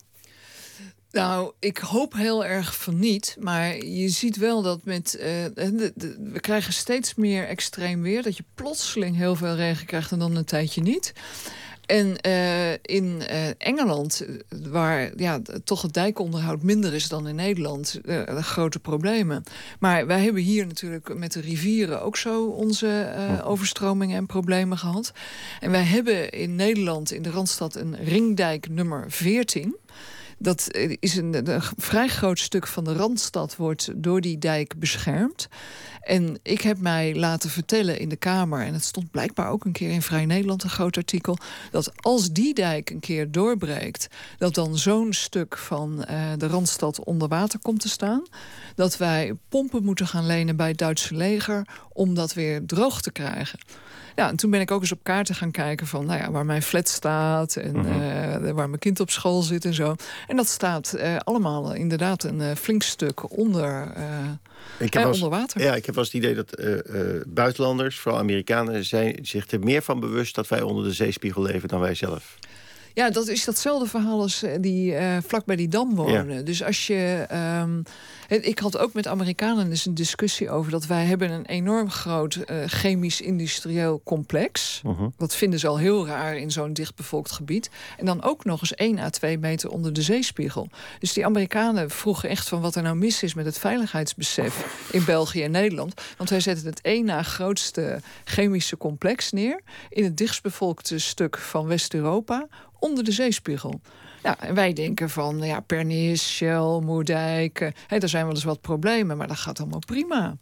[1.15, 3.37] Nou, ik hoop heel erg van niet.
[3.41, 5.15] Maar je ziet wel dat met.
[5.17, 8.23] eh, de- de- we krijgen steeds meer extreem weer.
[8.23, 11.13] Dat je plotseling heel veel regen krijgt en dan een tijdje niet.
[11.87, 14.27] En eh, in eh, Engeland,
[14.71, 18.01] waar ja, toch het dijkonderhoud minder is dan in Nederland,
[18.41, 19.43] grote problemen.
[19.79, 23.15] Maar wij hebben hier natuurlijk met de rivieren ook zo onze
[23.45, 25.13] overstromingen en problemen gehad.
[25.61, 29.77] En wij hebben in Nederland, in de Randstad, een ringdijk nummer 14.
[30.39, 30.69] Dat
[31.01, 35.49] is een, een vrij groot stuk van de Randstad wordt door die dijk beschermd.
[36.01, 39.73] En ik heb mij laten vertellen in de Kamer, en het stond blijkbaar ook een
[39.73, 41.39] keer in Vrij Nederland een groot artikel,
[41.71, 44.07] dat als die dijk een keer doorbreekt,
[44.39, 48.23] dat dan zo'n stuk van eh, de Randstad onder water komt te staan.
[48.75, 53.13] Dat wij pompen moeten gaan lenen bij het Duitse leger om dat weer droog te
[53.13, 53.59] krijgen.
[54.17, 56.47] Ja, en toen ben ik ook eens op kaarten gaan kijken van nou ja, waar
[56.47, 59.95] mijn flat staat en eh, waar mijn kind op school zit en zo.
[60.27, 63.93] En dat staat eh, allemaal inderdaad een eh, flink stuk onder,
[64.79, 65.61] Ik eens- onder water.
[65.61, 66.63] Ja, ik heb wel het idee dat
[67.27, 71.69] buitenlanders, vooral Amerikanen, zijn zich er meer van bewust dat wij onder de zeespiegel leven
[71.69, 72.39] dan wij zelf.
[72.95, 76.45] Ja, dat is datzelfde verhaal als eh, die eh, vlak bij die dam wonen.
[76.45, 77.25] Dus als je.
[77.29, 77.81] ehm,
[78.29, 82.35] ik had ook met Amerikanen dus een discussie over dat wij hebben een enorm groot
[82.35, 84.83] eh, chemisch industrieel complex.
[85.17, 87.71] Dat vinden ze al heel raar in zo'n dichtbevolkt gebied.
[87.99, 90.69] En dan ook nog eens 1 à 2 meter onder de zeespiegel.
[90.99, 95.05] Dus die Amerikanen vroegen echt van wat er nou mis is met het veiligheidsbesef in
[95.05, 96.03] België en Nederland.
[96.17, 101.67] Want wij zetten het één na grootste chemische complex neer in het dichtstbevolkte stuk van
[101.67, 102.47] West-Europa
[102.79, 103.81] onder de zeespiegel.
[104.23, 107.61] Ja, en wij denken van ja, Pernis, Shell, Moerdijk.
[107.61, 110.37] eh, Hè, er zijn wel eens wat problemen, maar dat gaat allemaal prima.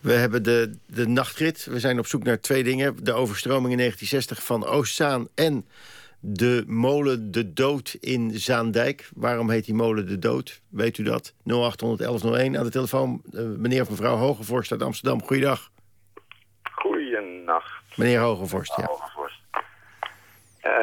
[0.00, 1.64] We hebben de, de nachtrit.
[1.64, 3.04] We zijn op zoek naar twee dingen.
[3.04, 5.66] De overstroming in 1960 van Oostzaan en
[6.20, 9.08] de molen De Dood in Zaandijk.
[9.14, 10.60] Waarom heet die molen De Dood?
[10.68, 11.32] Weet u dat?
[11.44, 13.22] 0800 1101 aan de telefoon.
[13.32, 15.22] eh, meneer of mevrouw Hogevorst uit Amsterdam.
[15.22, 15.70] Goeiedag.
[16.72, 17.82] Goeienacht.
[17.96, 18.90] Meneer Hogevorst, ja.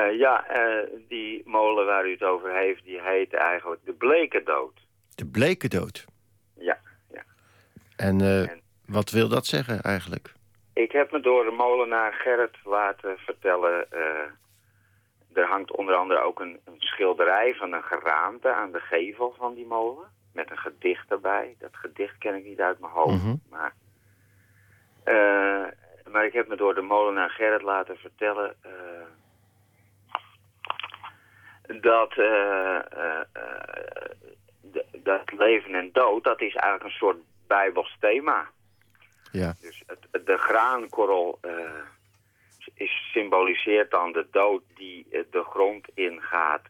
[0.08, 4.86] Eh, ja, eh, die molen waar u het over heeft, die heet eigenlijk de Blekendood.
[5.16, 6.06] De bleke dood.
[6.54, 6.78] Ja,
[7.12, 7.24] ja.
[7.96, 10.34] En eh, wat wil dat zeggen eigenlijk?
[10.74, 13.88] Ik heb me door de molenaar Gerrit laten vertellen...
[15.34, 19.54] er hangt onder andere ook een, een schilderij van een geraamte aan de gevel van
[19.54, 20.06] die molen.
[20.34, 21.56] Met een gedicht erbij.
[21.60, 23.24] Dat gedicht ken ik niet uit mijn hoofd.
[23.24, 23.36] Mhm.
[23.50, 23.74] Maar,
[26.12, 28.56] maar ik heb me door de molenaar Gerrit laten vertellen...
[31.68, 34.10] dat, eh, eh, eh,
[34.92, 37.18] dat leven en dood, dat is eigenlijk een soort
[37.48, 38.50] bijbels thema.
[39.32, 39.54] Ja.
[39.62, 41.40] Dus het, de graankorrel
[42.74, 46.62] is, symboliseert dan de dood die de grond ingaat,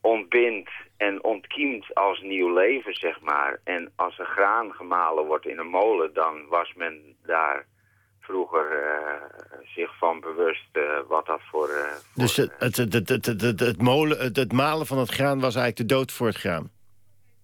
[0.00, 3.60] ontbindt en ontkiemt als nieuw leven, zeg maar.
[3.64, 7.66] En als er graan gemalen wordt in een molen, dan was men daar
[8.22, 9.22] vroeger eh,
[9.74, 11.68] zich van bewust eh, wat dat voor...
[11.68, 15.10] eh, Dus het, het, het, het, het, het, het molen, het, het malen van het
[15.10, 16.70] graan was eigenlijk de dood voor het graan.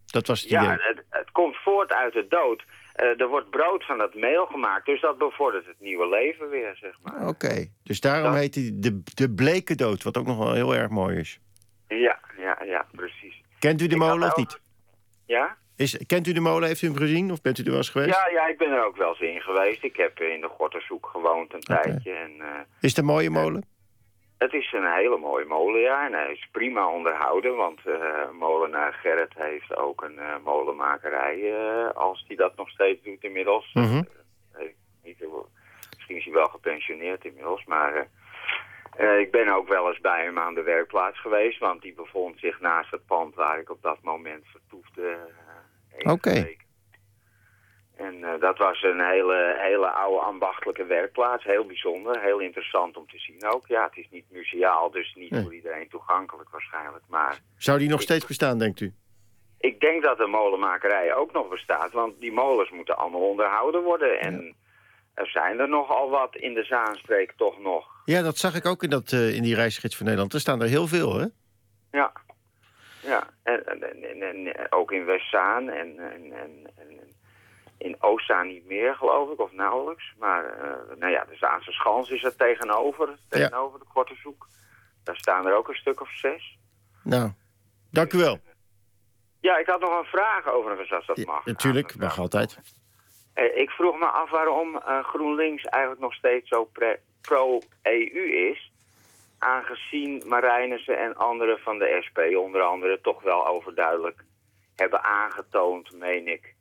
[0.07, 0.87] Dat was het Ja, idee.
[0.87, 2.63] het, het komt voort uit de dood.
[2.95, 4.87] eh, er wordt brood van het meel gemaakt.
[4.87, 7.29] Dus dat bevordert het nieuwe leven weer, zeg maar.
[7.29, 10.75] Oké, dus daarom Dat- heet hij de, de bleke dood, wat ook nog wel heel
[10.75, 11.41] erg mooi is.
[11.89, 13.43] Ja, ja, ja, precies.
[13.59, 14.61] Kent u de molen of ook- niet?
[15.27, 15.57] Ja?
[15.79, 16.69] Is, kent u de molen?
[16.69, 17.31] Heeft u hem gezien?
[17.33, 18.15] Of bent u er wel eens geweest?
[18.15, 19.85] Ja, ja, ik ben er ook wel eens in geweest.
[19.85, 22.13] Ik heb in de Gortershoek gewoond een tijdje.
[22.13, 23.67] En, eh, Is het een mooie molen?
[24.39, 26.07] het is een hele mooie molen, ja.
[26.07, 31.55] En hij is prima onderhouden, want eh, molenaar Gerrit heeft ook een eh, molenmakerij.
[31.95, 33.71] als hij dat nog steeds doet inmiddels.
[33.75, 34.03] Mhm.
[35.03, 35.25] Niet,
[35.97, 38.07] misschien is hij wel gepensioneerd inmiddels, maar...
[39.19, 42.61] ik ben ook wel eens bij hem aan de werkplaats geweest, want die bevond zich
[42.61, 45.17] naast het pand waar ik op dat moment vertoefde.
[46.07, 46.49] Oké.
[47.97, 51.45] En eh, dat was een hele, hele oude ambachtelijke werkplaats.
[51.45, 53.67] Heel bijzonder, heel interessant om te zien ook.
[53.67, 55.43] Ja, het is niet museaal, dus niet Nee.
[55.43, 57.05] voor iedereen toegankelijk waarschijnlijk.
[57.09, 58.93] Maar Zou die nog steeds bestaan, denkt u?
[59.59, 64.21] ik denk dat de molenmakerij ook nog bestaat, want die molens moeten allemaal onderhouden worden.
[64.21, 64.57] En
[65.15, 67.87] er zijn er nogal wat in de Zaanstreek toch nog.
[68.05, 70.33] Ja, dat zag ik ook in, dat, eh, in die reisgids van Nederland.
[70.35, 71.27] Er staan er heel veel, hè?
[71.91, 72.13] Ja,
[73.09, 73.27] ja.
[73.43, 76.71] En, en, en, ook in Westzaan en, en, en,
[77.79, 80.15] in Oostzaan niet meer, geloof ik, of nauwelijks.
[80.19, 84.49] Maar eh, nou ja, de Zaanse Schans is er tegenover, tegenover de Kortezoek.
[85.05, 86.59] Daar staan er ook een stuk of zes.
[87.03, 87.31] Nou,
[87.91, 88.39] dank u wel.
[89.41, 91.45] Ja, ik had nog een vraag overigens, als dat mag.
[91.45, 92.59] Natuurlijk, mag altijd.
[93.33, 96.71] Eh, ik vroeg me af waarom eh, GroenLinks eigenlijk nog steeds zo
[97.21, 98.73] pro-EU is.
[99.39, 104.25] Aangezien Marijnissen en anderen van de SP onder andere toch wel overduidelijk
[104.75, 106.55] hebben aangetoond, meen ik,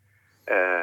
[0.44, 0.82] eh,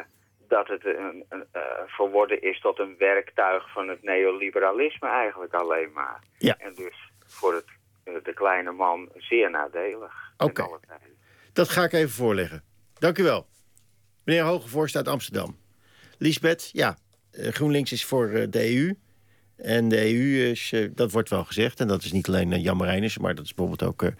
[0.48, 5.92] dat het een, een, eh, verworden is tot een werktuig van het neoliberalisme eigenlijk alleen
[5.92, 6.20] maar.
[6.38, 6.56] Ja.
[6.58, 7.66] En dus voor het,
[8.04, 10.32] eh, de kleine man zeer nadelig.
[10.36, 10.66] Oké.
[11.52, 12.62] Dat ga ik even voorleggen.
[12.98, 13.46] Dank u wel.
[14.24, 15.58] Meneer Hogevorst uit Amsterdam.
[16.18, 16.96] Liesbeth, ja,
[17.30, 18.94] GroenLinks is voor de EU.
[19.56, 22.62] En de EU is, eh, dat wordt wel gezegd, en dat is niet alleen uh,
[22.62, 23.22] Jan Marijnissen...
[23.22, 24.12] maar dat is bijvoorbeeld ook eh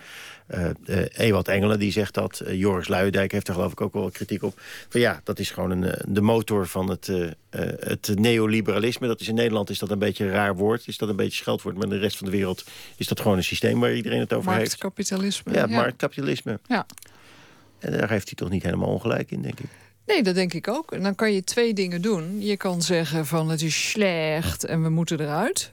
[0.47, 0.69] eh,
[1.12, 2.40] Ewald Engelen die zegt dat.
[2.40, 4.61] Eh, Joris Luijendijk heeft er geloof ik ook wel kritiek op.
[4.89, 7.32] Van ja, dat is gewoon een, eh, de motor van het, eh, eh,
[7.78, 9.06] het neoliberalisme.
[9.06, 10.89] Dat is in Nederland is dat een beetje een raar woord.
[10.89, 11.74] Is dat een beetje scheldwoord.
[11.74, 12.65] Maar in de rest van de wereld
[12.97, 14.61] is dat gewoon een systeem waar iedereen het over heeft.
[14.61, 15.52] Marktkapitalisme.
[15.52, 16.59] Ja, marktkapitalisme.
[16.66, 16.86] Ja.
[17.78, 19.69] En daar heeft hij toch niet helemaal ongelijk in, denk ik.
[20.06, 20.93] Nee, dat denk ik ook.
[20.93, 22.40] En dan kan je twee dingen doen.
[22.40, 25.72] Je kan zeggen van het is slecht en we moeten eruit.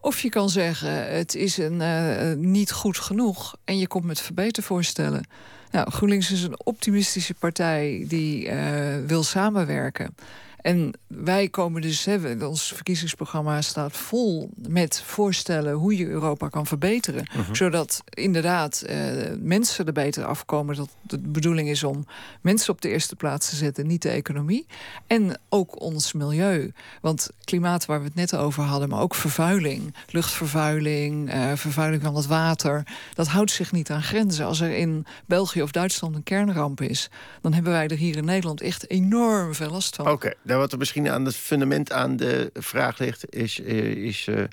[0.00, 4.20] Of je kan zeggen het is een, eh, niet goed genoeg en je komt met
[4.20, 5.26] verbetervoorstellen.
[5.70, 10.14] Nou, GroenLinks is een optimistische partij die eh, wil samenwerken.
[10.60, 16.66] En wij komen dus, hè, ons verkiezingsprogramma staat vol met voorstellen hoe je Europa kan
[16.66, 17.26] verbeteren.
[17.36, 17.54] Mhm.
[17.54, 18.98] Zodat inderdaad eh,
[19.38, 20.76] mensen er beter afkomen.
[20.76, 22.06] Dat de bedoeling is om
[22.40, 24.66] mensen op de eerste plaats te zetten, niet de economie.
[25.06, 26.72] En ook ons milieu.
[27.00, 32.16] Want klimaat waar we het net over hadden, maar ook vervuiling, luchtvervuiling, eh, vervuiling van
[32.16, 32.86] het water.
[33.14, 34.46] Dat houdt zich niet aan grenzen.
[34.46, 37.10] Als er in België of Duitsland een kernramp is,
[37.40, 40.10] dan hebben wij er hier in Nederland echt enorm veel last van.
[40.10, 43.34] Oké, nou wat er misschien aan het fundament aan de vraag ligt...
[43.34, 44.44] is, eh, is, eh,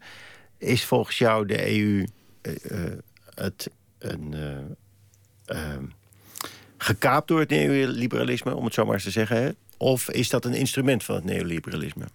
[0.58, 2.06] is volgens jou de EU
[2.42, 2.52] eh,
[3.36, 5.84] het een, eh, ehm,
[6.78, 8.56] gekaapt door het neoliberalisme...
[8.56, 9.50] om het zo maar eens te zeggen, hè?
[9.78, 12.06] Of is dat een instrument van het neoliberalisme?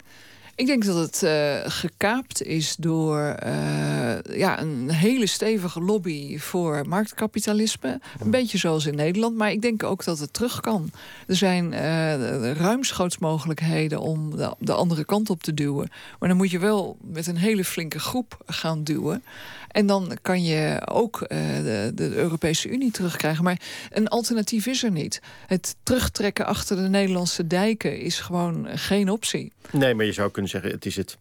[0.58, 6.88] Ik denk dat het eh, gekaapt is door eh, ja, een hele stevige lobby voor
[6.88, 8.00] marktkapitalisme.
[8.20, 10.90] Een beetje zoals in Nederland, maar ik denk ook dat het terug kan.
[11.26, 15.88] Er zijn eh ruimschoots mogelijkheden om de, de andere kant op te duwen.
[16.18, 19.22] Maar dan moet je wel met een hele flinke groep gaan duwen.
[19.68, 23.44] En dan kan je ook eh, de, de Europese Unie terugkrijgen.
[23.44, 25.20] Maar een alternatief is er niet.
[25.46, 29.52] Het terugtrekken achter de Nederlandse dijken is gewoon geen optie.
[29.70, 31.16] Nee, maar je zou kunnen zeggen, het is het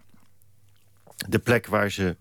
[1.27, 2.15] de plek waar ze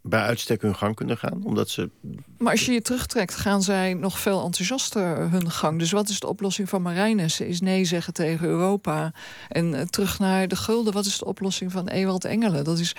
[0.00, 1.44] bij uitstek hun gang kunnen gaan.
[1.44, 1.90] Omdat ze
[2.38, 5.78] Maar als je je terugtrekt, gaan zij nog veel enthousiaster hun gang.
[5.78, 7.46] Dus wat is de oplossing van Marijnissen?
[7.46, 9.12] Is nee zeggen tegen Europa.
[9.48, 10.92] En eh, terug naar de gulden.
[10.92, 12.64] Wat is de oplossing van Ewald Engelen?
[12.64, 12.94] Dat is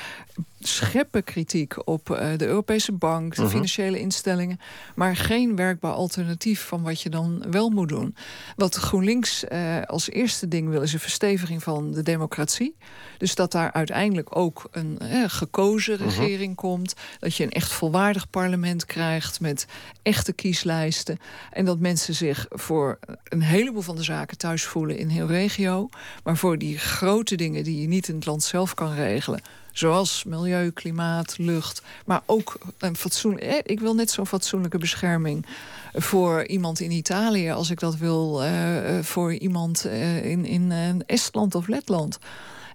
[0.60, 3.52] scheppen kritiek op eh, de Europese bank, de Mhm.
[3.52, 4.60] financiële instellingen.
[4.96, 8.16] Maar geen werkbaar alternatief van wat je dan wel moet doen.
[8.56, 12.76] Wat GroenLinks eh, als eerste ding wil, is een versteviging van de democratie.
[13.18, 16.04] Dus dat daar uiteindelijk ook een eh, gekozen Mhm.
[16.04, 16.94] regering komt.
[17.20, 19.27] Dat je een echt volwaardig parlement krijgt.
[19.40, 19.66] Met
[20.02, 21.18] echte kieslijsten.
[21.52, 25.90] En dat mensen zich voor een heleboel van de zaken thuis voelen in heel regio.
[26.24, 29.42] Maar voor die grote dingen die je niet in het land zelf kan regelen.
[29.72, 31.82] Zoals milieu, klimaat, lucht.
[32.06, 33.40] Maar ook een fatsoen.
[33.40, 35.46] eh, Ik wil net zo'n fatsoenlijke bescherming
[35.94, 37.52] voor iemand in Italië.
[37.52, 39.86] als ik dat wil eh, eh, voor iemand
[40.24, 42.20] in, in Estland of Letland.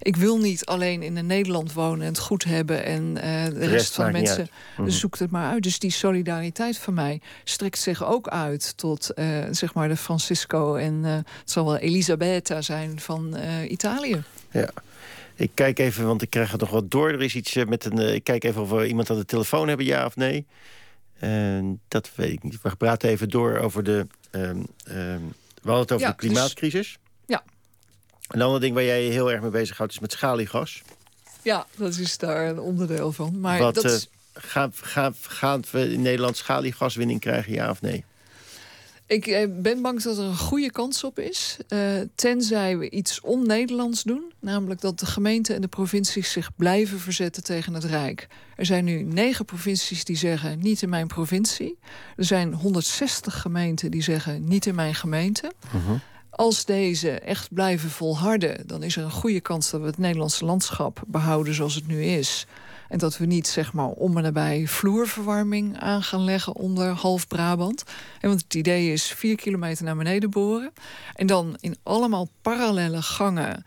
[0.03, 3.71] Ik wil niet alleen in Nederland wonen en het goed hebben en eh, de, rest,
[3.71, 4.47] rest van de mensen.
[4.77, 4.89] Mhm.
[4.89, 5.63] zoekt het maar uit.
[5.63, 10.75] Dus die solidariteit van mij strekt zich ook uit tot eh, zeg maar de Francisco
[10.75, 14.23] en eh, het zal wel Elisabetta zijn van Italië.
[14.51, 14.69] Ja.
[15.35, 17.09] Ik kijk even, want ik krijg het nog wat door.
[17.09, 17.97] Er is iets met een.
[18.13, 20.45] ik kijk even of we iemand aan de telefoon hebben, ja of nee.
[21.19, 22.61] En dat weet ik niet.
[22.61, 24.07] We praten even door over de.
[24.31, 25.19] ehm, ehm,
[25.61, 26.97] we hadden het over Ja, de klimaatcrisis.
[28.27, 30.81] Een ander ding waar jij je heel erg mee bezighoudt is met schaliegas.
[31.41, 33.39] Ja, dat is daar een onderdeel van.
[33.39, 37.81] Maar Wat, dat eh, is- gaan, gaan, gaan we in Nederland schaliegaswinning krijgen, ja of
[37.81, 38.03] nee?
[39.07, 41.57] Ik eh, ben bang dat er een goede kans op is.
[41.67, 41.79] eh,
[42.15, 44.31] tenzij we iets on-Nederlands doen.
[44.39, 48.27] Namelijk dat de gemeenten en de provincies zich blijven verzetten tegen het Rijk.
[48.55, 51.77] Er zijn nu negen provincies die zeggen niet in mijn provincie.
[52.15, 55.51] Er zijn 160 gemeenten die zeggen niet in mijn gemeente.
[56.35, 60.45] Als deze echt blijven volharden, dan is er een goede kans dat we het Nederlandse
[60.45, 62.45] landschap behouden zoals het nu is.
[62.89, 67.27] En dat we niet zeg maar om en nabij vloerverwarming aan gaan leggen onder half
[67.27, 67.83] Brabant.
[68.19, 70.73] En want het idee is vier kilometer naar beneden boren.
[71.13, 73.65] En dan in allemaal parallele gangen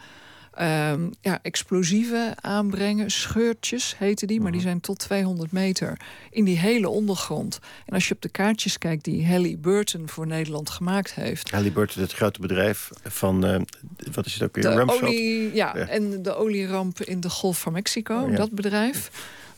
[0.56, 3.10] ehm, ja, explosieven aanbrengen.
[3.10, 5.98] Scheurtjes heten die, maar die zijn tot 200 meter
[6.30, 7.58] in die hele ondergrond.
[7.86, 11.50] En als je op de kaartjes kijkt die Halliburton voor Nederland gemaakt heeft.
[11.50, 13.44] Halliburton, het grote bedrijf van.
[13.46, 13.60] eh,
[14.12, 14.64] wat is het ook weer?
[14.64, 15.02] De Rumsfeld?
[15.02, 15.86] olie, ja, Ja.
[15.88, 18.36] en de olieramp in de Golf van Mexico, Oh, ja.
[18.36, 19.10] dat bedrijf.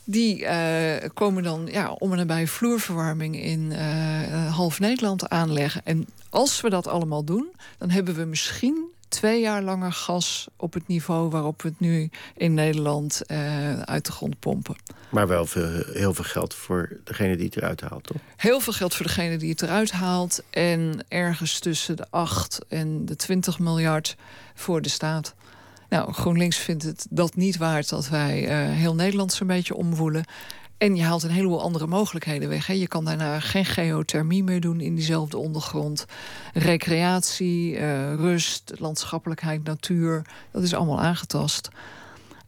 [0.04, 5.80] Die eh, komen dan ja, om en nabij vloerverwarming in eh, half Nederland aanleggen.
[5.84, 7.46] En als we dat allemaal doen,
[7.78, 12.10] dan hebben we misschien twee jaar langer gas op het niveau waarop we het nu
[12.36, 14.76] in Nederland eh, uit de grond pompen.
[15.10, 18.16] Maar wel veel, heel veel geld voor degene die het eruit haalt, toch?
[18.36, 20.42] Heel veel geld voor degene die het eruit haalt.
[20.50, 24.16] En ergens tussen de 8 en de 20 miljard
[24.54, 25.34] voor de staat.
[25.88, 30.24] Nou, GroenLinks vindt het dat niet waard dat wij eh, heel Nederland zo'n beetje omwoelen.
[30.78, 32.66] En je haalt een heleboel andere mogelijkheden weg.
[32.66, 32.72] Hè.
[32.72, 36.04] Je kan daarna geen geothermie meer doen in diezelfde ondergrond.
[36.52, 40.22] Recreatie, eh, rust, landschappelijkheid, natuur.
[40.50, 41.68] Dat is allemaal aangetast.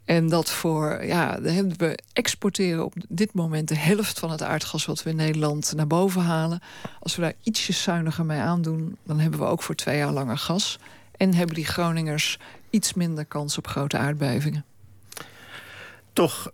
[0.04, 5.02] En dat voor, ja, we exporteren op dit moment de helft van het aardgas wat
[5.02, 6.60] we in Nederland naar boven halen.
[7.00, 10.38] Als we daar ietsjes zuiniger mee aandoen, dan hebben we ook voor twee jaar langer
[10.38, 10.78] gas.
[11.16, 12.38] En hebben die Groningers
[12.70, 14.64] iets minder kans op grote aardbevingen.
[16.12, 16.52] Toch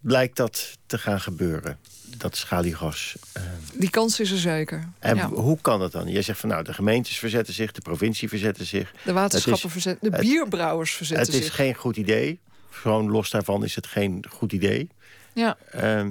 [0.00, 1.78] blijkt dat te gaan gebeuren,
[2.16, 3.16] dat schaliegas.
[3.32, 3.42] eh.
[3.74, 4.88] Die kans is er zeker.
[4.98, 5.28] en Ja.
[5.28, 6.08] hoe kan dat dan?
[6.08, 8.92] Jij zegt van nou, de gemeentes verzetten zich, de provincie verzetten zich.
[9.04, 11.54] De waterschappen Het is- verzetten, de het- bierbrouwers verzetten Het is zich.
[11.54, 12.38] geen goed idee.
[12.70, 14.88] Gewoon los daarvan is het geen goed idee.
[15.32, 15.56] Ja.
[15.70, 16.10] Ehm,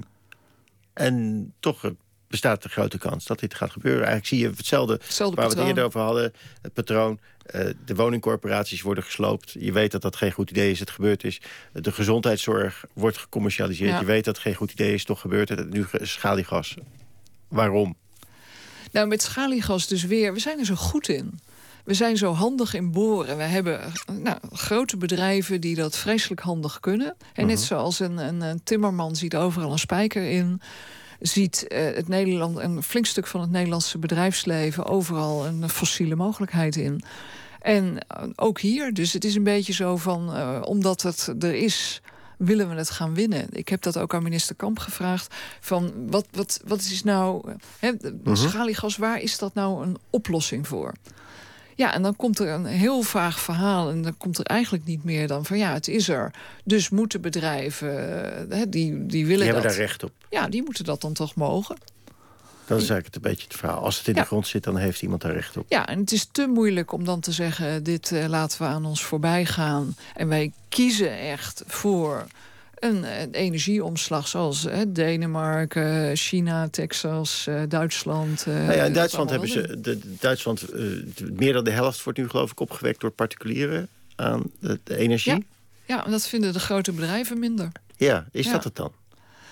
[0.93, 1.91] en toch
[2.27, 3.99] bestaat de grote kans dat dit gaat gebeuren.
[4.07, 6.33] Eigenlijk zie je hetzelfde, Hetzelfde waar we het eerder over hadden.
[6.61, 9.55] Het patroon, eh, de woningcorporaties worden gesloopt.
[9.59, 11.41] Je weet dat dat geen goed idee is, het gebeurd is.
[11.73, 13.91] De gezondheidszorg wordt gecommercialiseerd.
[13.91, 13.99] Ja.
[13.99, 15.69] Je weet dat het geen goed idee is, toch gebeurt het.
[15.69, 16.75] Nu schaliegas.
[17.47, 17.95] Waarom?
[18.91, 20.33] Nou, met schaliegas dus weer.
[20.33, 21.39] We zijn er zo goed in.
[21.83, 23.37] We zijn zo handig in boren.
[23.37, 23.79] We hebben
[24.23, 27.15] nou, grote bedrijven die dat vreselijk handig kunnen.
[27.33, 27.65] En net Mhm.
[27.65, 30.61] zoals een, een, een timmerman ziet overal een spijker in...
[31.19, 34.85] ziet eh, het Nederland, een flink stuk van het Nederlandse bedrijfsleven...
[34.85, 37.03] overal een fossiele mogelijkheid in.
[37.61, 38.93] En eh, ook hier.
[38.93, 40.33] Dus het is een beetje zo van...
[40.33, 42.01] eh, omdat het er is
[42.37, 43.47] willen we het gaan winnen?
[43.51, 45.35] Ik heb dat ook aan minister Kamp gevraagd.
[45.59, 47.51] Van wat, wat, wat is nou...
[47.79, 47.91] Hè,
[48.23, 48.35] Mhm.
[48.35, 50.93] Schaliegas, waar is dat nou een oplossing voor?
[51.77, 53.89] Ja, en dan komt er een heel vaag verhaal.
[53.89, 56.31] En dan komt er eigenlijk niet meer dan van ja, het is er.
[56.63, 57.89] Dus moeten bedrijven,
[58.51, 59.45] eh, hè, die, die willen Die dat.
[59.45, 60.11] hebben daar recht op.
[60.29, 61.75] Ja, die moeten dat dan toch mogen.
[62.65, 63.79] Dat is eigenlijk het een beetje het verhaal.
[63.81, 64.21] Als het in Ja.
[64.21, 65.65] de grond zit, dan heeft iemand daar recht op.
[65.69, 68.85] Ja, en het is te moeilijk om dan te zeggen: dit eh, laten we aan
[68.85, 69.95] ons voorbij gaan.
[70.15, 72.25] En wij kiezen echt voor
[72.79, 78.45] een, eh, energieomslag zoals eh, Denemarken, China, Texas, eh, Duitsland.
[78.45, 79.79] Nou ja, in Duitsland hebben ze.
[79.81, 80.65] De, Duitsland,
[81.33, 85.31] meer dan de helft wordt nu geloof ik opgewekt door particulieren aan de, de energie.
[85.33, 85.39] Ja.
[85.85, 87.71] Ja, en dat vinden de grote bedrijven minder.
[87.97, 88.51] Ja, is Ja.
[88.51, 88.91] dat het dan?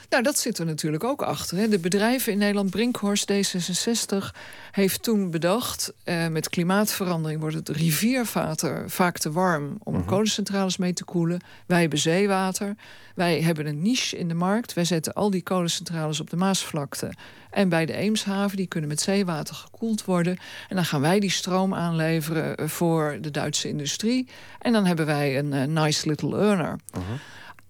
[0.10, 1.58] Nou, dat zit er natuurlijk ook achter.
[1.58, 1.68] Hè.
[1.68, 4.18] De bedrijven in Nederland, Brinkhorst D66,
[4.72, 5.94] heeft toen bedacht...
[6.04, 9.78] eh, met klimaatverandering wordt het rivierwater vaak te warm...
[9.84, 11.40] om kolencentrales mee te koelen.
[11.66, 12.76] Wij hebben zeewater.
[13.16, 14.74] Wij hebben een niche in de markt.
[14.74, 17.14] Wij zetten al die kolencentrales op de Maasvlakte.
[17.50, 20.38] En bij de Eemshaven, die kunnen met zeewater gekoeld worden.
[20.68, 24.28] En dan gaan wij die stroom aanleveren eh, voor de Duitse industrie.
[24.60, 26.80] En dan hebben wij een eh, nice little earner.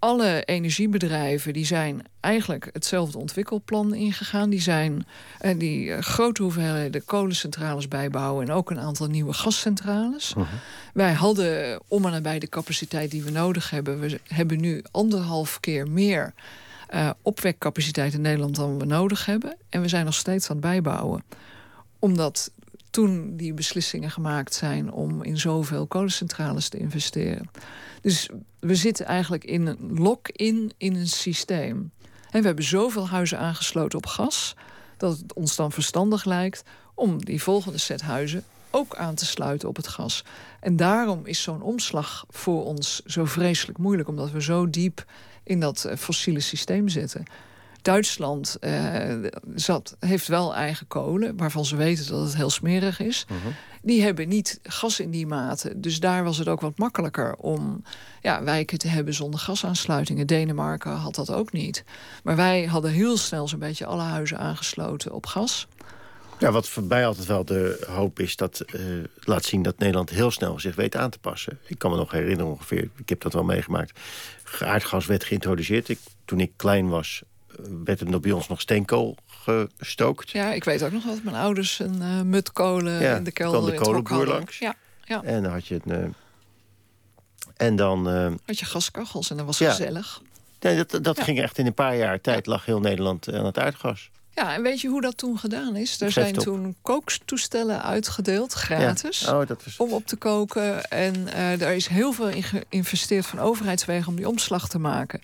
[0.06, 4.50] Alle energiebedrijven die zijn eigenlijk hetzelfde ontwikkelplan ingegaan.
[4.50, 5.06] Die zijn
[5.40, 10.34] eh, die eh, grote hoeveelheden kolencentrales bijbouwen en ook een aantal nieuwe gascentrales.
[10.94, 14.00] Wij hadden om en nabij de capaciteit die we nodig hebben.
[14.00, 16.34] We hebben nu anderhalf keer meer
[16.88, 19.58] eh, opwekcapaciteit in Nederland dan we nodig hebben.
[19.70, 21.24] En we zijn nog steeds aan het bijbouwen.
[22.00, 22.52] Omdat
[22.96, 27.50] toen die beslissingen gemaakt zijn om in zoveel kolencentrales te investeren.
[28.02, 31.92] Dus we zitten eigenlijk in een lock-in in een systeem.
[32.32, 34.56] En we hebben zoveel huizen aangesloten op gas
[34.98, 36.64] dat het ons dan verstandig lijkt
[36.94, 40.24] om die volgende set huizen ook aan te sluiten op het gas.
[40.60, 45.06] En daarom is zo'n omslag voor ons zo vreselijk moeilijk, omdat we zo diep
[45.44, 47.26] in dat eh, fossiele systeem zitten.
[47.86, 49.14] Duitsland eh,
[49.56, 53.26] zat, heeft wel eigen kolen, waarvan ze weten dat het heel smerig is.
[53.82, 55.80] Die hebben niet gas in die mate.
[55.80, 57.84] Dus daar was het ook wat makkelijker om
[58.22, 60.28] ja, wijken te hebben zonder gasaansluitingen.
[60.28, 61.84] Denemarken had dat ook niet.
[62.24, 65.68] Maar wij hadden heel snel zo'n beetje alle huizen aangesloten op gas.
[66.40, 68.82] Ja, wat voor mij altijd wel de hoop is, dat eh,
[69.20, 71.60] laat zien dat Nederland heel snel zich weet aan te passen.
[71.66, 74.00] Ik kan me nog herinneren ongeveer, ik heb dat wel meegemaakt.
[74.60, 75.90] Aardgas werd geïntroduceerd.
[75.90, 77.24] Ik, toen ik klein was,
[77.84, 79.18] werd er bij ons nog steenkool
[79.78, 80.30] gestookt.
[80.32, 83.66] Ja, ik weet ook nog dat mijn ouders een eh, mutkolen Ja, in de kelder
[83.66, 84.60] de in kolenboer langs.
[84.60, 85.24] Ja, ja.
[85.24, 85.92] En dan had je een.
[86.04, 86.08] eh,
[87.68, 88.10] en dan.
[88.10, 89.70] eh, Had je gaskachels en dat was Ja.
[89.70, 90.22] gezellig.
[90.60, 91.24] nee, dat dat Ja.
[91.24, 94.10] ging echt in een paar jaar tijd, lag heel Nederland aan het aardgas.
[94.32, 96.02] Ja, en weet je hoe dat toen gedaan is?
[96.02, 99.40] Er zijn toen kooktoestellen uitgedeeld, gratis, Ja.
[99.40, 99.78] Oh, dat is...
[99.78, 100.84] om op te koken.
[100.84, 105.22] En eh daar is heel veel in geïnvesteerd van overheidswegen om die omslag te maken.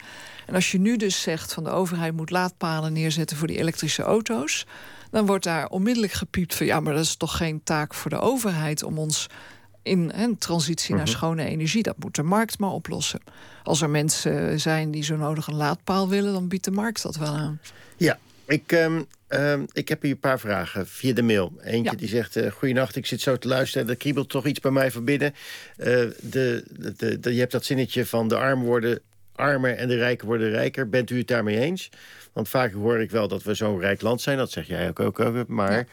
[0.51, 4.03] En als je nu dus zegt van de overheid moet laadpalen neerzetten voor die elektrische
[4.03, 4.65] auto's,
[5.11, 8.19] dan wordt daar onmiddellijk gepiept van ja, maar dat is toch geen taak voor de
[8.19, 9.27] overheid om ons
[9.83, 11.11] in een transitie naar Mhm.
[11.15, 11.83] schone energie.
[11.83, 13.19] Dat moet de markt maar oplossen.
[13.63, 17.15] Als er mensen zijn die zo nodig een laadpaal willen, dan biedt de markt dat
[17.15, 17.59] wel aan.
[17.97, 21.51] Ja, ik, ehm, ehm, ik heb hier een paar vragen via de mail.
[21.61, 21.97] Eentje Ja.
[21.97, 23.89] die zegt, eh goeienacht, ik zit zo te luisteren...
[23.89, 25.33] er kriebelt toch iets bij mij van binnen.
[25.77, 25.85] Eh,
[26.21, 26.63] de,
[26.97, 28.99] de, de- je hebt dat zinnetje van de armen worden
[29.41, 29.75] armer...
[29.75, 30.89] en de rijken worden rijker.
[30.89, 31.89] Bent u het daarmee eens?
[32.33, 34.37] Want vaak hoor ik wel dat we zo'n rijk land zijn.
[34.37, 35.87] Dat zeg jij ook, ook, ook, maar...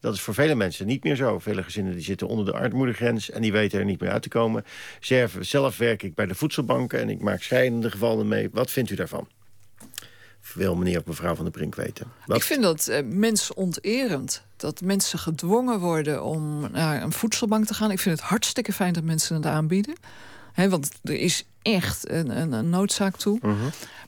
[0.00, 1.38] Dat is voor vele mensen niet meer zo.
[1.38, 3.30] Vele gezinnen die zitten onder de armoedegrens...
[3.30, 4.64] en die weten er niet meer uit te komen.
[5.00, 7.00] Zelf, zelf werk ik bij de voedselbanken...
[7.00, 8.48] en ik maak scheidende gevallen mee.
[8.52, 9.28] Wat vindt u daarvan?
[10.54, 12.06] Wil meneer of mevrouw van der Brink weten.
[12.26, 14.42] Wat- Ik vind dat eh, mensonterend.
[14.56, 17.90] Dat mensen gedwongen worden om naar een voedselbank te gaan.
[17.90, 19.94] Ik vind het hartstikke fijn dat mensen het aanbieden.
[20.54, 23.40] Want er is echt een, een, een noodzaak toe.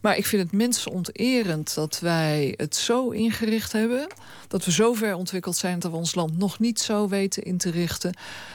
[0.00, 4.06] Maar ik vind het mensonterend dat wij het zo ingericht hebben.
[4.48, 7.58] Dat we zo ver ontwikkeld zijn dat we ons land nog niet zo weten in
[7.58, 8.14] te richten.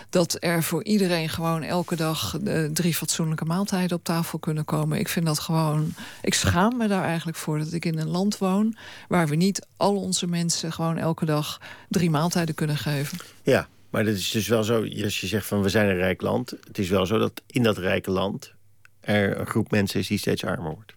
[0.10, 5.00] Dat er voor iedereen gewoon elke dag eh, drie fatsoenlijke maaltijden op tafel kunnen komen.
[5.00, 5.94] Ik vind dat gewoon.
[6.22, 8.76] Ik schaam me daar eigenlijk voor dat ik in een land woon.
[9.08, 13.18] waar we niet al onze mensen gewoon elke dag drie maaltijden kunnen geven.
[13.44, 14.84] Ja, maar dat is dus wel zo.
[15.04, 16.50] Als je zegt van we zijn een rijk land.
[16.50, 18.54] Het is wel zo dat in dat rijke land
[19.00, 20.94] er een groep mensen is die steeds armer wordt.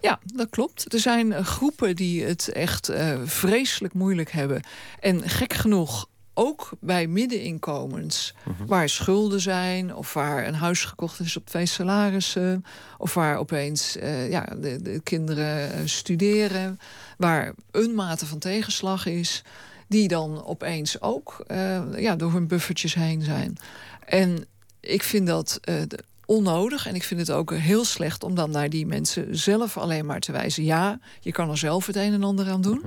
[0.00, 0.92] Ja, dat klopt.
[0.92, 4.62] Er zijn eh, groepen die het echt eh, vreselijk moeilijk hebben.
[5.00, 8.34] En gek genoeg ook bij middeninkomens,
[8.66, 12.64] waar schulden zijn, of waar een huis gekocht is op twee salarissen,
[12.98, 16.78] of waar opeens eh, ja, de, de kinderen studeren,
[17.18, 19.42] waar een mate van tegenslag is,
[19.90, 23.56] die dan opeens ook eh, ja, door hun buffertjes heen zijn.
[24.04, 24.44] En
[24.80, 25.74] ik vind dat eh,
[26.30, 26.86] onnodig.
[26.86, 30.20] En ik vind het ook heel slecht om dan naar die mensen zelf alleen maar
[30.20, 30.64] te wijzen.
[30.64, 32.82] Ja, je kan er zelf het een en ander aan doen.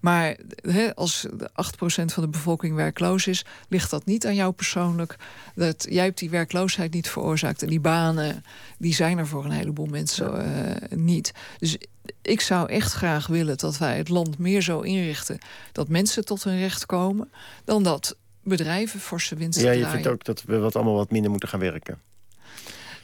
[0.00, 4.52] Maar hè, als de 8% van de bevolking werkloos is, ligt dat niet aan jou
[4.52, 5.16] persoonlijk.
[5.54, 7.62] Dat, jij hebt die werkloosheid niet veroorzaakt.
[7.62, 8.44] En die banen,
[8.78, 11.32] die zijn er voor een heleboel mensen eh, niet.
[11.58, 11.76] Dus
[12.22, 15.38] ik zou echt graag willen dat wij het land meer zo inrichten
[15.72, 17.30] dat mensen tot hun recht komen,
[17.64, 19.94] dan dat bedrijven forse winsten Ja, je draaien.
[19.94, 21.98] vindt ook dat we wat allemaal wat minder moeten gaan werken.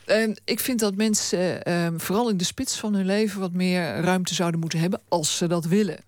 [0.07, 4.01] En ik vind dat mensen, ehm, vooral in de spits van hun leven, wat meer
[4.01, 5.99] ruimte zouden moeten hebben als ze dat willen.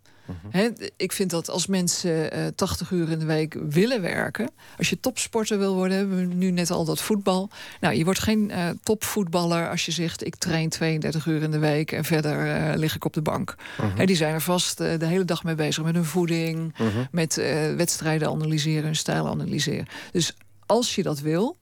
[0.50, 4.50] Hè, ik vind dat als mensen eh 80 uur in de week willen werken...
[4.78, 7.50] als je topsporter wil worden, hebben we nu net al dat voetbal.
[7.80, 10.26] Nou, je wordt geen eh, topvoetballer als je zegt...
[10.26, 13.54] ik train 32 uur in de week en verder eh, lig ik op de bank.
[13.78, 13.96] Mhm.
[13.96, 16.74] Hè, die zijn er vast eh, de hele dag mee bezig met hun voeding...
[16.78, 17.04] Mhm.
[17.10, 19.86] met eh, wedstrijden analyseren, hun stijl analyseren.
[20.12, 20.36] Dus
[20.66, 21.56] als je dat wil,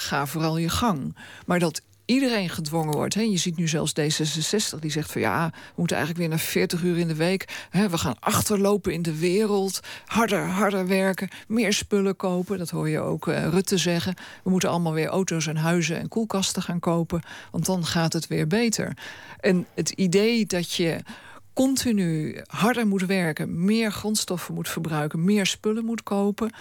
[0.00, 1.16] ga vooral je gang.
[1.46, 3.14] Maar dat iedereen gedwongen wordt.
[3.14, 3.20] Hè.
[3.20, 6.82] Je ziet nu zelfs D66 die zegt van ja, we moeten eigenlijk weer naar 40
[6.82, 7.66] uur in de week.
[7.70, 9.80] Hè, we gaan achterlopen in de wereld.
[10.04, 11.28] Harder, harder werken.
[11.48, 12.58] Meer spullen kopen.
[12.58, 14.14] Dat hoor je ook eh, Rutte zeggen.
[14.42, 17.22] We moeten allemaal weer auto's en huizen en koelkasten gaan kopen.
[17.50, 18.96] Want dan gaat het weer beter.
[19.40, 21.00] En het idee dat je
[21.52, 26.52] continu harder moet werken, meer grondstoffen moet verbruiken, meer spullen moet kopen,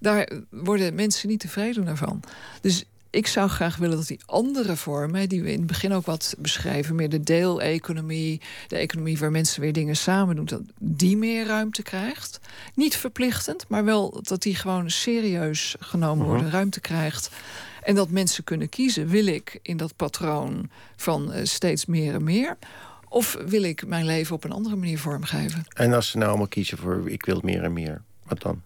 [0.00, 2.20] daar worden mensen niet tevreden van.
[2.60, 6.06] Dus ik zou graag willen dat die andere vormen, die we in het begin ook
[6.06, 11.16] wat beschrijven, meer de deeleconomie, de economie waar mensen weer dingen samen doen, dat die
[11.16, 12.40] meer ruimte krijgt.
[12.74, 16.54] Niet verplichtend, maar wel dat die gewoon serieus genomen worden, Mhm.
[16.54, 17.30] ruimte krijgt.
[17.82, 19.08] En dat mensen kunnen kiezen.
[19.08, 22.56] Wil ik in dat patroon van eh, steeds meer en meer?
[23.08, 25.64] Of wil ik mijn leven op een andere manier vormgeven?
[25.74, 28.62] En als ze nou allemaal kiezen voor ik wil meer en meer, wat dan?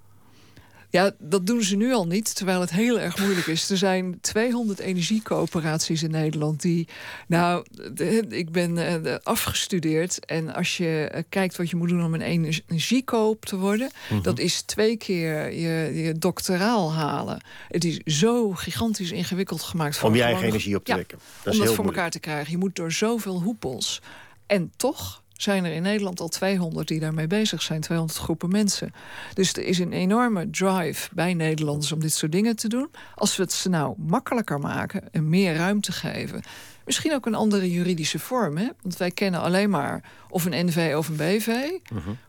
[0.94, 3.70] Ja, dat doen ze nu al niet, terwijl het heel erg moeilijk is.
[3.70, 6.88] Er zijn 200 energiecoöperaties in Nederland die...
[7.26, 11.88] Nou, de- ik ben eh, de- afgestudeerd en als je eh, kijkt wat je moet
[11.88, 13.90] doen om een energiekoop te worden...
[14.10, 14.22] Mhm.
[14.22, 17.40] dat is twee keer je, je doctoraal halen.
[17.68, 20.02] Het is zo gigantisch ingewikkeld gemaakt.
[20.02, 21.18] Om je eigen energie op te Ja, wekken.
[21.18, 21.96] Dat is om dat heel voor moeilijk.
[21.96, 22.50] elkaar te krijgen.
[22.52, 24.02] Je moet door zoveel hoepels.
[24.46, 27.80] En toch zijn er in Nederland al 200 die daarmee bezig zijn.
[27.80, 28.92] 200 groepen mensen.
[29.34, 32.88] Dus er is een enorme drive bij Nederlanders om dit soort dingen te doen.
[33.14, 36.42] Als we het ze nou makkelijker maken en meer ruimte geven.
[36.84, 38.56] Misschien ook een andere juridische vorm.
[38.56, 38.68] Hè?
[38.82, 41.48] Want wij kennen alleen maar of een NV of een BV.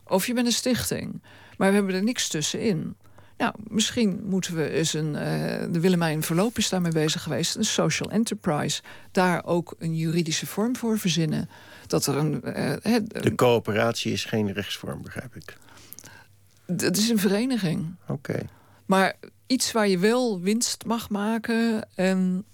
[0.07, 1.21] Of je bent een stichting.
[1.57, 2.95] Maar we hebben er niks tussenin.
[3.37, 5.15] Nou, misschien moeten we eens een.
[5.15, 7.55] eh, de Willemijn Verloop is daarmee bezig geweest.
[7.55, 8.81] Een social enterprise.
[9.11, 11.49] Daar ook een juridische vorm voor verzinnen.
[11.87, 12.43] Dat er een.
[12.43, 15.57] eh, hè, De coöperatie is geen rechtsvorm, begrijp ik.
[16.65, 17.95] het is een vereniging.
[18.07, 18.39] Oké.
[18.85, 19.13] Maar
[19.47, 21.87] iets waar je wel winst mag maken.
[21.95, 22.45] En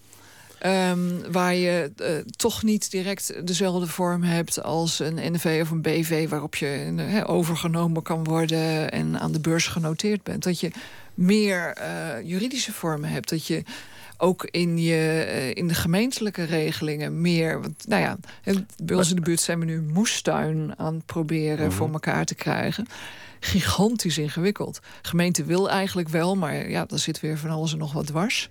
[0.59, 5.81] ehm, waar je eh, toch niet direct dezelfde vorm hebt als een NV of een
[5.81, 10.43] BV, waarop je overgenomen kan worden en aan de beurs genoteerd bent.
[10.43, 10.71] Dat je
[11.13, 13.29] meer eh, juridische vormen hebt.
[13.29, 13.63] Dat je
[14.22, 17.61] ook in, je, eh, in de gemeentelijke regelingen meer.
[17.61, 18.18] Want, nou ja,
[18.84, 21.76] bij ons in de buurt zijn we nu moestuin aan het proberen Mhm.
[21.76, 22.85] voor elkaar te krijgen.
[23.39, 24.80] Gigantisch ingewikkeld.
[25.02, 28.49] Gemeente wil eigenlijk wel, maar ja, dan zit weer van alles en nog wat dwars.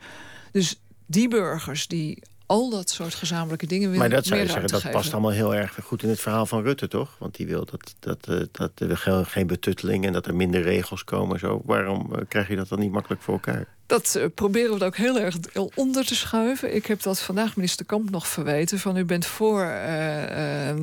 [0.53, 3.99] Dus die burgers die al dat soort gezamenlijke dingen willen.
[4.09, 6.63] Maar dat zou je zeggen, dat past allemaal heel erg goed in het verhaal van
[6.63, 7.17] Rutte, toch?
[7.19, 10.63] Want die wil dat, dat, eh, dat er geen- geen betutteling en dat er minder
[10.63, 11.39] regels komen.
[11.39, 11.63] Zo.
[11.65, 13.67] Waarom eh, krijg je dat dan niet makkelijk voor elkaar?
[13.91, 15.37] Dat eh, proberen we ook heel erg
[15.75, 16.75] onder te schuiven.
[16.75, 18.79] Ik heb dat vandaag minister Kamp nog verweten.
[18.79, 20.77] Van u bent voor eh, eh,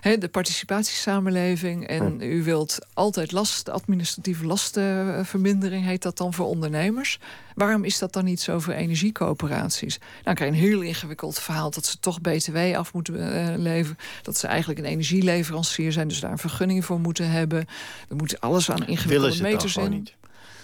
[0.00, 1.86] hè, de participatiesamenleving.
[1.86, 7.18] En u wilt altijd last, administratieve lastenvermindering heet dat dan voor ondernemers.
[7.54, 9.98] Waarom is dat dan niet zo voor energiecoöperaties?
[10.24, 13.98] Nou, krijg je een heel ingewikkeld verhaal dat ze toch BTW af moeten eh, leveren.
[14.22, 17.66] Dat ze eigenlijk een energieleverancier zijn, dus daar een vergunning voor moeten hebben.
[18.08, 19.90] Er moet alles aan ingewikkelde dan meters in.
[19.90, 20.14] niet?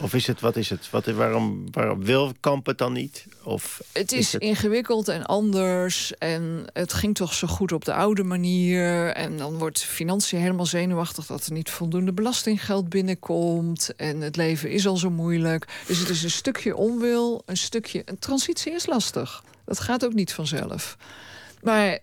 [0.02, 0.90] Of is het, wat is het?
[0.90, 3.26] Wat, waarom, waarom wil Kamp het dan niet?
[3.42, 6.14] Of Het is ingewikkeld en anders.
[6.18, 9.06] En het ging toch zo goed op de oude manier.
[9.12, 13.92] En dan wordt financiën helemaal zenuwachtig dat er niet voldoende belastinggeld binnenkomt.
[13.96, 15.82] En het leven is al zo moeilijk.
[15.86, 18.02] Dus het is een stukje onwil, een stukje.
[18.04, 19.44] Een transitie is lastig.
[19.64, 20.96] Dat gaat ook niet vanzelf.
[21.62, 21.98] Maar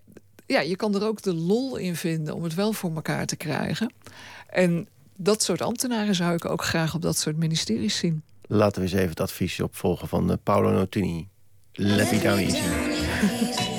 [0.45, 3.35] ja, je kan er ook de lol in vinden om het wel voor elkaar te
[3.35, 3.93] krijgen.
[4.47, 4.87] En
[5.17, 8.23] dat soort ambtenaren zou ik ook graag op dat soort ministeries zien.
[8.47, 11.27] Laten we eens even het advies opvolgen van eh, Paolo Nutini.
[11.73, 13.75] Let me down easy.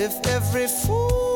[0.00, 1.29] if every fool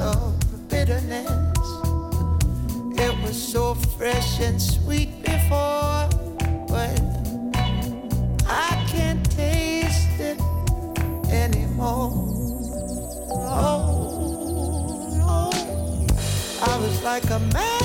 [0.00, 1.30] of bitterness.
[2.98, 6.08] It was so fresh and sweet before,
[6.68, 7.00] but
[8.46, 10.40] I can't taste it
[11.30, 12.12] anymore.
[13.30, 13.90] Oh,
[15.18, 15.50] no.
[16.66, 17.83] I was like a man.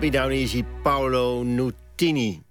[0.00, 2.42] Let Me Down Easy, Paolo Nutini.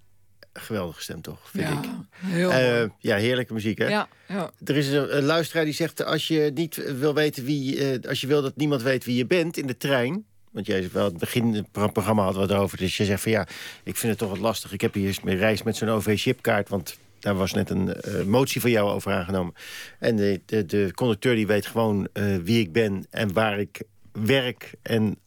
[0.52, 1.88] Geweldige stem toch, vind Ja, ik.
[2.24, 3.86] heel Eh, ja, heerlijke muziek, hè?
[3.88, 4.50] Ja, ja.
[4.64, 6.04] Er is een, een luisteraar die zegt...
[6.04, 7.90] als je niet wil weten wie...
[7.90, 10.24] eh, als je wil dat niemand weet wie je bent in de trein...
[10.50, 12.78] want jij zegt wel, het begin het pro- programma hadden we het over...
[12.78, 13.46] dus je zegt van ja,
[13.82, 14.72] ik vind het toch wat lastig.
[14.72, 16.68] Ik heb hier mijn reis met zo'n OV-chipkaart...
[16.68, 19.54] want daar was net een eh, motie van jou over aangenomen.
[19.98, 22.08] En de, de, de conducteur die weet gewoon
[22.42, 23.06] wie ik ben...
[23.10, 25.18] en waar ik werk en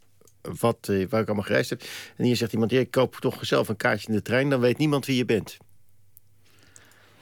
[0.60, 1.84] wat, eh, waar ik allemaal gereisd heb.
[2.18, 4.50] En hier zegt iemand, ja, ik koop toch zelf een kaartje in de trein...
[4.50, 5.58] dan weet niemand wie je bent.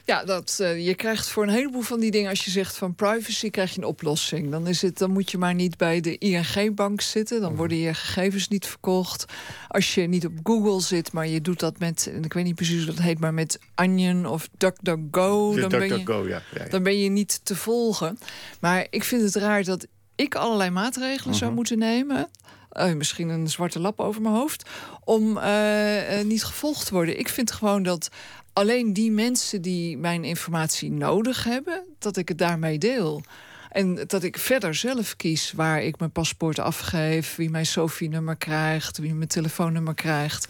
[0.10, 2.30] Ja, dat, eh, je krijgt voor een heleboel van die dingen...
[2.30, 4.52] als je zegt van privacy, krijg je een oplossing.
[4.52, 7.42] Dan, is het, dan moet je maar niet bij de ING-bank zitten.
[7.42, 9.26] Dan worden je gegevens niet verkocht.
[9.68, 12.10] Als je niet op Google zit, maar je doet dat met...
[12.14, 15.56] en ik weet niet precies hoe dat heet, maar met Onion of DuckDuckGo...
[15.56, 16.22] Dan, ben je, ja.
[16.28, 16.70] Ja, ja.
[16.70, 18.18] dan ben je niet te volgen.
[18.60, 22.30] Maar ik vind het raar dat ik allerlei maatregelen zou moeten nemen...
[22.70, 24.70] eh, misschien een zwarte lap over mijn hoofd,
[25.04, 27.20] om eh, eh, niet gevolgd te worden.
[27.20, 28.10] Ik vind gewoon dat
[28.54, 33.24] alleen die mensen die mijn informatie nodig hebben, dat ik het daarmee deel.
[33.70, 38.98] En dat ik verder zelf kies waar ik mijn paspoort afgeef, wie mijn SOFI-nummer krijgt,
[38.98, 40.48] wie mijn telefoonnummer krijgt.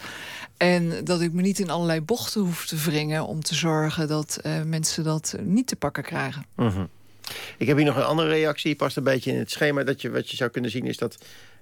[0.57, 4.39] En dat ik me niet in allerlei bochten hoef te wringen om te zorgen dat
[4.43, 6.45] eh, mensen dat niet te pakken krijgen.
[6.55, 6.85] Mhm.
[7.57, 8.75] Ik heb hier nog een andere reactie.
[8.75, 9.83] Past een beetje in het schema.
[9.83, 11.17] Dat je, wat je zou kunnen zien is dat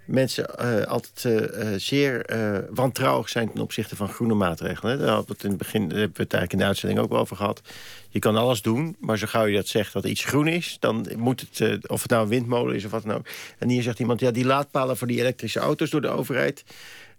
[0.08, 2.26] mensen eh, altijd eh, eh, zeer
[2.70, 5.00] wantrouwig zijn ten opzichte van groene maatregelen.
[5.00, 7.14] Daar hadden we het in het begin hebben we het eigenlijk in de uitzending ook
[7.14, 7.62] over gehad.
[8.10, 11.08] Je kan alles doen, maar zo gauw je dat zegt dat iets groen is, dan
[11.16, 13.28] moet het, of het nou een windmolen is of wat dan ook.
[13.58, 16.64] En hier zegt iemand, ja, die laadpalen voor die elektrische auto's door de overheid.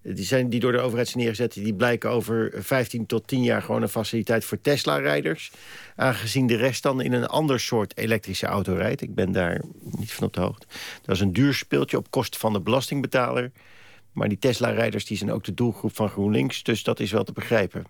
[0.02, 3.62] Die, zijn, die door de overheid zijn neergezet, die blijken over 15 tot 10 jaar
[3.62, 5.50] gewoon een faciliteit voor Tesla-rijders.
[5.98, 9.00] Aangezien de rest dan in een ander soort elektrische auto rijdt.
[9.00, 10.66] Ik ben daar niet van op de hoogte.
[11.02, 13.50] Dat is een duur speeltje op kosten van de belastingbetaler.
[14.12, 16.62] Maar die Tesla-rijders zijn ook de doelgroep van GroenLinks.
[16.62, 17.84] Dus dat is wel te begrijpen.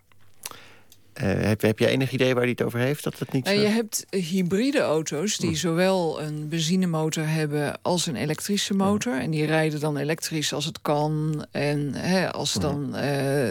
[1.19, 3.05] Eh, heb, heb jij enig idee waar hij het over heeft?
[3.05, 3.63] Dat het niet Nou, zo...
[3.63, 9.19] je hebt eh, hybride auto's die zowel een benzinemotor hebben als een elektrische motor.
[9.21, 11.45] En die rijden dan elektrisch als het kan.
[11.51, 13.01] En hè, als dan eh,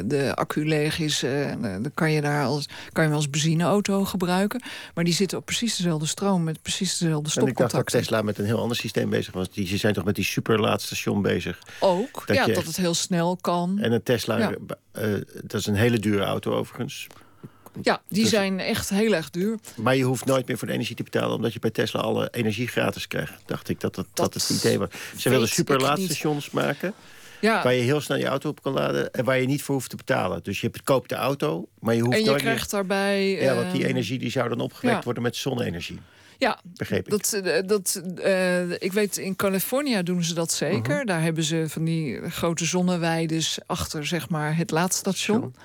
[0.05, 1.19] de accu leeg is,
[1.61, 4.61] dan kan je, daar als, kan je hem als benzineauto gebruiken.
[4.93, 7.85] Maar die zitten op precies dezelfde stroom met precies dezelfde en ik dacht dat.
[7.85, 9.49] Tesla met een heel ander systeem bezig was.
[9.51, 11.59] Die, ze zijn toch met die superlaadstation bezig.
[11.79, 13.79] Ook, Dat ja, je dat echt- het heel snel kan.
[13.79, 14.51] En een Tesla, Ja.
[15.43, 17.07] dat is een hele dure auto overigens.
[17.81, 19.57] Ja, die Dus- zijn echt heel erg duur.
[19.75, 21.35] Maar je hoeft nooit meer voor de energie te betalen...
[21.35, 23.33] omdat je bij Tesla alle energie gratis krijgt.
[23.45, 24.89] Dacht ik dat dat, dat, het idee was.
[25.17, 26.93] Ze willen superlaadstations maken...
[27.41, 27.63] Ja.
[27.63, 29.13] waar je heel snel je auto op kan laden...
[29.13, 30.43] en waar je niet voor hoeft te betalen.
[30.43, 32.81] Dus je hebt- koopt de auto, maar je hoeft En je krijgt meer...
[32.81, 33.29] daarbij...
[33.29, 35.03] Ja, want die eh, energie die zou dan opgewekt ja.
[35.03, 35.99] worden met zonne-energie.
[36.37, 37.09] Ja, Begreep ik.
[37.09, 40.95] Dat, eh, dat, eh, ik weet, in Californië doen ze dat zeker.
[40.95, 41.05] Mhm.
[41.05, 45.55] Daar hebben ze van die grote zonneweides achter zeg maar, het laadstation.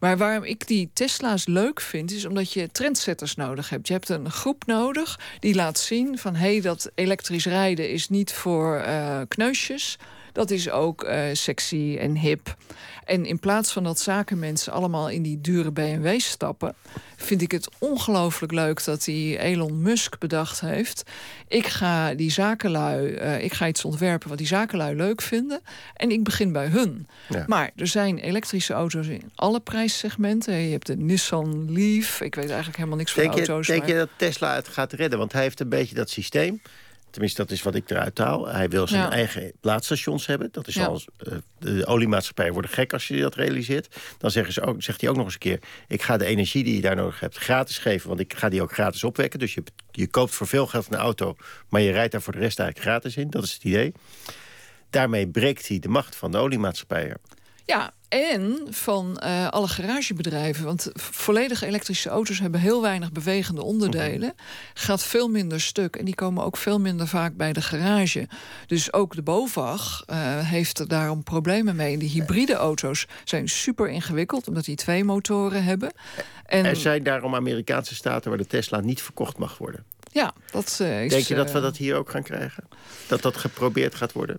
[0.00, 3.86] Maar waarom ik die Tesla's leuk vind, is omdat je trendsetters nodig hebt.
[3.86, 8.08] Je hebt een groep nodig die laat zien van hé, hey, dat elektrisch rijden is
[8.08, 9.98] niet voor eh, kneusjes.
[10.34, 12.56] Dat is ook eh, sexy en hip.
[13.04, 16.74] En in plaats van dat zakenmensen allemaal in die dure BMW stappen,
[17.16, 21.02] vind ik het ongelooflijk leuk dat die Elon Musk bedacht heeft.
[21.48, 25.60] Ik ga die zakenlui, eh, ik ga iets ontwerpen wat die zakenlui leuk vinden.
[25.94, 27.06] En ik begin bij hun.
[27.28, 27.44] Ja.
[27.46, 30.54] Maar er zijn elektrische auto's in alle prijssegmenten.
[30.54, 32.20] Je hebt de Nissan Leaf.
[32.20, 33.66] Ik weet eigenlijk helemaal niks van Denk je, auto's.
[33.66, 35.18] denk maar- je dat Tesla het gaat redden?
[35.18, 36.60] Want hij heeft een beetje dat systeem.
[37.14, 38.46] Tenminste, dat is wat ik eruit haal.
[38.48, 39.10] Hij wil zijn Ja.
[39.10, 40.48] eigen laadstations hebben.
[40.52, 40.84] Dat is Ja.
[40.86, 43.96] al, eh, de oliemaatschappijen worden gek als je dat realiseert.
[44.18, 45.58] Dan zeggen ze ook, zegt hij ook nog eens een keer...
[45.88, 48.08] ik ga de energie die je daar nodig hebt gratis geven...
[48.08, 49.38] want ik ga die ook gratis opwekken.
[49.38, 51.36] Dus je, je koopt voor veel geld een auto...
[51.68, 53.30] maar je rijdt daar voor de rest eigenlijk gratis in.
[53.30, 53.92] Dat is het idee.
[54.90, 57.16] Daarmee breekt hij de macht van de oliemaatschappijen.
[57.66, 60.64] Ja, en van eh, alle garagebedrijven.
[60.64, 64.34] Want volledige elektrische auto's hebben heel weinig bewegende onderdelen.
[64.74, 65.96] Gaat veel minder stuk.
[65.96, 68.28] En die komen ook veel minder vaak bij de garage.
[68.66, 71.98] Dus ook de BOVAG eh, heeft er daarom problemen mee.
[71.98, 74.48] De hybride auto's zijn super ingewikkeld.
[74.48, 75.92] Omdat die twee motoren hebben.
[76.46, 78.30] En Er zijn daarom Amerikaanse staten...
[78.30, 79.84] waar de Tesla niet verkocht mag worden.
[80.12, 81.10] ja, dat eh, is...
[81.10, 82.64] Denk je dat we dat hier ook gaan krijgen?
[83.06, 84.38] Dat dat geprobeerd gaat worden?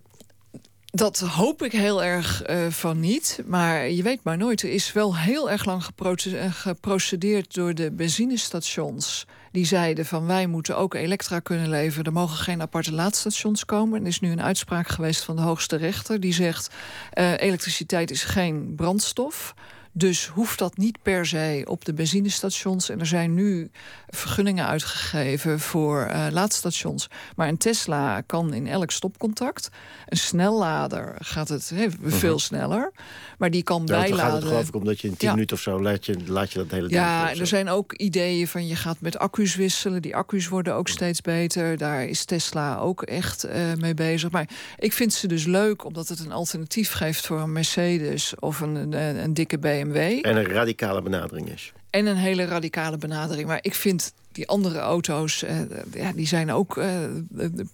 [0.96, 3.42] Dat hoop ik heel erg eh, van niet.
[3.46, 4.62] Maar je weet maar nooit.
[4.62, 9.26] Er is wel heel erg lang eh, geprocedeerd door de benzinestations.
[9.52, 12.06] Die zeiden van wij moeten ook elektra kunnen leveren.
[12.06, 14.02] Er mogen geen aparte laadstations komen.
[14.02, 16.20] Er is nu een uitspraak geweest van de hoogste rechter.
[16.20, 16.70] Die zegt
[17.12, 19.54] eh, elektriciteit is geen brandstof.
[19.98, 22.90] Dus hoeft dat niet per se op de benzinestations.
[22.90, 23.70] En er zijn nu
[24.08, 27.08] vergunningen uitgegeven voor eh, laadstations.
[27.36, 29.70] Maar een Tesla kan in elk stopcontact.
[30.06, 32.92] Een snellader gaat het hè, veel sneller.
[33.38, 34.26] Maar die kan dan bijladen.
[34.26, 35.34] gaat het geloof ik om dat je in 10 Ja.
[35.34, 37.00] minuten of zo laat je, laat je dat hele ding.
[37.00, 40.02] Ja, en er zijn ook ideeën van je gaat met accu's wisselen.
[40.02, 41.78] Die accu's worden ook steeds beter.
[41.78, 44.32] Daar is Tesla ook echt eh, mee bezig.
[44.32, 48.60] Maar ik vind ze dus leuk omdat het een alternatief geeft voor een Mercedes of
[48.60, 48.94] een, een,
[49.24, 49.84] een dikke BMW.
[50.22, 51.74] En een radicale benadering is.
[51.90, 53.48] En een hele radicale benadering.
[53.48, 55.60] Maar ik vind die andere auto's, eh,
[55.94, 56.90] ja, die zijn ook eh,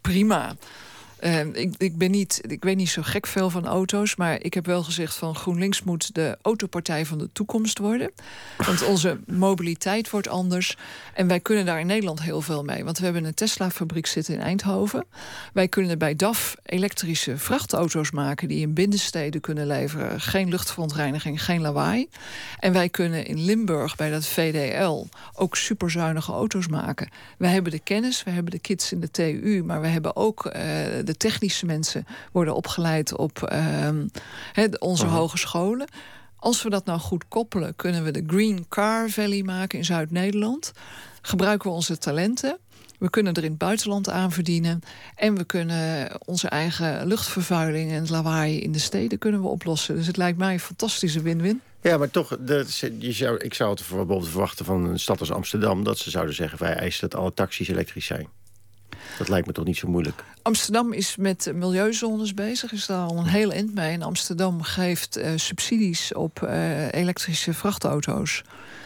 [0.02, 0.56] prima.
[1.22, 4.54] Eh, ik, ik, ben niet, ik weet niet zo gek veel van auto's, maar ik
[4.54, 8.12] heb wel gezegd van GroenLinks moet de autopartij van de toekomst worden.
[8.58, 10.78] Want onze mobiliteit wordt anders.
[11.14, 12.84] En wij kunnen daar in Nederland heel veel mee.
[12.84, 15.06] Want we hebben een Tesla-fabriek zitten in Eindhoven.
[15.54, 20.22] Wij kunnen bij DAF elektrische vrachtauto's maken die in binnensteden kunnen leveren.
[20.22, 22.10] Geen luchtverontreiniging, geen lawaai.
[22.60, 27.10] En wij kunnen in Limburg bij dat VDL ook superzuinige auto's maken.
[27.38, 30.46] We hebben de kennis, we hebben de kids in de TU, maar we hebben ook
[30.46, 30.62] eh,
[31.04, 34.08] de technische mensen worden opgeleid op ehm,
[34.54, 35.88] de- onze hogescholen.
[36.36, 40.72] Als we dat nou goed koppelen, kunnen we de Green Car Valley maken in Zuid-Nederland.
[41.22, 42.58] Gebruiken we onze talenten.
[43.00, 44.82] We kunnen er in het buitenland aan verdienen.
[45.16, 49.96] En we kunnen onze eigen luchtvervuiling en het lawaai in de steden kunnen we oplossen.
[49.96, 51.62] Dus het lijkt mij een fantastische win-win.
[51.82, 55.32] Ja, maar toch, dat, je zou, ik zou het bijvoorbeeld verwachten van een stad als
[55.32, 55.84] Amsterdam...
[55.84, 58.28] dat ze zouden zeggen, wij eisen dat alle taxis elektrisch zijn.
[59.18, 60.24] Dat lijkt me toch niet zo moeilijk.
[60.42, 63.94] Amsterdam is met milieuzones bezig, is daar al een heel eind mee.
[63.94, 68.44] En Amsterdam geeft eh, subsidies op eh, elektrische vrachtauto's.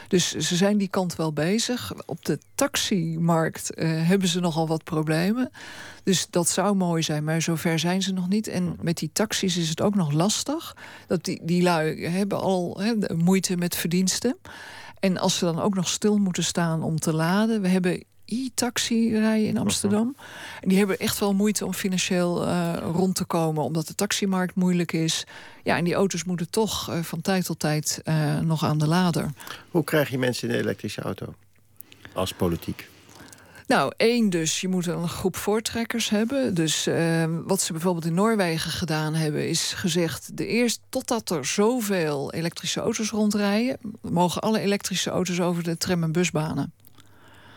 [0.07, 1.93] Dus ze zijn die kant wel bezig.
[2.05, 5.51] Op de taximarkt eh, hebben ze nogal wat problemen.
[6.03, 8.47] Dus dat zou mooi zijn, maar zover zijn ze nog niet.
[8.47, 10.75] En met die taxis is het ook nog lastig.
[11.07, 12.81] Dat die, die lui hebben al
[13.15, 14.37] moeite met verdiensten.
[14.99, 17.61] En als ze dan ook nog stil moeten staan om te laden.
[17.61, 20.15] We hebben e-taxi rijden in Amsterdam.
[20.61, 24.55] En die hebben echt wel moeite om financieel eh, rond te komen, omdat de taximarkt
[24.55, 25.23] moeilijk is.
[25.63, 28.87] Ja, en die auto's moeten toch eh, van tijd tot tijd eh, nog aan de
[28.87, 29.29] lader.
[29.71, 31.33] Hoe krijg je mensen in een elektrische auto?
[32.13, 32.87] Als politiek.
[33.67, 36.53] Nou, één dus, je moet een groep voortrekkers hebben.
[36.53, 39.49] Dus eh, wat ze bijvoorbeeld in Noorwegen gedaan hebben...
[39.49, 43.77] is gezegd, de eerst totdat er zoveel elektrische auto's rondrijden...
[44.01, 46.73] mogen alle elektrische auto's over de tram- en busbanen.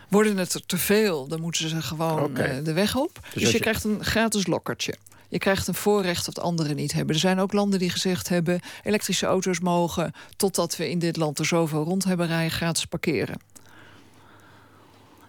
[0.08, 3.18] Worden het er te veel, dan moeten ze gewoon eh, de weg op.
[3.34, 4.94] Dus, je je- krijgt een gratis lokkertje.
[5.28, 7.14] Je krijgt een voorrecht dat anderen niet hebben.
[7.14, 8.60] Er zijn ook landen die gezegd hebben...
[8.84, 12.50] elektrische auto's mogen, totdat we in dit land er zoveel rond hebben rijden...
[12.50, 13.40] gratis parkeren.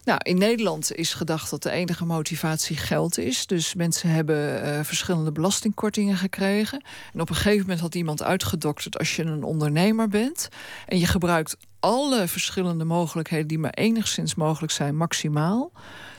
[0.04, 3.46] Nou, in Nederland is gedacht dat de enige motivatie geld is.
[3.46, 6.84] Dus mensen hebben eh, verschillende belastingkortingen gekregen.
[7.14, 8.98] En op een gegeven moment had iemand uitgedokterd...
[9.00, 10.50] als je een ondernemer bent
[10.86, 13.48] en je gebruikt alle verschillende mogelijkheden...
[13.48, 15.72] die maar enigszins mogelijk zijn, maximaal...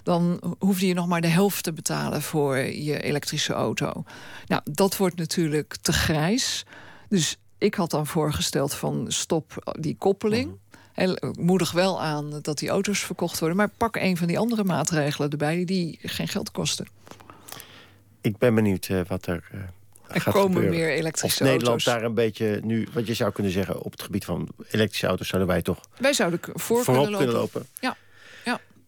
[0.03, 4.05] dan hoefde je nog maar de helft te betalen voor je elektrische auto.
[4.47, 6.65] Nou, dat wordt natuurlijk te grijs.
[7.09, 10.59] Dus ik had dan voorgesteld van stop die koppeling...
[10.95, 13.57] En moedig wel aan dat die auto's verkocht worden.
[13.57, 16.87] Maar pak een van die andere maatregelen erbij die geen geld kosten.
[18.21, 19.61] Ik ben benieuwd eh, wat er eh,
[20.15, 20.79] Er gaat komen gebeuren.
[20.79, 21.85] meer elektrische Of Nederland auto's.
[21.85, 22.89] daar een beetje nu...
[22.93, 25.29] Want je zou kunnen zeggen, op het gebied van elektrische auto's...
[25.29, 27.19] zouden wij toch Wij zouden voor voorop kunnen lopen.
[27.19, 27.67] kunnen lopen.
[27.81, 27.97] Ja.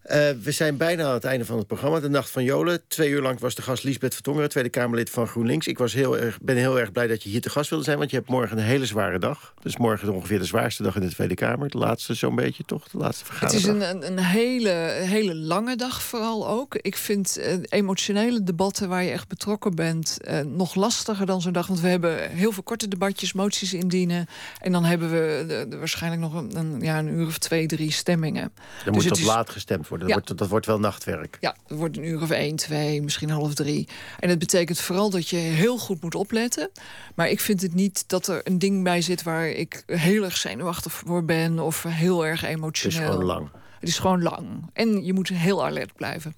[0.02, 2.00] Eh, we zijn bijna aan het einde van het programma.
[2.00, 2.80] De Nacht van Jolen.
[2.88, 5.66] Twee uur lang was de gast Liesbeth Vertongeren, Tweede Kamerlid van GroenLinks.
[5.66, 7.98] Ik was heel erg, ben heel erg blij dat je hier te gast wilde zijn...
[7.98, 9.54] want je hebt morgen een hele zware dag.
[9.62, 11.68] Dus morgen is ongeveer de zwaarste dag in de Tweede Kamer.
[11.70, 12.88] De laatste zo'n beetje, toch?
[12.88, 13.82] De laatste Het vergadering.
[13.82, 14.68] is een, een, hele,
[15.04, 16.74] hele lange dag vooral ook.
[16.74, 20.18] Ik vind eh, emotionele debatten waar je echt betrokken bent...
[20.20, 21.66] eh, nog lastiger dan zo'n dag.
[21.66, 24.26] Want we hebben heel veel korte debatjes, moties indienen.
[24.60, 28.42] En dan hebben we waarschijnlijk nog een, ja, een uur of twee, drie stemmingen.
[28.42, 28.50] Er
[28.84, 29.90] Dus moet het tot is- laat gestemd worden.
[29.98, 30.14] Dat, Ja.
[30.14, 31.36] wordt, dat wordt wel nachtwerk.
[31.40, 33.88] Ja, het wordt een uur of één, twee, misschien half drie.
[34.20, 36.70] En het betekent vooral dat je heel goed moet opletten.
[37.14, 39.22] Maar ik vind het niet dat er een ding bij zit...
[39.22, 42.98] waar ik heel erg zenuwachtig voor ben of heel erg Het emotioneel.
[43.00, 43.48] is gewoon lang.
[43.80, 44.46] Het is gewoon lang.
[44.72, 46.34] En je moet heel alert blijven.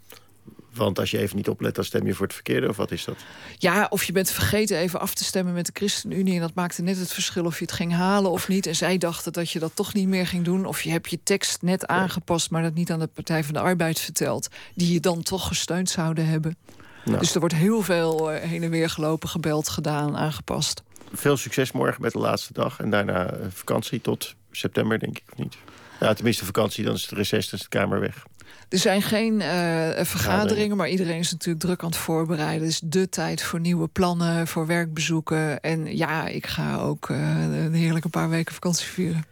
[0.74, 2.68] Want als je even niet oplet, dan stem je voor het verkeerde.
[2.68, 3.16] Of wat is dat?
[3.59, 6.34] Ja, of je bent vergeten even af te stemmen met de ChristenUnie...
[6.34, 8.66] en dat maakte net het verschil of je het ging halen of niet.
[8.66, 10.66] En zij dachten dat je dat toch niet meer ging doen.
[10.66, 12.51] Of je hebt je tekst net aangepast...
[12.51, 14.48] maar dat niet aan de Partij van de Arbeid verteld...
[14.74, 16.56] die je dan toch gesteund zouden hebben.
[17.05, 17.18] Nou.
[17.18, 20.82] Dus er wordt heel veel eh, heen en weer gelopen, gebeld, gedaan, aangepast.
[21.12, 22.80] Veel succes morgen met de laatste dag.
[22.80, 25.56] En daarna eh, vakantie tot september, denk ik, of niet?
[26.01, 28.26] Ja, tenminste vakantie, dan is het reces, dan is de Kamer weg.
[28.74, 32.60] Er zijn geen eh, vergaderingen, maar iedereen is natuurlijk druk aan het voorbereiden.
[32.62, 35.60] Het is de tijd voor nieuwe plannen, voor werkbezoeken.
[35.60, 39.24] En ja, ik ga ook eh, een heerlijke paar weken vakantie vieren.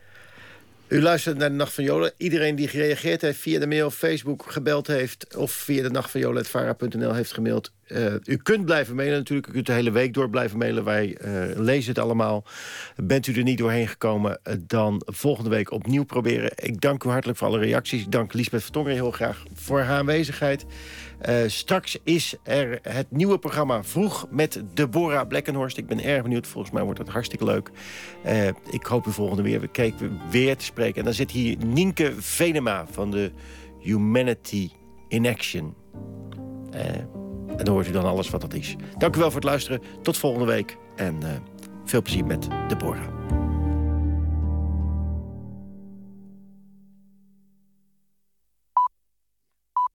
[0.92, 2.12] U luistert naar de Nacht van Jolen.
[2.16, 5.36] Iedereen die gereageerd heeft via de mail, Facebook gebeld heeft...
[5.36, 7.72] of via de Nacht van Jolen.vara.nl heeft gemaild.
[7.86, 9.48] eh, u kunt blijven mailen natuurlijk.
[9.48, 10.84] U kunt de hele week door blijven mailen.
[10.84, 12.44] Wij eh, lezen het allemaal.
[12.96, 16.50] Bent u er niet doorheen gekomen, eh, dan volgende week opnieuw proberen.
[16.54, 18.06] Ik dank u hartelijk voor alle reacties.
[18.08, 20.64] Dank Lisbeth Vertongen heel graag voor haar aanwezigheid.
[21.22, 25.76] Eh, straks is er het nieuwe programma Vroeg met Deborah Blekkenhorst.
[25.76, 26.46] Ik ben erg benieuwd.
[26.46, 27.70] Volgens mij wordt het hartstikke leuk.
[28.22, 30.98] Eh, ik hoop u volgende weer, we kijken weer te spreken.
[30.98, 33.32] En dan zit hier Nienke Venema van de
[33.80, 34.70] Humanity
[35.08, 35.74] in Action.
[36.70, 36.84] Eh,
[37.56, 38.76] en dan hoort u dan alles wat dat is.
[38.98, 39.80] Dank u wel voor het luisteren.
[40.02, 40.76] Tot volgende week.
[40.96, 41.20] En
[41.84, 43.21] veel plezier met Deborah.